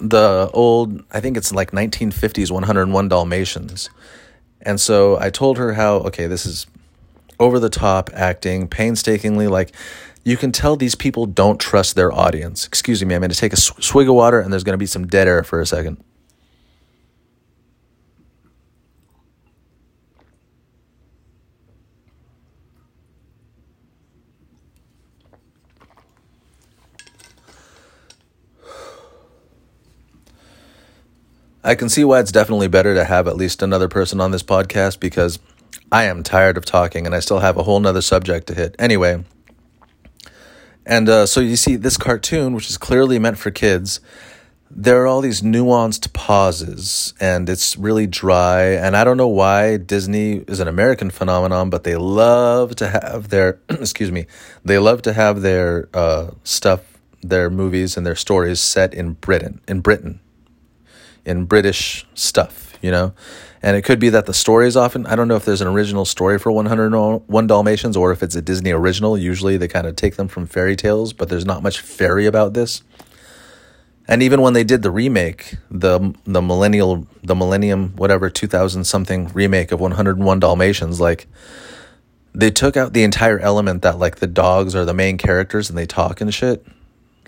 the 0.00 0.50
old, 0.52 1.04
I 1.12 1.20
think 1.20 1.36
it's 1.36 1.54
like 1.54 1.70
1950s 1.70 2.50
101 2.50 3.08
Dalmatians. 3.08 3.90
And 4.60 4.80
so 4.80 5.20
I 5.20 5.30
told 5.30 5.56
her 5.58 5.74
how, 5.74 5.98
okay, 5.98 6.26
this 6.26 6.44
is 6.44 6.66
over 7.40 7.58
the 7.58 7.70
top 7.70 8.10
acting, 8.12 8.68
painstakingly 8.68 9.48
like 9.48 9.74
you 10.22 10.36
can 10.36 10.52
tell 10.52 10.76
these 10.76 10.94
people 10.94 11.26
don't 11.26 11.58
trust 11.58 11.96
their 11.96 12.12
audience. 12.12 12.66
Excuse 12.66 13.04
me, 13.04 13.14
I'm 13.14 13.22
going 13.22 13.30
to 13.30 13.36
take 13.36 13.54
a 13.54 13.56
swig 13.56 14.08
of 14.08 14.14
water 14.14 14.38
and 14.38 14.52
there's 14.52 14.62
going 14.64 14.74
to 14.74 14.78
be 14.78 14.86
some 14.86 15.06
dead 15.06 15.26
air 15.26 15.42
for 15.42 15.60
a 15.60 15.66
second. 15.66 15.96
I 31.62 31.74
can 31.74 31.90
see 31.90 32.04
why 32.04 32.20
it's 32.20 32.32
definitely 32.32 32.68
better 32.68 32.94
to 32.94 33.04
have 33.04 33.28
at 33.28 33.36
least 33.36 33.62
another 33.62 33.86
person 33.86 34.20
on 34.20 34.30
this 34.30 34.42
podcast 34.42 34.98
because 34.98 35.38
I 35.92 36.04
am 36.04 36.22
tired 36.22 36.56
of 36.56 36.64
talking 36.64 37.06
and 37.06 37.14
I 37.14 37.20
still 37.20 37.40
have 37.40 37.56
a 37.56 37.64
whole 37.64 37.80
nother 37.80 38.02
subject 38.02 38.46
to 38.48 38.54
hit. 38.54 38.76
Anyway, 38.78 39.24
and 40.86 41.08
uh, 41.08 41.26
so 41.26 41.40
you 41.40 41.56
see 41.56 41.76
this 41.76 41.96
cartoon, 41.96 42.54
which 42.54 42.70
is 42.70 42.78
clearly 42.78 43.18
meant 43.18 43.38
for 43.38 43.50
kids, 43.50 44.00
there 44.70 45.02
are 45.02 45.06
all 45.06 45.20
these 45.20 45.42
nuanced 45.42 46.12
pauses 46.12 47.12
and 47.20 47.48
it's 47.48 47.76
really 47.76 48.06
dry. 48.06 48.62
And 48.62 48.96
I 48.96 49.02
don't 49.02 49.16
know 49.16 49.28
why 49.28 49.78
Disney 49.78 50.44
is 50.46 50.60
an 50.60 50.68
American 50.68 51.10
phenomenon, 51.10 51.70
but 51.70 51.82
they 51.82 51.96
love 51.96 52.76
to 52.76 52.88
have 52.88 53.28
their, 53.30 53.58
excuse 53.68 54.12
me, 54.12 54.26
they 54.64 54.78
love 54.78 55.02
to 55.02 55.12
have 55.12 55.42
their 55.42 55.88
uh, 55.92 56.30
stuff, 56.44 56.82
their 57.20 57.50
movies 57.50 57.96
and 57.96 58.06
their 58.06 58.14
stories 58.14 58.60
set 58.60 58.94
in 58.94 59.14
Britain, 59.14 59.60
in 59.66 59.80
Britain, 59.80 60.20
in 61.24 61.46
British 61.46 62.06
stuff, 62.14 62.74
you 62.80 62.92
know? 62.92 63.12
And 63.62 63.76
it 63.76 63.82
could 63.82 63.98
be 63.98 64.08
that 64.08 64.26
the 64.26 64.32
story 64.32 64.66
is 64.66 64.76
often, 64.76 65.06
I 65.06 65.16
don't 65.16 65.28
know 65.28 65.36
if 65.36 65.44
there's 65.44 65.60
an 65.60 65.68
original 65.68 66.06
story 66.06 66.38
for 66.38 66.50
101 66.50 67.46
Dalmatians 67.46 67.96
or 67.96 68.10
if 68.10 68.22
it's 68.22 68.34
a 68.34 68.40
Disney 68.40 68.70
original. 68.70 69.18
Usually 69.18 69.58
they 69.58 69.68
kind 69.68 69.86
of 69.86 69.96
take 69.96 70.16
them 70.16 70.28
from 70.28 70.46
fairy 70.46 70.76
tales, 70.76 71.12
but 71.12 71.28
there's 71.28 71.44
not 71.44 71.62
much 71.62 71.80
fairy 71.80 72.24
about 72.24 72.54
this. 72.54 72.82
And 74.08 74.22
even 74.22 74.40
when 74.40 74.54
they 74.54 74.64
did 74.64 74.82
the 74.82 74.90
remake, 74.90 75.54
the 75.70 76.14
the 76.24 76.42
millennial, 76.42 77.06
the 77.22 77.36
millennium, 77.36 77.90
whatever, 77.96 78.28
2000 78.28 78.82
something 78.84 79.28
remake 79.28 79.70
of 79.70 79.80
101 79.80 80.40
Dalmatians, 80.40 81.00
like 81.00 81.28
they 82.34 82.50
took 82.50 82.76
out 82.76 82.92
the 82.92 83.04
entire 83.04 83.38
element 83.38 83.82
that 83.82 83.98
like 83.98 84.16
the 84.16 84.26
dogs 84.26 84.74
are 84.74 84.84
the 84.84 84.94
main 84.94 85.16
characters 85.16 85.68
and 85.68 85.78
they 85.78 85.86
talk 85.86 86.20
and 86.20 86.32
shit. 86.34 86.66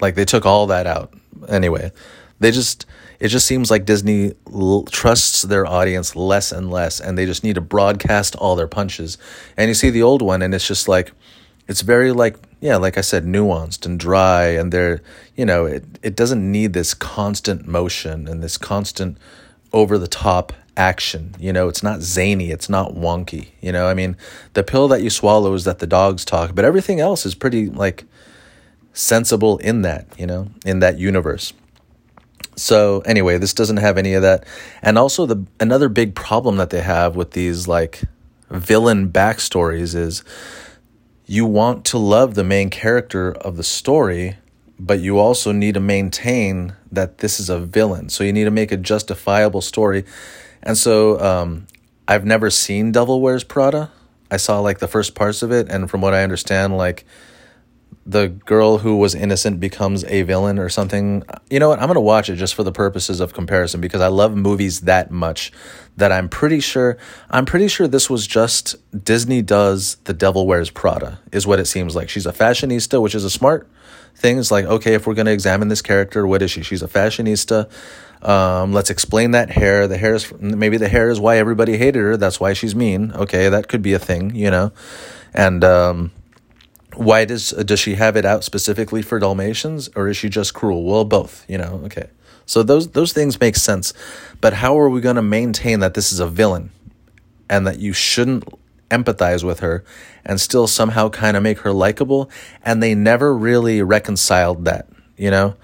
Like 0.01 0.17
they 0.17 0.25
took 0.25 0.45
all 0.45 0.67
that 0.69 0.87
out. 0.87 1.15
Anyway, 1.49 1.93
they 2.41 2.51
just 2.51 2.87
it 3.23 3.29
just 3.29 3.47
seems 3.47 3.71
like 3.71 3.85
Disney 3.85 4.33
l- 4.53 4.83
trusts 4.83 5.43
their 5.43 5.65
audience 5.65 6.17
less 6.17 6.51
and 6.51 6.73
less, 6.73 6.99
and 6.99 7.17
they 7.17 7.25
just 7.25 7.45
need 7.45 7.55
to 7.55 7.61
broadcast 7.61 8.35
all 8.35 8.57
their 8.57 8.67
punches. 8.67 9.17
And 9.57 9.69
you 9.69 9.75
see 9.75 9.91
the 9.91 10.03
old 10.03 10.23
one, 10.23 10.43
and 10.43 10.53
it's 10.53 10.67
just 10.67 10.89
like, 10.89 11.13
it's 11.69 11.83
very 11.83 12.11
like, 12.11 12.37
yeah, 12.61 12.79
like 12.79 12.99
I 12.99 13.01
said, 13.01 13.25
nuanced 13.25 13.87
and 13.87 13.97
dry, 13.97 14.47
and 14.47 14.73
they're, 14.73 15.03
you 15.37 15.47
know, 15.47 15.67
it, 15.67 15.85
it 16.03 16.17
doesn't 16.17 16.51
need 16.51 16.73
this 16.73 16.95
constant 16.95 17.69
motion 17.69 18.27
and 18.27 18.43
this 18.43 18.59
constant 18.59 19.19
over 19.73 19.99
the 19.99 20.09
top 20.09 20.53
action. 20.77 21.37
You 21.39 21.53
know, 21.53 21.69
it's 21.69 21.85
not 21.85 22.01
zany, 22.01 22.51
it's 22.51 22.69
not 22.69 22.93
wonky. 22.97 23.51
You 23.61 23.71
know, 23.71 23.87
I 23.87 23.95
mean, 23.95 24.17
the 24.55 24.65
pill 24.65 24.89
that 24.89 25.01
you 25.01 25.11
swallow 25.11 25.55
is 25.55 25.63
that 25.63 25.79
the 25.79 25.87
dogs 25.87 26.25
talk, 26.25 26.57
but 26.57 26.65
everything 26.65 26.99
else 26.99 27.25
is 27.25 27.37
pretty 27.37 27.71
like 27.71 28.05
sensible 28.93 29.59
in 29.59 29.83
that, 29.83 30.09
you 30.19 30.27
know, 30.27 30.49
in 30.67 30.81
that 30.81 30.99
universe. 30.99 31.53
So 32.57 33.01
anyway, 33.01 33.39
this 33.39 33.55
doesn't 33.55 33.79
have 33.79 33.99
any 33.99 34.15
of 34.15 34.23
that. 34.23 34.45
And 34.83 34.99
also 34.99 35.27
the 35.27 35.47
another 35.59 35.89
big 35.89 36.15
problem 36.15 36.57
that 36.57 36.71
they 36.71 36.83
have 36.83 37.17
with 37.17 37.33
these 37.33 37.67
like 37.67 38.03
villain 38.51 39.11
backstories 39.11 39.95
is 39.95 40.23
you 41.27 41.47
want 41.47 41.85
to 41.87 41.99
love 41.99 42.35
the 42.35 42.45
main 42.45 42.69
character 42.69 43.33
of 43.33 43.57
the 43.57 43.63
story, 43.63 44.37
but 44.79 45.01
you 45.01 45.19
also 45.19 45.53
need 45.53 45.75
to 45.75 45.81
maintain 45.81 46.75
that 46.91 47.19
this 47.19 47.41
is 47.41 47.49
a 47.49 47.59
villain. 47.59 48.09
So 48.11 48.25
you 48.25 48.33
need 48.33 48.45
to 48.45 48.51
make 48.51 48.71
a 48.71 48.77
justifiable 48.77 49.63
story. 49.63 50.05
And 50.63 50.77
so 50.77 51.19
um, 51.21 51.67
I've 52.07 52.25
never 52.25 52.51
seen 52.51 52.93
Devil 52.93 53.21
Wears 53.21 53.45
Prada. 53.45 53.91
I 54.31 54.37
saw 54.37 54.61
like 54.61 54.79
the 54.79 54.89
first 54.89 55.15
parts 55.15 55.43
of 55.43 55.53
it, 55.53 55.69
and 55.69 55.91
from 55.91 56.01
what 56.01 56.15
I 56.15 56.23
understand, 56.23 56.77
like 56.77 57.05
the 58.05 58.29
girl 58.29 58.79
who 58.79 58.97
was 58.97 59.15
innocent 59.15 59.61
becomes 59.61 60.05
a 60.05 60.23
villain 60.23 60.59
or 60.59 60.69
something. 60.69 61.23
You 61.51 61.61
know 61.61 61.69
what? 61.69 61.79
I'm 61.79 61.87
going 61.87 61.95
to 61.95 62.01
watch 62.01 62.29
it 62.29 62.37
just 62.37 62.55
for 62.55 62.65
the 62.65 62.73
purposes 62.73 63.21
of 63.21 63.33
comparison 63.33 63.81
because 63.81 64.01
I 64.01 64.09
love 64.09 64.37
movies 64.37 64.81
that 64.83 65.11
much 65.11 65.53
that 65.97 66.11
I'm 66.11 66.29
pretty 66.29 66.61
sure 66.61 66.99
I'm 67.31 67.45
pretty 67.45 67.69
sure 67.69 67.87
this 67.87 68.11
was 68.11 68.27
just 68.27 68.77
Disney 69.05 69.43
does 69.43 69.97
The 70.05 70.15
Devil 70.15 70.47
Wears 70.47 70.71
Prada 70.71 71.21
is 71.31 71.47
what 71.47 71.61
it 71.61 71.67
seems 71.67 71.95
like. 71.95 72.09
She's 72.09 72.27
a 72.27 72.33
fashionista, 72.33 73.01
which 73.01 73.15
is 73.15 73.25
a 73.25 73.31
smart 73.31 73.69
thing. 74.17 74.39
It's 74.39 74.51
like, 74.51 74.65
okay, 74.65 74.95
if 74.95 75.07
we're 75.07 75.15
going 75.15 75.27
to 75.27 75.33
examine 75.33 75.69
this 75.69 75.83
character, 75.83 76.27
what 76.27 76.43
is 76.43 76.51
she? 76.51 76.63
She's 76.63 76.83
a 76.83 76.89
fashionista. 76.89 77.71
Um, 78.27 78.73
let's 78.73 78.91
explain 78.91 79.33
that 79.33 79.51
hair. 79.51 79.87
The 79.87 79.99
hair 79.99 80.15
is 80.15 80.33
maybe 80.41 80.77
the 80.77 80.89
hair 80.89 81.11
is 81.11 81.21
why 81.21 81.39
everybody 81.39 81.77
hated 81.77 82.01
her. 82.01 82.17
That's 82.17 82.41
why 82.41 82.53
she's 82.53 82.75
mean. 82.75 83.13
Okay, 83.13 83.49
that 83.49 83.69
could 83.69 83.83
be 83.83 83.93
a 83.93 83.99
thing, 83.99 84.35
you 84.35 84.51
know. 84.51 84.73
And 85.35 85.65
um 85.65 86.13
why 86.95 87.25
does 87.25 87.51
does 87.51 87.81
she 87.81 87.95
have 87.95 88.17
it 88.17 88.25
out 88.25 88.45
specifically 88.45 89.03
for 89.03 89.19
Dalmatians 89.19 89.89
or 89.95 90.09
is 90.09 90.17
she 90.17 90.29
just 90.29 90.55
cruel? 90.55 90.85
Well, 90.85 91.05
both, 91.05 91.45
you 91.49 91.59
know. 91.59 91.81
Okay. 91.85 92.09
So 92.47 92.63
those 92.63 92.91
those 92.91 93.13
things 93.13 93.41
make 93.41 93.57
sense. 93.57 93.93
But 94.41 94.55
how 94.55 94.79
are 94.79 94.89
we 94.89 95.01
going 95.01 95.17
to 95.17 95.23
maintain 95.23 95.81
that 95.81 95.95
this 95.95 96.13
is 96.13 96.21
a 96.21 96.27
villain 96.27 96.71
and 97.49 97.67
that 97.67 97.79
you 97.79 97.93
shouldn't 97.93 98.45
empathize 98.91 99.43
with 99.43 99.61
her 99.61 99.85
and 100.25 100.41
still 100.41 100.67
somehow 100.67 101.09
kind 101.09 101.37
of 101.37 101.43
make 101.43 101.61
her 101.61 101.73
likable 101.73 102.31
and 102.63 102.83
they 102.83 102.95
never 102.95 103.35
really 103.35 103.83
reconciled 103.83 104.65
that, 104.67 104.89
you 105.17 105.31
know? 105.31 105.57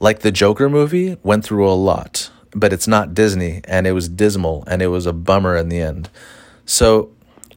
Like 0.00 0.20
the 0.20 0.30
Joker 0.30 0.68
movie 0.68 1.16
went 1.24 1.44
through 1.44 1.68
a 1.68 1.74
lot, 1.74 2.30
but 2.52 2.72
it's 2.72 2.86
not 2.86 3.14
Disney 3.14 3.62
and 3.64 3.86
it 3.86 3.92
was 3.92 4.08
dismal 4.08 4.62
and 4.68 4.80
it 4.80 4.88
was 4.88 5.06
a 5.06 5.12
bummer 5.12 5.56
in 5.56 5.68
the 5.68 5.80
end. 5.80 6.08
So 6.64 7.10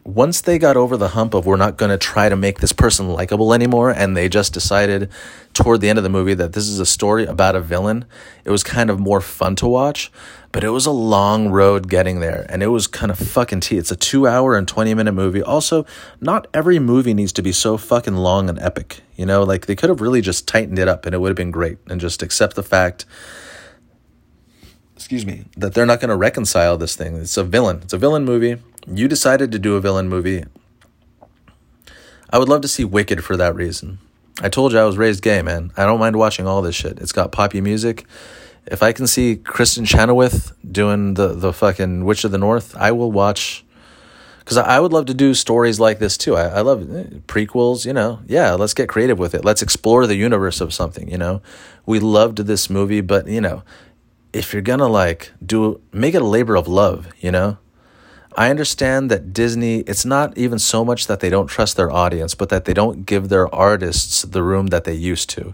once 0.04 0.42
they 0.42 0.58
got 0.58 0.76
over 0.76 0.98
the 0.98 1.10
hump 1.10 1.34
of 1.34 1.46
we're 1.46 1.56
not 1.56 1.78
going 1.78 1.92
to 1.92 1.98
try 1.98 2.28
to 2.28 2.36
make 2.36 2.60
this 2.60 2.74
person 2.74 3.08
likable 3.08 3.54
anymore 3.54 3.92
and 3.92 4.18
they 4.18 4.28
just 4.28 4.52
decided 4.54 5.10
toward 5.54 5.80
the 5.80 5.90
end 5.90 6.00
of 6.00 6.04
the 6.04 6.10
movie 6.10 6.34
that 6.34 6.54
this 6.54 6.68
is 6.68 6.80
a 6.80 6.86
story 6.86 7.26
about 7.26 7.56
a 7.56 7.62
villain 7.62 8.06
it 8.44 8.50
was 8.50 8.64
kind 8.64 8.90
of 8.90 9.00
more 9.00 9.22
fun 9.22 9.56
to 9.56 9.68
watch 9.68 10.12
but 10.52 10.64
it 10.64 10.70
was 10.70 10.88
a 10.88 10.92
long 10.92 11.50
road 11.50 11.88
getting 11.88 12.20
there 12.20 12.48
and 12.50 12.64
it 12.64 12.68
was 12.68 12.88
kind 12.88 13.12
of 13.12 13.20
fucking 13.20 13.60
tea 13.60 13.78
it's 13.78 13.92
a 13.92 13.96
2 13.96 14.26
hour 14.26 14.58
and 14.58 14.68
20 14.68 14.94
minute 14.96 15.12
movie. 15.12 15.44
Also 15.44 15.86
not 16.20 16.48
every 16.54 16.80
movie 16.80 17.14
needs 17.14 17.32
to 17.32 17.44
be 17.44 17.52
so 17.52 17.78
fucking 17.78 18.16
long 18.16 18.50
and 18.50 18.60
epic 18.60 19.02
you 19.16 19.26
know? 19.26 19.44
Like 19.44 19.68
they 19.68 19.76
could 19.76 19.90
have 19.90 20.02
really 20.02 20.22
just 20.22 20.48
tightened 20.48 20.80
it 20.80 20.88
up 20.88 21.06
and 21.06 21.14
it 21.14 21.20
would 21.20 21.30
have 21.30 21.38
been 21.38 21.52
great 21.52 21.78
and 21.88 22.02
just 22.02 22.24
accept 22.24 22.56
the 22.56 22.64
fact 22.64 23.06
excuse 24.96 25.26
me 25.26 25.46
that 25.58 25.76
they're 25.76 25.86
not 25.86 26.00
going 26.00 26.10
to 26.10 26.16
reconcile 26.16 26.78
this 26.78 26.96
thing. 26.96 27.16
It's 27.18 27.36
a 27.36 27.44
villain. 27.44 27.80
It's 27.84 27.92
a 27.92 27.98
villain 27.98 28.24
movie 28.24 28.58
you 28.88 29.08
decided 29.08 29.52
to 29.52 29.60
do 29.60 29.76
a 29.76 29.82
villain 29.82 30.10
movie. 30.10 30.46
I 32.30 32.40
would 32.40 32.50
love 32.50 32.62
to 32.62 32.68
see 32.68 32.86
Wicked 32.86 33.24
for 33.24 33.36
that 33.38 33.56
reason. 33.56 34.00
I 34.42 34.50
told 34.50 34.72
you 34.72 34.80
I 34.80 34.86
was 34.86 34.98
raised 34.98 35.22
gay, 35.22 35.42
man. 35.42 35.72
I 35.78 35.86
don't 35.86 36.00
mind 36.00 36.16
watching 36.16 36.48
all 36.48 36.62
this 36.62 36.76
shit. 36.76 37.00
It's 37.00 37.12
got 37.12 37.32
poppy 37.32 37.62
music. 37.62 38.06
If 38.66 38.82
I 38.82 38.94
can 38.94 39.08
see 39.08 39.36
Kristin 39.36 39.86
Chenoweth 39.86 40.54
doing 40.72 41.16
the 41.16 41.30
the 41.30 41.52
fucking 41.52 42.06
Witch 42.06 42.24
of 42.24 42.32
the 42.32 42.38
North, 42.38 42.76
I 42.76 42.92
will 42.92 43.12
watch. 43.12 43.66
Because 44.40 44.58
I 44.58 44.80
would 44.80 44.92
love 44.92 45.06
to 45.06 45.14
do 45.14 45.34
stories 45.34 45.80
like 45.80 46.00
this 46.00 46.18
too. 46.18 46.36
I, 46.36 46.48
I 46.48 46.62
love 46.62 46.82
eh, 46.96 47.04
prequels, 47.28 47.86
you 47.86 47.94
know. 47.94 48.20
Yeah, 48.28 48.54
let's 48.54 48.74
get 48.74 48.90
creative 48.90 49.20
with 49.20 49.36
it. 49.36 49.46
Let's 49.46 49.62
explore 49.62 50.08
the 50.08 50.16
universe 50.16 50.62
of 50.62 50.74
something, 50.74 51.10
you 51.10 51.18
know. 51.18 51.42
We 51.86 52.00
loved 52.00 52.38
this 52.38 52.70
movie, 52.70 53.02
but, 53.02 53.28
you 53.28 53.42
know, 53.42 53.64
if 54.34 54.54
you're 54.54 54.62
gonna 54.62 54.88
like 54.88 55.32
do 55.46 55.82
make 55.92 56.16
it 56.16 56.22
a 56.22 56.26
labor 56.26 56.56
of 56.56 56.68
love, 56.68 57.08
you 57.20 57.32
know? 57.32 57.58
I 58.36 58.50
understand 58.50 59.12
that 59.12 59.34
Disney, 59.34 59.80
it's 59.80 60.06
not 60.06 60.38
even 60.38 60.58
so 60.58 60.86
much 60.86 61.08
that 61.08 61.20
they 61.20 61.30
don't 61.30 61.48
trust 61.48 61.76
their 61.76 61.92
audience, 61.92 62.34
but 62.34 62.50
that 62.50 62.66
they 62.66 62.74
don't 62.74 63.06
give 63.06 63.30
their 63.30 63.54
artists 63.54 64.22
the 64.22 64.42
room 64.42 64.68
that 64.68 64.86
they 64.86 64.94
used 64.94 65.30
to. 65.32 65.54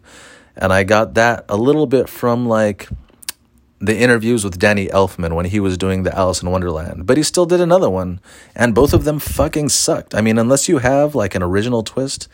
And 0.56 0.72
I 0.72 0.84
got 0.84 1.16
that 1.16 1.46
a 1.50 1.58
little 1.58 1.88
bit 1.88 2.08
from 2.08 2.48
like 2.48 2.88
the 3.80 3.98
interviews 3.98 4.44
with 4.44 4.58
Danny 4.58 4.88
Elfman 4.88 5.36
when 5.36 5.46
he 5.46 5.60
was 5.60 5.78
doing 5.78 6.04
the 6.04 6.16
Alice 6.16 6.42
in 6.42 6.50
Wonderland. 6.50 7.06
But 7.06 7.18
he 7.18 7.24
still 7.24 7.46
did 7.46 7.62
another 7.62 7.90
one, 7.90 8.20
and 8.56 8.74
both 8.74 8.94
of 8.94 9.04
them 9.04 9.20
fucking 9.20 9.70
sucked. 9.70 10.16
I 10.16 10.22
mean, 10.22 10.38
unless 10.38 10.68
you 10.68 10.80
have 10.80 11.16
like 11.16 11.36
an 11.36 11.44
original 11.44 11.84
twist 11.84 12.28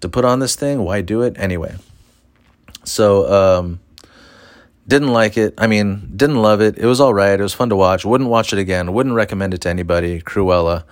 to 0.00 0.08
put 0.08 0.24
on 0.24 0.38
this 0.40 0.56
thing, 0.56 0.82
why 0.82 1.00
do 1.00 1.22
it 1.22 1.36
anyway? 1.38 1.76
So, 2.84 3.30
um, 3.32 3.80
didn't 4.86 5.12
like 5.12 5.36
it. 5.36 5.54
I 5.58 5.66
mean, 5.66 6.12
didn't 6.16 6.42
love 6.42 6.60
it. 6.60 6.78
It 6.78 6.86
was 6.86 7.00
all 7.00 7.14
right. 7.14 7.38
It 7.38 7.42
was 7.42 7.54
fun 7.54 7.68
to 7.70 7.76
watch. 7.76 8.04
Wouldn't 8.04 8.30
watch 8.30 8.52
it 8.52 8.58
again. 8.58 8.92
Wouldn't 8.92 9.14
recommend 9.14 9.54
it 9.54 9.60
to 9.62 9.68
anybody. 9.68 10.20
Cruella. 10.20 10.84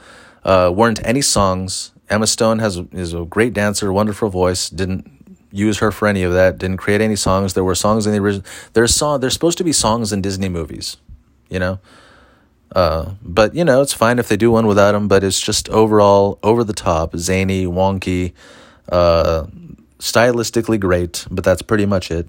Uh, 0.45 0.73
weren't 0.75 1.01
any 1.05 1.21
songs. 1.21 1.93
Emma 2.09 2.27
Stone 2.27 2.59
has 2.61 2.79
is 2.93 3.13
a 3.13 3.25
great 3.25 3.53
dancer, 3.53 3.93
wonderful 3.93 4.31
voice. 4.31 4.71
Didn't 4.71 5.37
use 5.51 5.79
her 5.79 5.91
for 5.93 6.09
any 6.09 6.23
of 6.23 6.33
that. 6.33 6.59
Didn't 6.59 6.79
create 6.79 7.01
any 7.01 7.17
songs. 7.17 7.55
There 7.55 7.65
were 7.65 7.75
songs 7.75 8.07
in 8.07 8.13
the 8.13 8.21
original. 8.21 8.47
There's 8.73 8.95
song. 8.95 9.21
There's 9.21 9.35
supposed 9.35 9.59
to 9.59 9.65
be 9.65 9.73
songs 9.73 10.13
in 10.13 10.23
Disney 10.23 10.49
movies, 10.49 10.97
you 11.49 11.59
know. 11.59 11.81
Uh, 12.75 13.13
but 13.23 13.55
you 13.55 13.65
know, 13.65 13.81
it's 13.83 13.95
fine 13.95 14.19
if 14.19 14.29
they 14.29 14.37
do 14.37 14.51
one 14.51 14.67
without 14.67 14.93
them. 14.93 15.09
But 15.09 15.25
it's 15.25 15.41
just 15.41 15.69
overall 15.69 16.39
over 16.43 16.65
the 16.65 16.73
top, 16.73 17.17
zany, 17.17 17.67
wonky, 17.67 18.33
uh, 18.91 19.47
stylistically 19.99 20.79
great. 20.81 21.27
But 21.31 21.45
that's 21.45 21.63
pretty 21.63 21.87
much 21.87 22.11
it. 22.11 22.29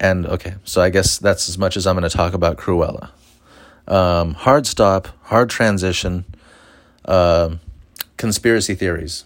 And 0.00 0.26
okay, 0.26 0.54
so 0.64 0.80
I 0.80 0.88
guess 0.88 1.18
that's 1.18 1.48
as 1.50 1.58
much 1.58 1.76
as 1.76 1.86
I'm 1.86 1.94
going 1.94 2.08
to 2.08 2.16
talk 2.16 2.32
about 2.32 2.56
Cruella. 2.56 3.10
Um, 3.86 4.32
hard 4.32 4.66
stop, 4.66 5.08
hard 5.24 5.50
transition, 5.50 6.24
uh, 7.04 7.56
conspiracy 8.16 8.74
theories. 8.74 9.24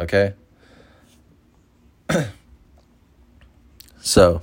Okay? 0.00 0.34
so, 4.00 4.42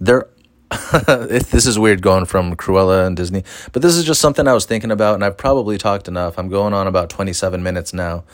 there. 0.00 0.26
this 1.06 1.66
is 1.66 1.78
weird 1.78 2.02
going 2.02 2.24
from 2.24 2.56
Cruella 2.56 3.06
and 3.06 3.16
Disney, 3.16 3.44
but 3.70 3.82
this 3.82 3.94
is 3.94 4.02
just 4.02 4.20
something 4.20 4.48
I 4.48 4.54
was 4.54 4.64
thinking 4.66 4.90
about, 4.90 5.14
and 5.14 5.24
I've 5.24 5.36
probably 5.36 5.78
talked 5.78 6.08
enough. 6.08 6.36
I'm 6.36 6.48
going 6.48 6.74
on 6.74 6.88
about 6.88 7.10
27 7.10 7.62
minutes 7.62 7.94
now, 7.94 8.24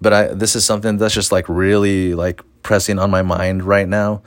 but 0.00 0.12
I 0.14 0.26
this 0.28 0.56
is 0.56 0.64
something 0.64 0.96
that's 0.96 1.12
just 1.12 1.32
like 1.32 1.46
really 1.50 2.14
like 2.14 2.40
pressing 2.62 2.98
on 2.98 3.10
my 3.10 3.20
mind 3.20 3.64
right 3.64 3.86
now 3.86 4.22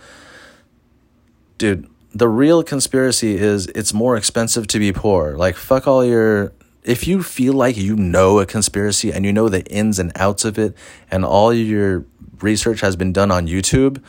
dude, 1.58 1.90
the 2.14 2.30
real 2.30 2.64
conspiracy 2.64 3.36
is 3.36 3.68
it's 3.68 3.94
more 3.94 4.16
expensive 4.16 4.68
to 4.68 4.80
be 4.80 4.92
poor. 4.92 5.36
Like, 5.38 5.56
fuck 5.56 5.88
all 5.88 6.04
your. 6.04 6.54
If 6.84 7.08
you 7.08 7.24
feel 7.24 7.54
like 7.54 7.78
you 7.78 7.96
know 7.96 8.40
a 8.40 8.46
conspiracy 8.46 9.12
and 9.12 9.26
you 9.26 9.34
know 9.34 9.50
the 9.50 9.64
ins 9.66 9.98
and 9.98 10.12
outs 10.16 10.46
of 10.46 10.58
it, 10.60 10.76
and 11.10 11.26
all 11.26 11.52
your 11.52 12.06
research 12.42 12.82
has 12.82 12.96
been 12.96 13.12
done 13.12 13.32
on 13.32 13.48
YouTube, 13.48 14.04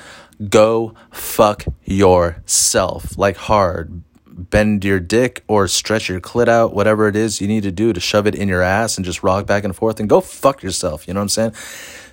go 0.49 0.95
fuck 1.11 1.65
yourself. 1.85 3.17
Like, 3.19 3.37
hard. 3.37 4.03
Bend 4.27 4.85
your 4.85 5.01
dick 5.01 5.43
or 5.49 5.67
stretch 5.67 6.11
your 6.11 6.21
clit 6.21 6.47
out, 6.47 6.75
whatever 6.75 7.09
it 7.09 7.17
is 7.17 7.41
you 7.41 7.49
need 7.49 7.63
to 7.63 7.73
do 7.73 7.95
to 7.95 8.01
shove 8.01 8.27
it 8.27 8.35
in 8.35 8.49
your 8.49 8.61
ass 8.61 8.99
and 8.99 9.05
just 9.05 9.23
rock 9.23 9.47
back 9.47 9.65
and 9.65 9.75
forth 9.75 9.99
and 9.99 10.11
go 10.11 10.21
fuck 10.21 10.63
yourself. 10.63 11.09
You 11.09 11.15
know 11.15 11.21
what 11.21 11.37
I'm 11.39 11.53
saying? 11.55 11.55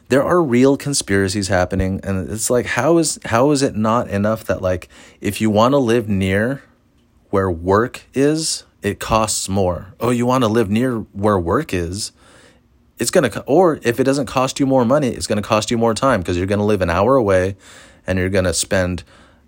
There 0.10 0.24
are 0.24 0.42
real 0.42 0.78
conspiracies 0.78 1.48
happening 1.48 2.00
and 2.04 2.30
it's 2.30 2.50
like 2.50 2.66
how 2.66 2.98
is 2.98 3.20
how 3.26 3.52
is 3.52 3.62
it 3.62 3.76
not 3.76 4.08
enough 4.10 4.44
that 4.46 4.62
like 4.62 4.88
if 5.22 5.42
you 5.42 5.50
want 5.50 5.74
to 5.74 5.78
live 5.78 6.08
near 6.10 6.64
where 7.30 7.50
work 7.50 8.04
is 8.14 8.64
it 8.82 9.00
costs 9.00 9.48
more? 9.48 9.96
Oh 10.00 10.10
you 10.10 10.26
want 10.26 10.44
to 10.44 10.48
live 10.48 10.70
near 10.70 11.00
where 11.14 11.40
work 11.40 11.74
is 11.74 12.12
it's 13.00 13.12
going 13.12 13.30
to 13.30 13.42
or 13.44 13.80
if 13.84 14.00
it 14.00 14.04
doesn't 14.04 14.28
cost 14.28 14.60
you 14.60 14.66
more 14.66 14.86
money 14.86 15.10
it's 15.10 15.28
going 15.28 15.42
to 15.42 15.48
cost 15.48 15.72
you 15.72 15.78
more 15.78 15.94
time 15.94 16.22
because 16.22 16.38
you're 16.38 16.46
going 16.46 16.60
to 16.60 16.66
live 16.66 16.82
an 16.82 16.90
hour 16.90 17.16
away 17.16 17.56
and 18.06 18.20
you're 18.20 18.30
going 18.30 18.46
to 18.46 18.54
spend 18.54 19.04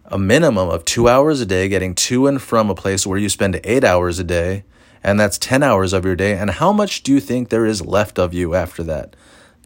a 0.06 0.18
minimum 0.18 0.70
of 0.70 0.86
2 0.86 1.10
hours 1.10 1.42
a 1.42 1.46
day 1.46 1.68
getting 1.68 1.96
to 1.96 2.28
and 2.28 2.42
from 2.42 2.70
a 2.70 2.76
place 2.76 3.06
where 3.06 3.18
you 3.18 3.30
spend 3.30 3.60
8 3.64 3.84
hours 3.84 4.20
a 4.20 4.24
day 4.24 4.64
and 5.04 5.20
that's 5.20 5.38
10 5.38 5.62
hours 5.62 5.94
of 5.94 6.06
your 6.06 6.16
day 6.16 6.36
and 6.36 6.50
how 6.52 6.72
much 6.72 7.04
do 7.04 7.12
you 7.12 7.20
think 7.20 7.50
there 7.50 7.66
is 7.66 7.86
left 7.86 8.18
of 8.18 8.34
you 8.34 8.56
after 8.56 8.82
that 8.84 9.16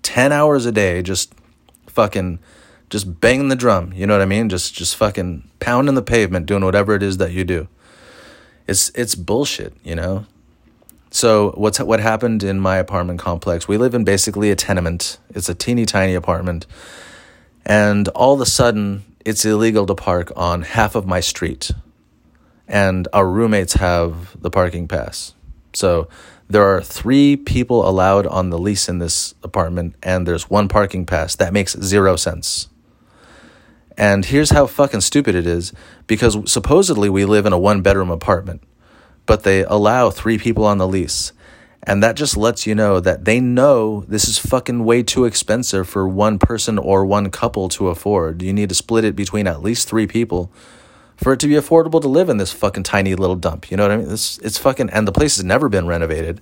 10 0.04 0.32
hours 0.32 0.66
a 0.66 0.72
day 0.72 1.02
just 1.02 1.34
fucking 1.88 2.40
just 2.90 3.20
banging 3.22 3.50
the 3.50 3.56
drum, 3.56 3.94
you 3.94 4.08
know 4.08 4.14
what 4.14 4.22
I 4.22 4.26
mean? 4.26 4.50
Just 4.50 4.74
just 4.74 4.96
fucking 4.96 5.50
pounding 5.60 5.96
the 5.96 6.02
pavement 6.02 6.46
doing 6.46 6.66
whatever 6.66 6.96
it 6.96 7.04
is 7.04 7.18
that 7.18 7.32
you 7.32 7.44
do. 7.44 7.68
It's 8.68 8.90
it's 8.96 9.16
bullshit, 9.16 9.74
you 9.84 9.96
know? 9.96 10.26
So 11.12 11.52
what's 11.52 11.80
what 11.80 12.00
happened 12.00 12.44
in 12.44 12.60
my 12.60 12.78
apartment 12.78 13.20
complex? 13.20 13.68
We 13.68 13.78
live 13.78 13.94
in 13.94 14.04
basically 14.04 14.52
a 14.52 14.56
tenement. 14.56 15.18
It's 15.30 15.50
a 15.50 15.56
teeny 15.56 15.86
tiny 15.86 16.14
apartment. 16.16 16.66
And 17.66 18.08
all 18.10 18.34
of 18.34 18.42
a 18.42 18.46
sudden 18.46 19.04
it's 19.26 19.46
illegal 19.46 19.86
to 19.86 19.96
park 19.96 20.32
on 20.36 20.64
half 20.64 20.96
of 20.96 21.06
my 21.06 21.20
street. 21.20 21.72
And 22.68 23.08
our 23.14 23.28
roommates 23.28 23.74
have 23.74 24.40
the 24.42 24.50
parking 24.50 24.88
pass. 24.88 25.34
So 25.74 26.08
there 26.50 26.64
are 26.64 26.82
three 26.82 27.38
people 27.38 27.88
allowed 27.88 28.26
on 28.26 28.50
the 28.50 28.58
lease 28.58 28.90
in 28.90 28.98
this 28.98 29.36
apartment, 29.44 29.96
and 30.02 30.28
there's 30.28 30.50
one 30.50 30.68
parking 30.68 31.06
pass. 31.06 31.36
That 31.36 31.54
makes 31.54 31.80
zero 31.80 32.16
sense. 32.16 32.70
And 33.96 34.26
here's 34.26 34.50
how 34.50 34.66
fucking 34.66 35.02
stupid 35.02 35.36
it 35.36 35.46
is 35.46 35.74
because 36.08 36.52
supposedly 36.52 37.10
we 37.10 37.26
live 37.26 37.46
in 37.46 37.54
a 37.54 37.60
one 37.60 37.82
bedroom 37.82 38.10
apartment, 38.10 38.64
but 39.28 39.44
they 39.44 39.64
allow 39.64 40.10
three 40.10 40.40
people 40.40 40.66
on 40.66 40.80
the 40.80 40.88
lease. 40.88 41.34
And 41.84 42.02
that 42.02 42.16
just 42.16 42.36
lets 42.36 42.66
you 42.66 42.76
know 42.76 43.00
that 43.00 43.26
they 43.26 43.40
know 43.40 44.02
this 44.08 44.28
is 44.28 44.38
fucking 44.38 44.86
way 44.86 45.04
too 45.04 45.26
expensive 45.26 45.88
for 45.88 46.08
one 46.08 46.40
person 46.40 46.78
or 46.78 47.06
one 47.06 47.30
couple 47.30 47.70
to 47.70 47.90
afford. 47.90 48.42
You 48.42 48.54
need 48.54 48.70
to 48.70 48.76
split 48.76 49.06
it 49.06 49.16
between 49.16 49.48
at 49.48 49.62
least 49.62 49.88
three 49.88 50.08
people 50.08 50.52
for 51.20 51.34
it 51.34 51.40
to 51.42 51.48
be 51.48 51.56
affordable 51.56 52.02
to 52.02 52.08
live 52.08 52.30
in 52.30 52.38
this 52.38 52.54
fucking 52.54 52.84
tiny 52.84 53.14
little 53.14 53.36
dump. 53.36 53.70
You 53.70 53.78
know 53.78 53.84
what 53.84 53.92
I 53.92 53.98
mean? 53.98 54.12
It's 54.12 54.38
it's 54.40 54.58
fucking 54.58 54.90
and 54.90 55.08
the 55.08 55.12
place 55.12 55.36
has 55.36 55.44
never 55.44 55.68
been 55.68 55.86
renovated. 55.86 56.42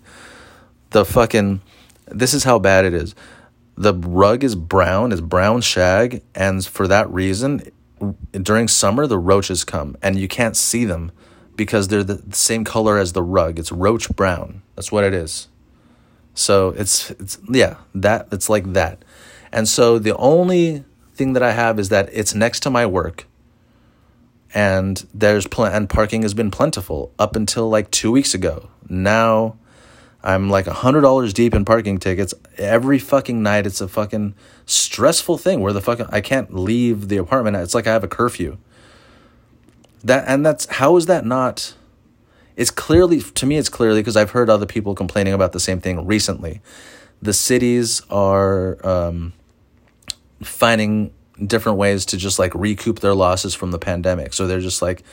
The 0.91 1.03
fucking 1.03 1.61
this 2.07 2.33
is 2.33 2.43
how 2.43 2.59
bad 2.59 2.85
it 2.85 2.93
is. 2.93 3.15
The 3.75 3.93
rug 3.93 4.43
is 4.43 4.55
brown, 4.55 5.11
is 5.11 5.21
brown 5.21 5.61
shag, 5.61 6.23
and 6.33 6.65
for 6.65 6.87
that 6.87 7.09
reason, 7.09 7.71
during 8.31 8.67
summer 8.67 9.07
the 9.07 9.17
roaches 9.17 9.63
come 9.63 9.97
and 10.01 10.17
you 10.17 10.27
can't 10.27 10.55
see 10.55 10.85
them 10.85 11.11
because 11.55 11.87
they're 11.87 12.03
the 12.03 12.35
same 12.35 12.63
color 12.63 12.99
as 12.99 13.13
the 13.13 13.23
rug. 13.23 13.57
It's 13.57 13.71
roach 13.71 14.09
brown. 14.15 14.61
That's 14.75 14.91
what 14.91 15.03
it 15.03 15.13
is. 15.13 15.47
So 16.35 16.69
it's 16.77 17.09
it's 17.11 17.39
yeah, 17.49 17.77
that 17.95 18.27
it's 18.31 18.47
like 18.47 18.73
that. 18.73 19.03
And 19.51 19.67
so 19.67 19.97
the 19.97 20.15
only 20.17 20.83
thing 21.15 21.33
that 21.33 21.41
I 21.41 21.53
have 21.53 21.79
is 21.79 21.89
that 21.89 22.09
it's 22.13 22.35
next 22.35 22.59
to 22.59 22.69
my 22.69 22.85
work 22.85 23.26
and 24.53 25.05
there's 25.13 25.47
pl- 25.47 25.65
and 25.65 25.89
parking 25.89 26.21
has 26.23 26.33
been 26.33 26.51
plentiful 26.51 27.11
up 27.19 27.35
until 27.35 27.69
like 27.69 27.91
two 27.91 28.11
weeks 28.11 28.33
ago. 28.33 28.69
Now 28.89 29.57
I'm 30.23 30.49
like 30.49 30.67
a 30.67 30.73
hundred 30.73 31.01
dollars 31.01 31.33
deep 31.33 31.53
in 31.53 31.65
parking 31.65 31.97
tickets 31.99 32.33
every 32.57 32.99
fucking 32.99 33.41
night. 33.43 33.65
It's 33.67 33.81
a 33.81 33.87
fucking 33.87 34.33
stressful 34.65 35.37
thing 35.37 35.61
where 35.61 35.73
the 35.73 35.81
fucking 35.81 36.07
I 36.09 36.21
can't 36.21 36.53
leave 36.53 37.07
the 37.09 37.17
apartment. 37.17 37.57
It's 37.57 37.75
like 37.75 37.87
I 37.87 37.93
have 37.93 38.03
a 38.03 38.07
curfew. 38.07 38.57
That 40.03 40.25
and 40.27 40.45
that's 40.45 40.65
how 40.65 40.95
is 40.97 41.05
that 41.07 41.25
not? 41.25 41.75
It's 42.55 42.71
clearly 42.71 43.21
to 43.21 43.45
me. 43.45 43.57
It's 43.57 43.69
clearly 43.69 43.99
because 44.01 44.17
I've 44.17 44.31
heard 44.31 44.49
other 44.49 44.65
people 44.65 44.95
complaining 44.95 45.33
about 45.33 45.51
the 45.51 45.59
same 45.59 45.79
thing 45.79 46.05
recently. 46.05 46.61
the 47.21 47.33
cities 47.33 48.01
are 48.09 48.85
um, 48.85 49.33
finding 50.41 51.11
different 51.45 51.77
ways 51.77 52.05
to 52.07 52.17
just 52.17 52.39
like 52.39 52.53
recoup 52.55 52.99
their 52.99 53.13
losses 53.13 53.53
from 53.53 53.71
the 53.71 53.79
pandemic. 53.79 54.33
So 54.33 54.47
they're 54.47 54.59
just 54.59 54.81
like 54.81 55.03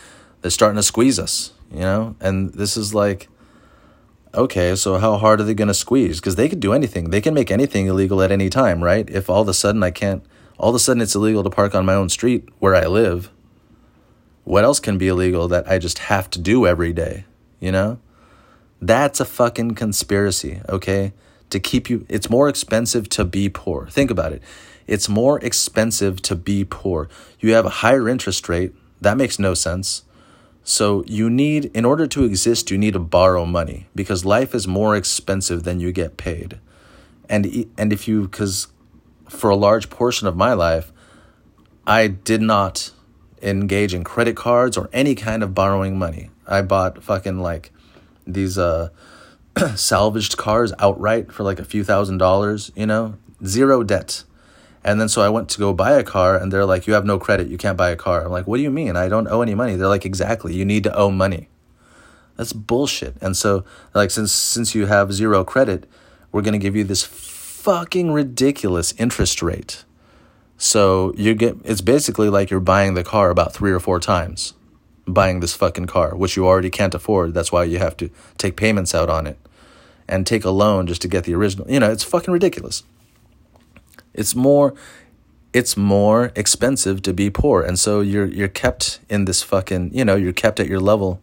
they're 0.40 0.50
starting 0.50 0.76
to 0.76 0.82
squeeze 0.82 1.18
us, 1.18 1.52
you 1.70 1.80
know? 1.80 2.16
And 2.20 2.52
this 2.54 2.76
is 2.76 2.94
like 2.94 3.28
okay, 4.34 4.74
so 4.74 4.98
how 4.98 5.16
hard 5.16 5.40
are 5.40 5.44
they 5.44 5.54
going 5.54 5.68
to 5.68 5.74
squeeze? 5.74 6.20
Because 6.20 6.37
they 6.37 6.48
could 6.48 6.60
do 6.60 6.72
anything. 6.72 7.10
They 7.10 7.20
can 7.20 7.34
make 7.34 7.50
anything 7.50 7.87
illegal 7.87 8.22
at 8.22 8.32
any 8.32 8.50
time, 8.50 8.82
right? 8.82 9.08
If 9.08 9.30
all 9.30 9.42
of 9.42 9.48
a 9.48 9.54
sudden 9.54 9.82
I 9.82 9.90
can't, 9.90 10.24
all 10.58 10.70
of 10.70 10.74
a 10.74 10.78
sudden 10.78 11.02
it's 11.02 11.14
illegal 11.14 11.42
to 11.44 11.50
park 11.50 11.74
on 11.74 11.87
my 11.87 11.94
own 11.94 12.08
street 12.08 12.48
where 12.58 12.74
I 12.74 12.87
live, 12.87 13.30
what 14.44 14.64
else 14.64 14.80
can 14.80 14.98
be 14.98 15.08
illegal 15.08 15.48
that 15.48 15.70
I 15.70 15.78
just 15.78 16.00
have 16.00 16.28
to 16.30 16.38
do 16.38 16.66
every 16.66 16.92
day, 16.92 17.24
you 17.60 17.72
know? 17.72 17.98
That's 18.80 19.20
a 19.20 19.24
fucking 19.24 19.76
conspiracy, 19.76 20.60
okay? 20.68 21.12
To 21.50 21.60
keep 21.60 21.88
you, 21.88 22.04
it's 22.08 22.28
more 22.28 22.48
expensive 22.48 23.08
to 23.10 23.24
be 23.24 23.48
poor. 23.48 23.87
Think 23.87 24.10
about 24.10 24.32
it. 24.32 24.42
It's 24.86 25.08
more 25.08 25.38
expensive 25.40 26.20
to 26.22 26.36
be 26.36 26.64
poor. 26.64 27.08
You 27.40 27.54
have 27.54 27.66
a 27.66 27.80
higher 27.80 28.08
interest 28.08 28.48
rate. 28.48 28.72
That 29.00 29.16
makes 29.16 29.38
no 29.38 29.54
sense. 29.54 30.04
So 30.62 31.04
you 31.06 31.28
need, 31.28 31.66
in 31.74 31.84
order 31.84 32.06
to 32.06 32.24
exist, 32.24 32.70
you 32.70 32.78
need 32.78 32.94
to 32.94 32.98
borrow 32.98 33.44
money 33.44 33.86
because 33.94 34.24
life 34.24 34.54
is 34.54 34.66
more 34.66 34.96
expensive 34.96 35.62
than 35.64 35.80
you 35.80 35.92
get 35.92 36.16
paid. 36.16 36.58
And, 37.28 37.66
and 37.76 37.92
if 37.92 38.08
you, 38.08 38.22
because 38.22 38.68
for 39.28 39.50
a 39.50 39.56
large 39.56 39.90
portion 39.90 40.26
of 40.26 40.36
my 40.36 40.54
life, 40.54 40.90
I 41.86 42.06
did 42.06 42.40
not 42.40 42.92
engage 43.42 43.92
in 43.92 44.04
credit 44.04 44.36
cards 44.36 44.76
or 44.76 44.88
any 44.92 45.14
kind 45.14 45.42
of 45.42 45.54
borrowing 45.54 45.98
money. 45.98 46.30
I 46.46 46.62
bought 46.62 47.02
fucking 47.02 47.40
like 47.40 47.70
these 48.26 48.56
uh 48.56 48.88
salvaged 49.76 50.36
cars 50.36 50.72
outright 50.78 51.30
for 51.30 51.42
like 51.42 51.60
a 51.60 51.64
few 51.64 51.84
thousand 51.84 52.18
dollars, 52.18 52.72
you 52.74 52.86
know, 52.86 53.16
zero 53.44 53.82
debt. 53.82 54.24
And 54.84 55.00
then 55.00 55.08
so 55.08 55.22
I 55.22 55.30
went 55.30 55.48
to 55.50 55.58
go 55.58 55.72
buy 55.72 55.92
a 55.92 56.02
car 56.02 56.36
and 56.36 56.52
they're 56.52 56.66
like, 56.66 56.86
you 56.86 56.92
have 56.92 57.06
no 57.06 57.18
credit. 57.18 57.48
You 57.48 57.56
can't 57.56 57.78
buy 57.78 57.90
a 57.90 57.96
car. 57.96 58.24
I'm 58.24 58.30
like, 58.30 58.46
what 58.46 58.58
do 58.58 58.62
you 58.62 58.70
mean? 58.70 58.96
I 58.96 59.08
don't 59.08 59.28
owe 59.28 59.40
any 59.40 59.54
money. 59.54 59.76
They're 59.76 59.88
like, 59.88 60.04
exactly. 60.04 60.54
You 60.54 60.64
need 60.64 60.84
to 60.84 60.94
owe 60.94 61.10
money. 61.10 61.48
That's 62.36 62.52
bullshit. 62.52 63.16
And 63.22 63.36
so 63.36 63.64
like, 63.94 64.10
since, 64.10 64.30
since 64.30 64.74
you 64.74 64.86
have 64.86 65.12
zero 65.12 65.42
credit, 65.42 65.88
we're 66.32 66.42
going 66.42 66.52
to 66.52 66.58
give 66.58 66.76
you 66.76 66.84
this 66.84 67.02
fucking 67.02 68.12
ridiculous 68.12 68.92
interest 68.98 69.40
rate. 69.40 69.84
So 70.58 71.14
you 71.16 71.34
get, 71.34 71.56
it's 71.64 71.80
basically 71.80 72.28
like 72.28 72.50
you're 72.50 72.60
buying 72.60 72.94
the 72.94 73.04
car 73.04 73.30
about 73.30 73.54
three 73.54 73.72
or 73.72 73.80
four 73.80 74.00
times 74.00 74.52
buying 75.06 75.40
this 75.40 75.54
fucking 75.54 75.86
car, 75.86 76.14
which 76.14 76.36
you 76.36 76.46
already 76.46 76.70
can't 76.70 76.94
afford. 76.94 77.34
That's 77.34 77.52
why 77.52 77.64
you 77.64 77.78
have 77.78 77.96
to 77.98 78.10
take 78.38 78.56
payments 78.56 78.94
out 78.94 79.10
on 79.10 79.26
it 79.26 79.38
and 80.08 80.26
take 80.26 80.44
a 80.44 80.50
loan 80.50 80.86
just 80.86 81.02
to 81.02 81.08
get 81.08 81.24
the 81.24 81.34
original. 81.34 81.70
You 81.70 81.80
know, 81.80 81.90
it's 81.90 82.04
fucking 82.04 82.32
ridiculous. 82.32 82.82
It's 84.14 84.35
more 84.35 84.74
it's 85.53 85.77
more 85.77 86.33
expensive 86.35 87.00
to 87.03 87.12
be 87.12 87.31
poor. 87.31 87.62
And 87.62 87.79
so 87.79 88.00
you're 88.00 88.27
you're 88.27 88.48
kept 88.48 89.00
in 89.09 89.24
this 89.24 89.42
fucking, 89.42 89.94
you 89.94 90.05
know, 90.05 90.16
you're 90.16 90.33
kept 90.33 90.59
at 90.59 90.66
your 90.66 90.81
level. 90.81 91.20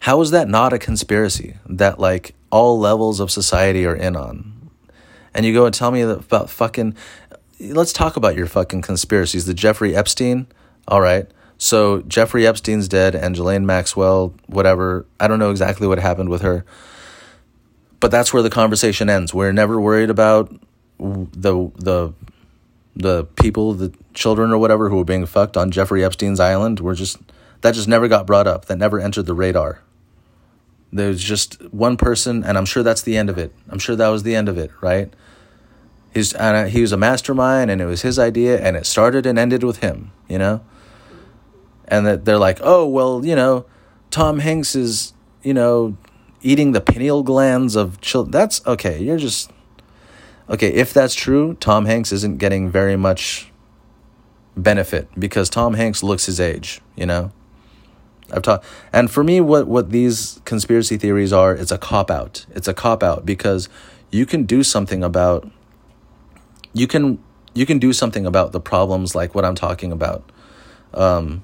How 0.00 0.20
is 0.20 0.30
that 0.30 0.48
not 0.48 0.72
a 0.72 0.78
conspiracy 0.78 1.56
that 1.66 2.00
like 2.00 2.34
all 2.50 2.78
levels 2.78 3.20
of 3.20 3.30
society 3.30 3.86
are 3.86 3.94
in 3.94 4.16
on? 4.16 4.70
And 5.34 5.46
you 5.46 5.52
go 5.52 5.66
and 5.66 5.74
tell 5.74 5.90
me 5.90 6.00
about 6.00 6.50
fucking 6.50 6.96
let's 7.60 7.92
talk 7.92 8.16
about 8.16 8.36
your 8.36 8.46
fucking 8.46 8.82
conspiracies. 8.82 9.44
The 9.44 9.54
Jeffrey 9.54 9.94
Epstein, 9.94 10.46
all 10.88 11.00
right. 11.00 11.30
So 11.58 12.00
Jeffrey 12.02 12.46
Epstein's 12.46 12.88
dead 12.88 13.14
and 13.14 13.36
Ghislaine 13.36 13.66
Maxwell, 13.66 14.34
whatever. 14.46 15.06
I 15.20 15.28
don't 15.28 15.38
know 15.38 15.50
exactly 15.50 15.86
what 15.86 15.98
happened 15.98 16.28
with 16.28 16.42
her. 16.42 16.64
But 18.00 18.10
that's 18.10 18.32
where 18.32 18.42
the 18.42 18.50
conversation 18.50 19.08
ends. 19.08 19.32
We're 19.32 19.52
never 19.52 19.80
worried 19.80 20.10
about 20.10 20.52
the 20.98 21.70
the 21.76 22.12
the 22.94 23.24
people, 23.36 23.72
the 23.74 23.92
children 24.14 24.52
or 24.52 24.58
whatever 24.58 24.88
who 24.88 24.96
were 24.96 25.04
being 25.04 25.26
fucked 25.26 25.56
on 25.56 25.70
Jeffrey 25.70 26.04
Epstein's 26.04 26.40
island 26.40 26.80
were 26.80 26.94
just 26.94 27.18
that 27.62 27.74
just 27.74 27.88
never 27.88 28.08
got 28.08 28.26
brought 28.26 28.46
up. 28.46 28.66
That 28.66 28.76
never 28.76 29.00
entered 29.00 29.26
the 29.26 29.34
radar. 29.34 29.82
There's 30.92 31.22
just 31.22 31.62
one 31.72 31.96
person, 31.96 32.44
and 32.44 32.58
I'm 32.58 32.66
sure 32.66 32.82
that's 32.82 33.02
the 33.02 33.16
end 33.16 33.30
of 33.30 33.38
it. 33.38 33.54
I'm 33.70 33.78
sure 33.78 33.96
that 33.96 34.08
was 34.08 34.24
the 34.24 34.34
end 34.34 34.48
of 34.48 34.58
it, 34.58 34.70
right? 34.82 35.12
He's 36.12 36.34
and 36.34 36.56
uh, 36.56 36.64
he 36.64 36.82
was 36.82 36.92
a 36.92 36.98
mastermind, 36.98 37.70
and 37.70 37.80
it 37.80 37.86
was 37.86 38.02
his 38.02 38.18
idea, 38.18 38.60
and 38.60 38.76
it 38.76 38.84
started 38.84 39.24
and 39.24 39.38
ended 39.38 39.64
with 39.64 39.78
him, 39.78 40.12
you 40.28 40.38
know. 40.38 40.60
And 41.88 42.06
that 42.06 42.24
they're 42.24 42.38
like, 42.38 42.58
oh 42.62 42.86
well, 42.86 43.24
you 43.24 43.34
know, 43.34 43.64
Tom 44.10 44.40
Hanks 44.40 44.74
is, 44.74 45.14
you 45.42 45.54
know, 45.54 45.96
eating 46.42 46.72
the 46.72 46.80
pineal 46.80 47.22
glands 47.22 47.76
of 47.76 48.00
children. 48.00 48.32
That's 48.32 48.64
okay. 48.66 49.02
You're 49.02 49.18
just 49.18 49.50
okay, 50.48 50.68
if 50.68 50.92
that's 50.92 51.14
true, 51.14 51.54
Tom 51.54 51.86
Hanks 51.86 52.12
isn't 52.12 52.38
getting 52.38 52.70
very 52.70 52.96
much 52.96 53.50
benefit 54.56 55.08
because 55.18 55.48
Tom 55.48 55.74
Hanks 55.74 56.02
looks 56.02 56.26
his 56.26 56.40
age, 56.40 56.80
you 56.96 57.06
know? 57.06 57.32
I've 58.32 58.42
taught 58.42 58.64
and 58.92 59.10
for 59.10 59.22
me 59.22 59.40
what 59.40 59.66
what 59.66 59.90
these 59.90 60.40
conspiracy 60.44 60.96
theories 60.96 61.32
are, 61.32 61.54
it's 61.54 61.70
a 61.70 61.76
cop 61.76 62.10
out. 62.10 62.46
It's 62.54 62.66
a 62.66 62.72
cop 62.72 63.02
out 63.02 63.26
because 63.26 63.68
you 64.10 64.24
can 64.24 64.44
do 64.44 64.62
something 64.62 65.04
about 65.04 65.50
you 66.72 66.86
can 66.86 67.18
you 67.54 67.66
can 67.66 67.78
do 67.78 67.92
something 67.92 68.24
about 68.24 68.52
the 68.52 68.60
problems 68.60 69.14
like 69.14 69.34
what 69.34 69.44
I'm 69.44 69.54
talking 69.54 69.92
about. 69.92 70.30
Um, 70.94 71.42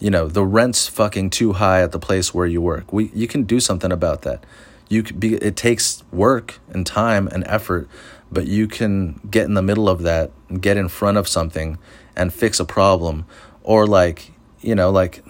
you 0.00 0.10
know, 0.10 0.26
the 0.26 0.44
rent's 0.44 0.88
fucking 0.88 1.30
too 1.30 1.52
high 1.54 1.82
at 1.82 1.92
the 1.92 2.00
place 2.00 2.34
where 2.34 2.46
you 2.46 2.60
work. 2.60 2.92
We 2.92 3.10
you 3.14 3.28
can 3.28 3.44
do 3.44 3.60
something 3.60 3.92
about 3.92 4.22
that 4.22 4.44
you 4.92 5.02
be 5.02 5.34
it 5.34 5.56
takes 5.56 6.04
work 6.12 6.60
and 6.72 6.86
time 6.86 7.26
and 7.28 7.44
effort 7.46 7.88
but 8.30 8.46
you 8.46 8.66
can 8.66 9.20
get 9.30 9.44
in 9.44 9.54
the 9.54 9.62
middle 9.62 9.88
of 9.88 10.02
that 10.02 10.30
get 10.60 10.76
in 10.76 10.88
front 10.88 11.18
of 11.18 11.26
something 11.28 11.78
and 12.16 12.32
fix 12.32 12.60
a 12.60 12.64
problem. 12.64 13.24
Or 13.62 13.86
like 13.86 14.32
you 14.60 14.74
know 14.74 14.90
like 14.90 15.24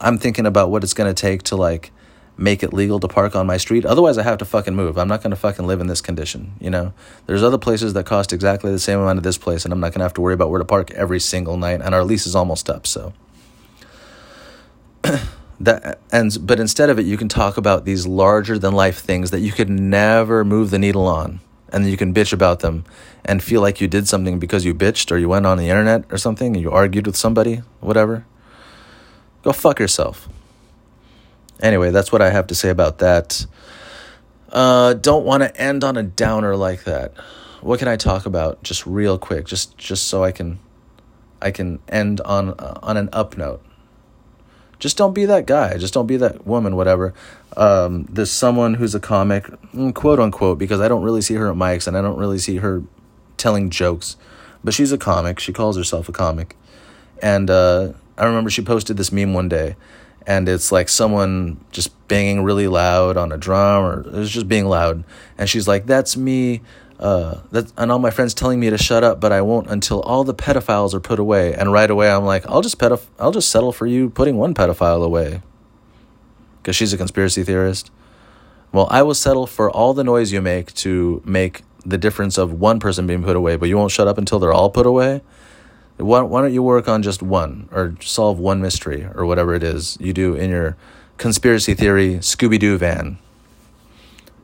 i'm 0.00 0.16
thinking 0.16 0.46
about 0.46 0.70
what 0.70 0.82
it's 0.82 0.94
going 0.94 1.12
to 1.12 1.20
take 1.20 1.42
to 1.42 1.56
like 1.56 1.92
make 2.38 2.62
it 2.62 2.72
legal 2.72 2.98
to 2.98 3.08
park 3.08 3.36
on 3.36 3.46
my 3.46 3.56
street. 3.56 3.84
Otherwise 3.84 4.18
i 4.18 4.22
have 4.22 4.38
to 4.38 4.44
fucking 4.44 4.74
move. 4.74 4.98
I'm 4.98 5.08
not 5.08 5.22
going 5.22 5.30
to 5.30 5.36
fucking 5.36 5.66
live 5.66 5.80
in 5.80 5.86
this 5.86 6.00
condition 6.00 6.52
you 6.60 6.70
know? 6.70 6.92
There's 7.26 7.42
other 7.42 7.58
places 7.58 7.94
that 7.94 8.06
cost 8.06 8.32
exactly 8.32 8.70
the 8.70 8.78
same 8.78 8.98
amount 9.00 9.18
of 9.18 9.22
this 9.22 9.38
place 9.38 9.64
and 9.64 9.72
i'm 9.72 9.80
not 9.80 9.92
going 9.92 10.00
to 10.00 10.04
have 10.04 10.14
to 10.14 10.20
worry 10.20 10.34
about 10.34 10.50
where 10.50 10.58
to 10.58 10.64
park 10.64 10.90
every 10.92 11.20
single 11.20 11.56
night 11.56 11.80
and 11.82 11.94
our 11.94 12.04
lease 12.04 12.26
is 12.26 12.34
almost 12.34 12.68
up 12.70 12.86
so 12.86 13.12
that 15.60 16.00
and 16.10 16.38
but 16.46 16.58
instead 16.58 16.88
of 16.88 16.98
it 16.98 17.04
you 17.04 17.16
can 17.16 17.28
talk 17.28 17.56
about 17.58 17.84
these 17.84 18.06
larger 18.06 18.58
than 18.58 18.72
life 18.72 18.98
things 18.98 19.30
that 19.30 19.40
you 19.40 19.52
could 19.52 19.68
never 19.68 20.42
move 20.44 20.70
the 20.70 20.78
needle 20.78 21.06
on 21.06 21.40
and 21.70 21.88
you 21.88 21.96
can 21.96 22.12
bitch 22.14 22.32
about 22.32 22.60
them 22.60 22.84
and 23.24 23.42
feel 23.42 23.60
like 23.60 23.80
you 23.80 23.86
did 23.86 24.08
something 24.08 24.38
because 24.38 24.64
you 24.64 24.74
bitched 24.74 25.12
or 25.12 25.18
you 25.18 25.28
went 25.28 25.46
on 25.46 25.58
the 25.58 25.68
internet 25.68 26.04
or 26.10 26.16
something 26.16 26.56
and 26.56 26.62
you 26.62 26.70
argued 26.70 27.06
with 27.06 27.16
somebody 27.16 27.62
whatever. 27.80 28.24
Go 29.42 29.52
fuck 29.52 29.78
yourself. 29.78 30.28
Anyway 31.60 31.90
that's 31.90 32.10
what 32.10 32.22
i 32.22 32.30
have 32.30 32.46
to 32.46 32.54
say 32.54 32.70
about 32.70 32.98
that. 32.98 33.46
Uh, 34.50 34.94
don't 34.94 35.24
want 35.24 35.42
to 35.44 35.60
end 35.60 35.84
on 35.84 35.96
a 35.96 36.02
downer 36.02 36.56
like 36.56 36.84
that. 36.84 37.12
What 37.60 37.78
can 37.78 37.88
i 37.88 37.96
talk 37.96 38.24
about? 38.24 38.62
Just 38.62 38.86
real 38.86 39.18
quick 39.18 39.44
just 39.44 39.76
just 39.76 40.04
so 40.08 40.24
i 40.24 40.32
can 40.32 40.58
i 41.42 41.50
can 41.50 41.80
end 41.86 42.22
on 42.22 42.50
uh, 42.50 42.78
on 42.82 42.96
an 42.96 43.10
up 43.12 43.36
note 43.36 43.62
just 44.80 44.96
don't 44.96 45.12
be 45.12 45.26
that 45.26 45.46
guy. 45.46 45.76
Just 45.76 45.94
don't 45.94 46.06
be 46.06 46.16
that 46.16 46.46
woman, 46.46 46.74
whatever. 46.74 47.14
Um, 47.56 48.06
there's 48.10 48.30
someone 48.30 48.74
who's 48.74 48.94
a 48.94 49.00
comic, 49.00 49.44
mm, 49.72 49.94
quote 49.94 50.18
unquote, 50.18 50.58
because 50.58 50.80
I 50.80 50.88
don't 50.88 51.02
really 51.02 51.20
see 51.20 51.34
her 51.34 51.50
at 51.50 51.56
mics 51.56 51.86
and 51.86 51.96
I 51.96 52.02
don't 52.02 52.18
really 52.18 52.38
see 52.38 52.56
her 52.56 52.82
telling 53.36 53.70
jokes. 53.70 54.16
But 54.64 54.74
she's 54.74 54.90
a 54.90 54.98
comic. 54.98 55.38
She 55.38 55.52
calls 55.52 55.76
herself 55.76 56.08
a 56.08 56.12
comic. 56.12 56.56
And 57.22 57.50
uh, 57.50 57.92
I 58.16 58.24
remember 58.24 58.50
she 58.50 58.62
posted 58.62 58.96
this 58.96 59.12
meme 59.12 59.34
one 59.34 59.48
day, 59.48 59.76
and 60.26 60.48
it's 60.48 60.72
like 60.72 60.88
someone 60.88 61.62
just 61.70 62.08
banging 62.08 62.42
really 62.42 62.68
loud 62.68 63.16
on 63.16 63.32
a 63.32 63.38
drum, 63.38 63.84
or 63.84 64.20
it's 64.20 64.30
just 64.30 64.48
being 64.48 64.66
loud. 64.66 65.04
And 65.38 65.48
she's 65.48 65.68
like, 65.68 65.86
That's 65.86 66.16
me 66.16 66.62
uh, 67.00 67.40
that 67.50 67.72
and 67.76 67.90
all 67.90 67.98
my 67.98 68.10
friends 68.10 68.34
telling 68.34 68.60
me 68.60 68.70
to 68.70 68.78
shut 68.78 69.02
up, 69.02 69.20
but 69.20 69.32
I 69.32 69.40
won't 69.40 69.68
until 69.68 70.00
all 70.02 70.22
the 70.22 70.34
pedophiles 70.34 70.94
are 70.94 71.00
put 71.00 71.18
away. 71.18 71.54
And 71.54 71.72
right 71.72 71.90
away, 71.90 72.10
I'm 72.10 72.24
like, 72.24 72.46
I'll 72.46 72.62
just 72.62 72.78
pedoph- 72.78 73.08
I'll 73.18 73.32
just 73.32 73.48
settle 73.48 73.72
for 73.72 73.86
you 73.86 74.10
putting 74.10 74.36
one 74.36 74.54
pedophile 74.54 75.04
away, 75.04 75.42
because 76.58 76.76
she's 76.76 76.92
a 76.92 76.98
conspiracy 76.98 77.42
theorist. 77.42 77.90
Well, 78.70 78.86
I 78.90 79.02
will 79.02 79.14
settle 79.14 79.48
for 79.48 79.68
all 79.70 79.94
the 79.94 80.04
noise 80.04 80.30
you 80.30 80.40
make 80.40 80.72
to 80.74 81.22
make 81.24 81.62
the 81.84 81.98
difference 81.98 82.38
of 82.38 82.52
one 82.52 82.78
person 82.78 83.06
being 83.06 83.24
put 83.24 83.34
away, 83.34 83.56
but 83.56 83.68
you 83.68 83.76
won't 83.76 83.90
shut 83.90 84.06
up 84.06 84.18
until 84.18 84.38
they're 84.38 84.52
all 84.52 84.70
put 84.70 84.86
away. 84.86 85.22
Why, 85.96 86.20
why 86.20 86.42
don't 86.42 86.52
you 86.52 86.62
work 86.62 86.86
on 86.86 87.02
just 87.02 87.22
one 87.22 87.68
or 87.72 87.96
solve 88.00 88.38
one 88.38 88.60
mystery 88.62 89.08
or 89.14 89.26
whatever 89.26 89.54
it 89.54 89.62
is 89.62 89.98
you 90.00 90.12
do 90.12 90.34
in 90.34 90.50
your 90.50 90.76
conspiracy 91.18 91.74
theory 91.74 92.16
Scooby 92.16 92.58
Doo 92.58 92.78
van? 92.78 93.18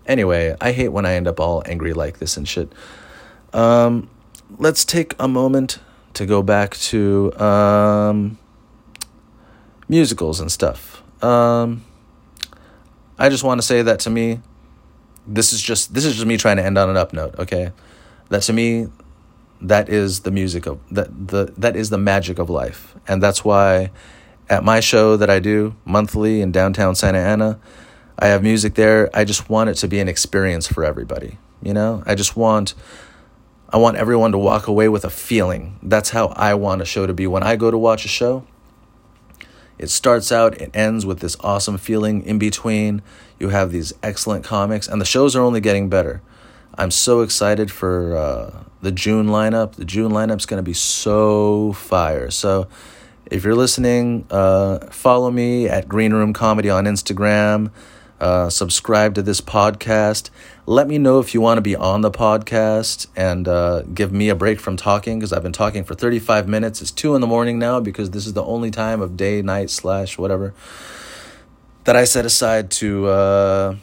Anyway, 0.06 0.56
I 0.60 0.72
hate 0.72 0.88
when 0.88 1.04
I 1.04 1.14
end 1.14 1.26
up 1.26 1.40
all 1.40 1.62
angry 1.66 1.92
like 1.92 2.18
this 2.18 2.36
and 2.36 2.48
shit. 2.48 2.72
Um, 3.52 4.08
let's 4.58 4.84
take 4.84 5.14
a 5.18 5.28
moment 5.28 5.78
to 6.14 6.26
go 6.26 6.42
back 6.42 6.76
to 6.76 7.32
um, 7.38 8.38
musicals 9.88 10.40
and 10.40 10.50
stuff. 10.50 11.02
Um, 11.22 11.84
I 13.18 13.28
just 13.28 13.44
want 13.44 13.60
to 13.60 13.66
say 13.66 13.82
that 13.82 14.00
to 14.00 14.10
me, 14.10 14.40
this 15.26 15.52
is 15.52 15.60
just 15.60 15.92
this 15.94 16.04
is 16.04 16.14
just 16.14 16.26
me 16.26 16.36
trying 16.36 16.56
to 16.56 16.64
end 16.64 16.78
on 16.78 16.88
an 16.88 16.96
up 16.96 17.12
note. 17.12 17.34
Okay, 17.38 17.72
that 18.28 18.42
to 18.42 18.52
me, 18.52 18.88
that 19.60 19.88
is 19.88 20.20
the 20.20 20.30
music 20.30 20.66
of 20.66 20.78
that 20.90 21.28
the 21.28 21.52
that 21.56 21.76
is 21.76 21.90
the 21.90 21.98
magic 21.98 22.38
of 22.38 22.48
life, 22.48 22.94
and 23.08 23.22
that's 23.22 23.44
why 23.44 23.90
at 24.48 24.62
my 24.62 24.80
show 24.80 25.16
that 25.16 25.28
I 25.28 25.40
do 25.40 25.74
monthly 25.84 26.40
in 26.40 26.52
downtown 26.52 26.94
Santa 26.94 27.18
Ana, 27.18 27.58
I 28.18 28.28
have 28.28 28.42
music 28.42 28.74
there. 28.74 29.10
I 29.14 29.24
just 29.24 29.50
want 29.50 29.70
it 29.70 29.74
to 29.74 29.88
be 29.88 30.00
an 30.00 30.08
experience 30.08 30.66
for 30.66 30.84
everybody. 30.84 31.38
You 31.62 31.74
know, 31.74 32.02
I 32.06 32.14
just 32.14 32.36
want 32.36 32.74
I 33.68 33.78
want 33.78 33.96
everyone 33.96 34.32
to 34.32 34.38
walk 34.38 34.68
away 34.68 34.88
with 34.88 35.04
a 35.04 35.10
feeling. 35.10 35.78
That's 35.82 36.10
how 36.10 36.28
I 36.28 36.54
want 36.54 36.82
a 36.82 36.84
show 36.84 37.06
to 37.06 37.12
be. 37.12 37.26
When 37.26 37.42
I 37.42 37.56
go 37.56 37.70
to 37.70 37.76
watch 37.76 38.04
a 38.04 38.08
show, 38.08 38.46
it 39.76 39.90
starts 39.90 40.30
out, 40.30 40.60
it 40.60 40.70
ends 40.74 41.04
with 41.04 41.20
this 41.20 41.36
awesome 41.40 41.76
feeling 41.76 42.22
in 42.22 42.38
between. 42.38 43.02
You 43.38 43.48
have 43.50 43.72
these 43.72 43.92
excellent 44.02 44.44
comics, 44.44 44.88
and 44.88 45.00
the 45.00 45.04
shows 45.04 45.34
are 45.34 45.42
only 45.42 45.60
getting 45.60 45.88
better. 45.88 46.22
I'm 46.78 46.90
so 46.90 47.22
excited 47.22 47.70
for 47.70 48.16
uh, 48.16 48.64
the 48.82 48.92
June 48.92 49.26
lineup. 49.26 49.74
The 49.74 49.84
June 49.84 50.12
lineup's 50.12 50.46
going 50.46 50.58
to 50.58 50.62
be 50.62 50.72
so 50.72 51.72
fire. 51.72 52.30
So, 52.30 52.68
if 53.30 53.44
you're 53.44 53.56
listening, 53.56 54.26
uh, 54.30 54.86
follow 54.90 55.30
me 55.30 55.68
at 55.68 55.88
Green 55.88 56.12
Room 56.12 56.32
Comedy 56.32 56.70
on 56.70 56.84
Instagram. 56.84 57.72
Uh, 58.20 58.48
subscribe 58.48 59.14
to 59.14 59.22
this 59.22 59.40
podcast. 59.40 60.30
Let 60.64 60.88
me 60.88 60.98
know 60.98 61.20
if 61.20 61.34
you 61.34 61.40
want 61.40 61.58
to 61.58 61.62
be 61.62 61.76
on 61.76 62.00
the 62.00 62.10
podcast 62.10 63.06
and 63.14 63.46
uh, 63.46 63.82
give 63.82 64.12
me 64.12 64.28
a 64.28 64.34
break 64.34 64.58
from 64.58 64.76
talking 64.76 65.18
because 65.18 65.32
I've 65.32 65.42
been 65.42 65.52
talking 65.52 65.84
for 65.84 65.94
35 65.94 66.48
minutes. 66.48 66.80
It's 66.80 66.90
2 66.90 67.14
in 67.14 67.20
the 67.20 67.26
morning 67.26 67.58
now 67.58 67.80
because 67.80 68.10
this 68.10 68.26
is 68.26 68.32
the 68.32 68.44
only 68.44 68.70
time 68.70 69.00
of 69.00 69.16
day, 69.16 69.42
night, 69.42 69.70
slash, 69.70 70.16
whatever 70.16 70.54
that 71.84 71.94
I 71.96 72.04
set 72.04 72.26
aside 72.26 72.70
to. 72.72 73.06
Uh, 73.06 73.76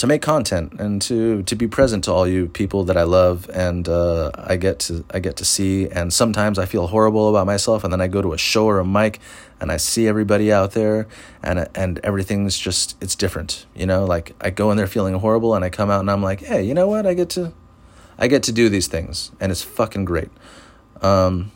to 0.00 0.06
make 0.06 0.22
content 0.22 0.72
and 0.80 1.02
to 1.02 1.42
to 1.42 1.54
be 1.54 1.68
present 1.68 2.04
to 2.04 2.10
all 2.10 2.26
you 2.26 2.48
people 2.48 2.84
that 2.84 2.96
I 2.96 3.02
love 3.02 3.50
and 3.52 3.86
uh, 3.86 4.30
I 4.34 4.56
get 4.56 4.78
to 4.80 5.04
I 5.10 5.18
get 5.18 5.36
to 5.36 5.44
see. 5.44 5.90
And 5.90 6.10
sometimes 6.10 6.58
I 6.58 6.64
feel 6.64 6.86
horrible 6.86 7.28
about 7.28 7.44
myself 7.44 7.84
and 7.84 7.92
then 7.92 8.00
I 8.00 8.08
go 8.08 8.22
to 8.22 8.32
a 8.32 8.38
show 8.38 8.64
or 8.64 8.78
a 8.78 8.84
mic 8.84 9.20
and 9.60 9.70
I 9.70 9.76
see 9.76 10.08
everybody 10.08 10.50
out 10.50 10.72
there 10.72 11.06
and 11.42 11.68
and 11.74 12.00
everything's 12.02 12.58
just 12.58 12.96
it's 13.02 13.14
different 13.14 13.66
you 13.74 13.84
know? 13.84 14.06
Like 14.06 14.34
I 14.40 14.48
go 14.48 14.70
in 14.70 14.78
there 14.78 14.86
feeling 14.86 15.12
horrible 15.16 15.54
and 15.54 15.62
I 15.62 15.68
come 15.68 15.90
out 15.90 16.00
and 16.00 16.10
I'm 16.10 16.22
like 16.22 16.40
hey 16.40 16.62
you 16.62 16.72
know 16.72 16.88
what? 16.88 17.06
I 17.06 17.12
get 17.12 17.28
to 17.30 17.52
I 18.18 18.26
get 18.26 18.42
to 18.44 18.52
do 18.52 18.70
these 18.70 18.86
things 18.86 19.32
and 19.38 19.52
it's 19.52 19.62
fucking 19.62 20.06
great. 20.06 20.30
Um, 21.02 21.52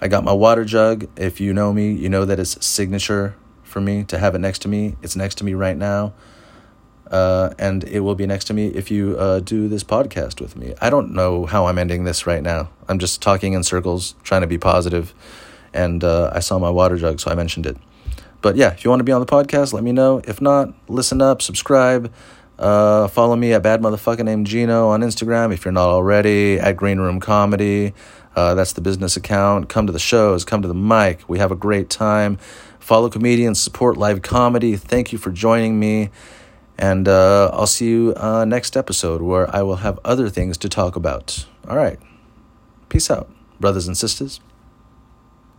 I 0.00 0.06
got 0.06 0.22
my 0.22 0.32
water 0.32 0.64
jug. 0.64 1.08
If 1.16 1.40
you 1.40 1.52
know 1.52 1.72
me 1.72 1.90
you 1.90 2.08
know 2.08 2.24
that 2.24 2.38
it's 2.38 2.64
signature 2.64 3.34
for 3.64 3.80
me 3.80 4.04
to 4.04 4.18
have 4.18 4.36
it 4.36 4.38
next 4.38 4.60
to 4.60 4.68
me. 4.68 4.94
It's 5.02 5.16
next 5.16 5.34
to 5.38 5.44
me 5.44 5.54
right 5.54 5.76
now 5.76 6.12
uh, 7.10 7.54
and 7.58 7.84
it 7.84 8.00
will 8.00 8.14
be 8.14 8.26
next 8.26 8.44
to 8.46 8.54
me 8.54 8.68
if 8.68 8.90
you 8.90 9.16
uh, 9.18 9.40
do 9.40 9.68
this 9.68 9.84
podcast 9.84 10.40
with 10.40 10.56
me. 10.56 10.74
I 10.80 10.90
don't 10.90 11.12
know 11.12 11.46
how 11.46 11.66
I'm 11.66 11.78
ending 11.78 12.04
this 12.04 12.26
right 12.26 12.42
now. 12.42 12.70
I'm 12.88 12.98
just 12.98 13.22
talking 13.22 13.52
in 13.52 13.62
circles, 13.62 14.14
trying 14.22 14.42
to 14.42 14.46
be 14.46 14.58
positive, 14.58 15.14
and 15.72 16.02
uh, 16.04 16.30
I 16.32 16.40
saw 16.40 16.58
my 16.58 16.70
water 16.70 16.96
jug, 16.96 17.20
so 17.20 17.30
I 17.30 17.34
mentioned 17.34 17.66
it. 17.66 17.76
But 18.40 18.56
yeah, 18.56 18.72
if 18.72 18.84
you 18.84 18.90
want 18.90 19.00
to 19.00 19.04
be 19.04 19.12
on 19.12 19.20
the 19.20 19.26
podcast, 19.26 19.72
let 19.72 19.82
me 19.82 19.92
know. 19.92 20.20
If 20.24 20.40
not, 20.40 20.72
listen 20.88 21.20
up, 21.20 21.42
subscribe. 21.42 22.12
Uh, 22.58 23.06
follow 23.08 23.36
me 23.36 23.52
at 23.52 23.62
bad 23.62 23.80
motherfucker 23.80 24.24
named 24.24 24.46
Gino 24.46 24.88
on 24.88 25.00
Instagram 25.00 25.52
if 25.52 25.64
you're 25.64 25.72
not 25.72 25.88
already. 25.88 26.58
At 26.58 26.76
Green 26.76 26.98
Room 26.98 27.20
Comedy, 27.20 27.94
uh, 28.34 28.54
that's 28.54 28.72
the 28.72 28.80
business 28.80 29.16
account. 29.16 29.68
Come 29.68 29.86
to 29.86 29.92
the 29.92 29.98
shows, 29.98 30.44
come 30.44 30.62
to 30.62 30.68
the 30.68 30.74
mic. 30.74 31.28
We 31.28 31.38
have 31.38 31.52
a 31.52 31.56
great 31.56 31.88
time. 31.88 32.38
Follow 32.78 33.08
comedians, 33.08 33.60
support 33.60 33.96
live 33.96 34.22
comedy. 34.22 34.76
Thank 34.76 35.12
you 35.12 35.18
for 35.18 35.30
joining 35.30 35.78
me. 35.78 36.10
And 36.78 37.08
uh, 37.08 37.50
I'll 37.52 37.66
see 37.66 37.88
you 37.88 38.14
uh, 38.16 38.44
next 38.44 38.76
episode 38.76 39.20
where 39.20 39.54
I 39.54 39.62
will 39.62 39.76
have 39.76 39.98
other 40.04 40.28
things 40.28 40.56
to 40.58 40.68
talk 40.68 40.94
about. 40.94 41.46
All 41.68 41.76
right. 41.76 41.98
Peace 42.88 43.10
out, 43.10 43.28
brothers 43.58 43.88
and 43.88 43.96
sisters. 43.96 44.40